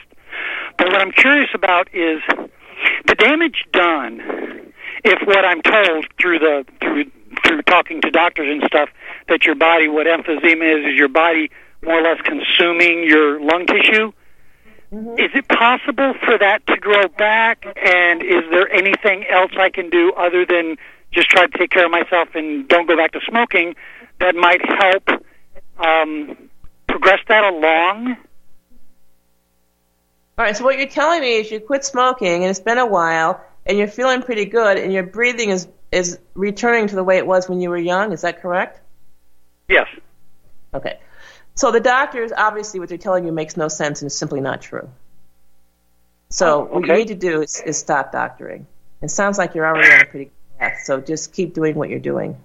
But 0.77 0.87
what 0.87 1.01
I'm 1.01 1.11
curious 1.11 1.49
about 1.53 1.93
is 1.93 2.21
the 3.05 3.15
damage 3.15 3.65
done 3.71 4.52
if 5.03 5.27
what 5.27 5.45
I'm 5.45 5.61
told 5.61 6.07
through 6.19 6.39
the 6.39 6.65
through 6.79 7.11
through 7.45 7.61
talking 7.63 8.01
to 8.01 8.11
doctors 8.11 8.47
and 8.49 8.63
stuff 8.67 8.89
that 9.27 9.45
your 9.45 9.55
body 9.55 9.87
what 9.87 10.05
emphysema 10.05 10.79
is 10.79 10.93
is 10.93 10.95
your 10.95 11.07
body 11.07 11.49
more 11.83 11.99
or 11.99 12.01
less 12.01 12.21
consuming 12.21 13.03
your 13.03 13.41
lung 13.41 13.65
tissue. 13.65 14.11
Is 15.17 15.31
it 15.33 15.47
possible 15.47 16.13
for 16.23 16.37
that 16.37 16.65
to 16.67 16.77
grow 16.77 17.07
back? 17.07 17.65
And 17.65 18.21
is 18.21 18.43
there 18.51 18.71
anything 18.71 19.25
else 19.27 19.51
I 19.57 19.69
can 19.69 19.89
do 19.89 20.13
other 20.13 20.45
than 20.45 20.77
just 21.11 21.29
try 21.29 21.47
to 21.47 21.57
take 21.57 21.71
care 21.71 21.85
of 21.85 21.91
myself 21.91 22.29
and 22.35 22.67
don't 22.67 22.87
go 22.87 22.95
back 22.95 23.11
to 23.13 23.19
smoking 23.27 23.75
that 24.19 24.35
might 24.35 24.61
help 24.63 25.09
um, 25.79 26.37
progress 26.87 27.19
that 27.27 27.43
along? 27.43 28.17
All 30.37 30.45
right, 30.45 30.55
so 30.55 30.63
what 30.63 30.77
you're 30.77 30.87
telling 30.87 31.21
me 31.21 31.37
is 31.37 31.51
you 31.51 31.59
quit 31.59 31.83
smoking 31.83 32.43
and 32.43 32.45
it's 32.45 32.59
been 32.59 32.77
a 32.77 32.85
while 32.85 33.43
and 33.65 33.77
you're 33.77 33.87
feeling 33.87 34.21
pretty 34.21 34.45
good 34.45 34.77
and 34.77 34.91
your 34.91 35.03
breathing 35.03 35.49
is 35.49 35.67
is 35.91 36.19
returning 36.33 36.87
to 36.87 36.95
the 36.95 37.03
way 37.03 37.17
it 37.17 37.27
was 37.27 37.47
when 37.47 37.61
you 37.61 37.69
were 37.69 37.77
young. 37.77 38.11
Is 38.11 38.21
that 38.21 38.41
correct? 38.41 38.81
Yes. 39.69 39.87
Okay. 40.73 40.99
So 41.55 41.71
the 41.71 41.79
doctors 41.79 42.31
obviously 42.35 42.79
what 42.79 42.89
they're 42.89 42.97
telling 42.97 43.25
you 43.25 43.31
makes 43.31 43.55
no 43.55 43.67
sense 43.67 44.01
and 44.01 44.07
is 44.07 44.17
simply 44.17 44.41
not 44.41 44.61
true. 44.61 44.89
So 46.29 46.67
Oh, 46.67 46.79
what 46.79 46.87
you 46.87 46.93
need 46.93 47.07
to 47.09 47.15
do 47.15 47.41
is, 47.43 47.61
is 47.61 47.77
stop 47.77 48.11
doctoring. 48.11 48.65
It 49.01 49.11
sounds 49.11 49.37
like 49.37 49.53
you're 49.53 49.67
already 49.67 49.93
on 49.93 50.01
a 50.01 50.05
pretty 50.05 50.25
good 50.25 50.59
path. 50.59 50.79
So 50.83 50.99
just 50.99 51.31
keep 51.33 51.53
doing 51.53 51.75
what 51.75 51.89
you're 51.89 51.99
doing. 51.99 52.37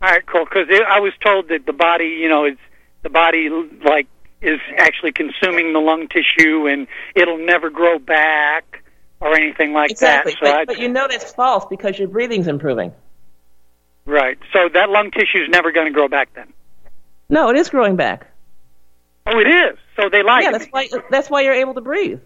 All 0.00 0.10
right, 0.10 0.26
cool. 0.26 0.44
Because 0.44 0.66
I 0.88 0.98
was 0.98 1.12
told 1.22 1.48
that 1.48 1.64
the 1.64 1.72
body, 1.72 2.06
you 2.20 2.28
know, 2.28 2.44
it's 2.44 2.60
the 3.02 3.10
body 3.10 3.48
like 3.48 4.08
is 4.40 4.58
actually 4.76 5.12
consuming 5.12 5.72
the 5.72 5.78
lung 5.78 6.08
tissue 6.08 6.66
and 6.66 6.88
it'll 7.14 7.38
never 7.38 7.70
grow 7.70 8.00
back 8.00 8.81
or 9.22 9.34
anything 9.36 9.72
like 9.72 9.90
exactly. 9.90 10.32
that. 10.32 10.46
So 10.46 10.52
but, 10.52 10.66
but 10.66 10.78
you 10.78 10.88
know 10.88 11.06
that's 11.08 11.32
false 11.32 11.64
because 11.70 11.98
your 11.98 12.08
breathing's 12.08 12.48
improving. 12.48 12.92
right. 14.04 14.38
So 14.52 14.68
that 14.74 14.90
lung 14.90 15.10
tissue 15.10 15.42
is 15.42 15.48
never 15.48 15.72
going 15.72 15.86
to 15.86 15.92
grow 15.92 16.08
back 16.08 16.34
then. 16.34 16.52
No, 17.28 17.48
it 17.48 17.56
is 17.56 17.70
growing 17.70 17.96
back. 17.96 18.28
Oh, 19.26 19.38
it 19.38 19.46
is. 19.46 19.78
So 19.96 20.08
they 20.10 20.22
lied 20.22 20.44
yeah, 20.44 20.50
that's 20.50 20.64
me. 20.64 20.70
why 20.72 20.88
that's 21.10 21.30
why 21.30 21.42
you're 21.42 21.54
able 21.54 21.74
to 21.74 21.80
breathe. 21.80 22.20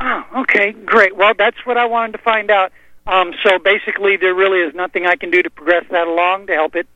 Oh, 0.00 0.22
okay, 0.42 0.72
great. 0.72 1.16
Well, 1.16 1.34
that's 1.36 1.56
what 1.66 1.76
I 1.76 1.86
wanted 1.86 2.12
to 2.12 2.18
find 2.18 2.50
out. 2.50 2.72
Um, 3.06 3.34
so 3.42 3.58
basically, 3.58 4.16
there 4.16 4.34
really 4.34 4.60
is 4.60 4.74
nothing 4.74 5.06
I 5.06 5.16
can 5.16 5.30
do 5.30 5.42
to 5.42 5.50
progress 5.50 5.84
that 5.90 6.06
along 6.06 6.46
to 6.46 6.54
help 6.54 6.76
it. 6.76 6.86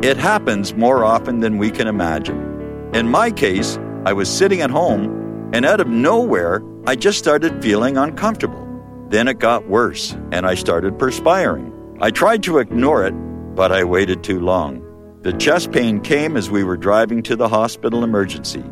It 0.03 0.17
happens 0.17 0.73
more 0.73 1.05
often 1.05 1.41
than 1.41 1.59
we 1.59 1.69
can 1.69 1.87
imagine. 1.87 2.89
In 2.91 3.07
my 3.07 3.29
case, 3.29 3.77
I 4.03 4.13
was 4.13 4.35
sitting 4.35 4.61
at 4.61 4.71
home, 4.71 5.51
and 5.53 5.63
out 5.63 5.79
of 5.79 5.87
nowhere, 5.87 6.63
I 6.87 6.95
just 6.95 7.19
started 7.19 7.61
feeling 7.61 7.97
uncomfortable. 7.97 8.67
Then 9.09 9.27
it 9.27 9.37
got 9.37 9.67
worse, 9.67 10.17
and 10.31 10.47
I 10.47 10.55
started 10.55 10.97
perspiring. 10.97 11.71
I 12.01 12.09
tried 12.09 12.41
to 12.43 12.57
ignore 12.57 13.05
it, 13.05 13.11
but 13.53 13.71
I 13.71 13.83
waited 13.83 14.23
too 14.23 14.39
long. 14.39 14.81
The 15.21 15.33
chest 15.33 15.71
pain 15.71 15.99
came 15.99 16.35
as 16.35 16.49
we 16.49 16.63
were 16.63 16.77
driving 16.77 17.21
to 17.23 17.35
the 17.35 17.49
hospital 17.49 18.03
emergency. 18.03 18.63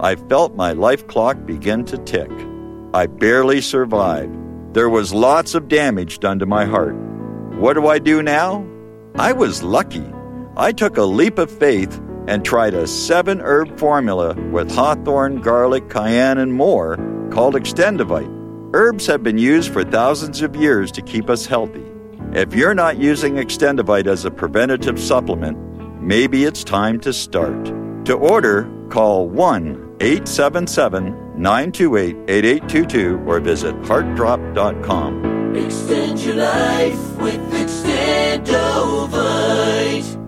I 0.00 0.14
felt 0.14 0.56
my 0.56 0.72
life 0.72 1.06
clock 1.08 1.44
begin 1.44 1.84
to 1.86 1.98
tick. 1.98 2.30
I 2.94 3.06
barely 3.06 3.60
survived. 3.60 4.34
There 4.72 4.88
was 4.88 5.12
lots 5.12 5.54
of 5.54 5.68
damage 5.68 6.20
done 6.20 6.38
to 6.38 6.46
my 6.46 6.64
heart. 6.64 6.94
What 7.56 7.74
do 7.74 7.86
I 7.86 7.98
do 7.98 8.22
now? 8.22 8.66
I 9.16 9.32
was 9.32 9.62
lucky. 9.62 10.10
I 10.56 10.72
took 10.72 10.96
a 10.96 11.04
leap 11.04 11.38
of 11.38 11.50
faith 11.50 12.00
and 12.26 12.44
tried 12.44 12.74
a 12.74 12.86
seven 12.86 13.40
herb 13.40 13.78
formula 13.78 14.34
with 14.50 14.70
hawthorn, 14.70 15.40
garlic, 15.40 15.88
cayenne, 15.88 16.38
and 16.38 16.52
more 16.52 16.96
called 17.30 17.54
Extendovite. 17.54 18.38
Herbs 18.72 19.06
have 19.06 19.22
been 19.22 19.38
used 19.38 19.72
for 19.72 19.84
thousands 19.84 20.42
of 20.42 20.54
years 20.54 20.92
to 20.92 21.02
keep 21.02 21.30
us 21.30 21.46
healthy. 21.46 21.84
If 22.32 22.54
you're 22.54 22.74
not 22.74 22.98
using 22.98 23.34
Extendovite 23.34 24.06
as 24.06 24.24
a 24.24 24.30
preventative 24.30 25.00
supplement, 25.00 25.58
maybe 26.00 26.44
it's 26.44 26.62
time 26.62 27.00
to 27.00 27.12
start. 27.12 27.72
To 28.04 28.14
order, 28.14 28.70
call 28.90 29.28
1 29.28 29.96
877 30.00 31.34
928 31.36 32.16
8822 32.28 33.24
or 33.26 33.40
visit 33.40 33.74
heartdrop.com. 33.82 35.56
Extend 35.56 36.20
your 36.20 36.36
life 36.36 37.16
with 37.16 37.40
Extendovite. 37.52 40.19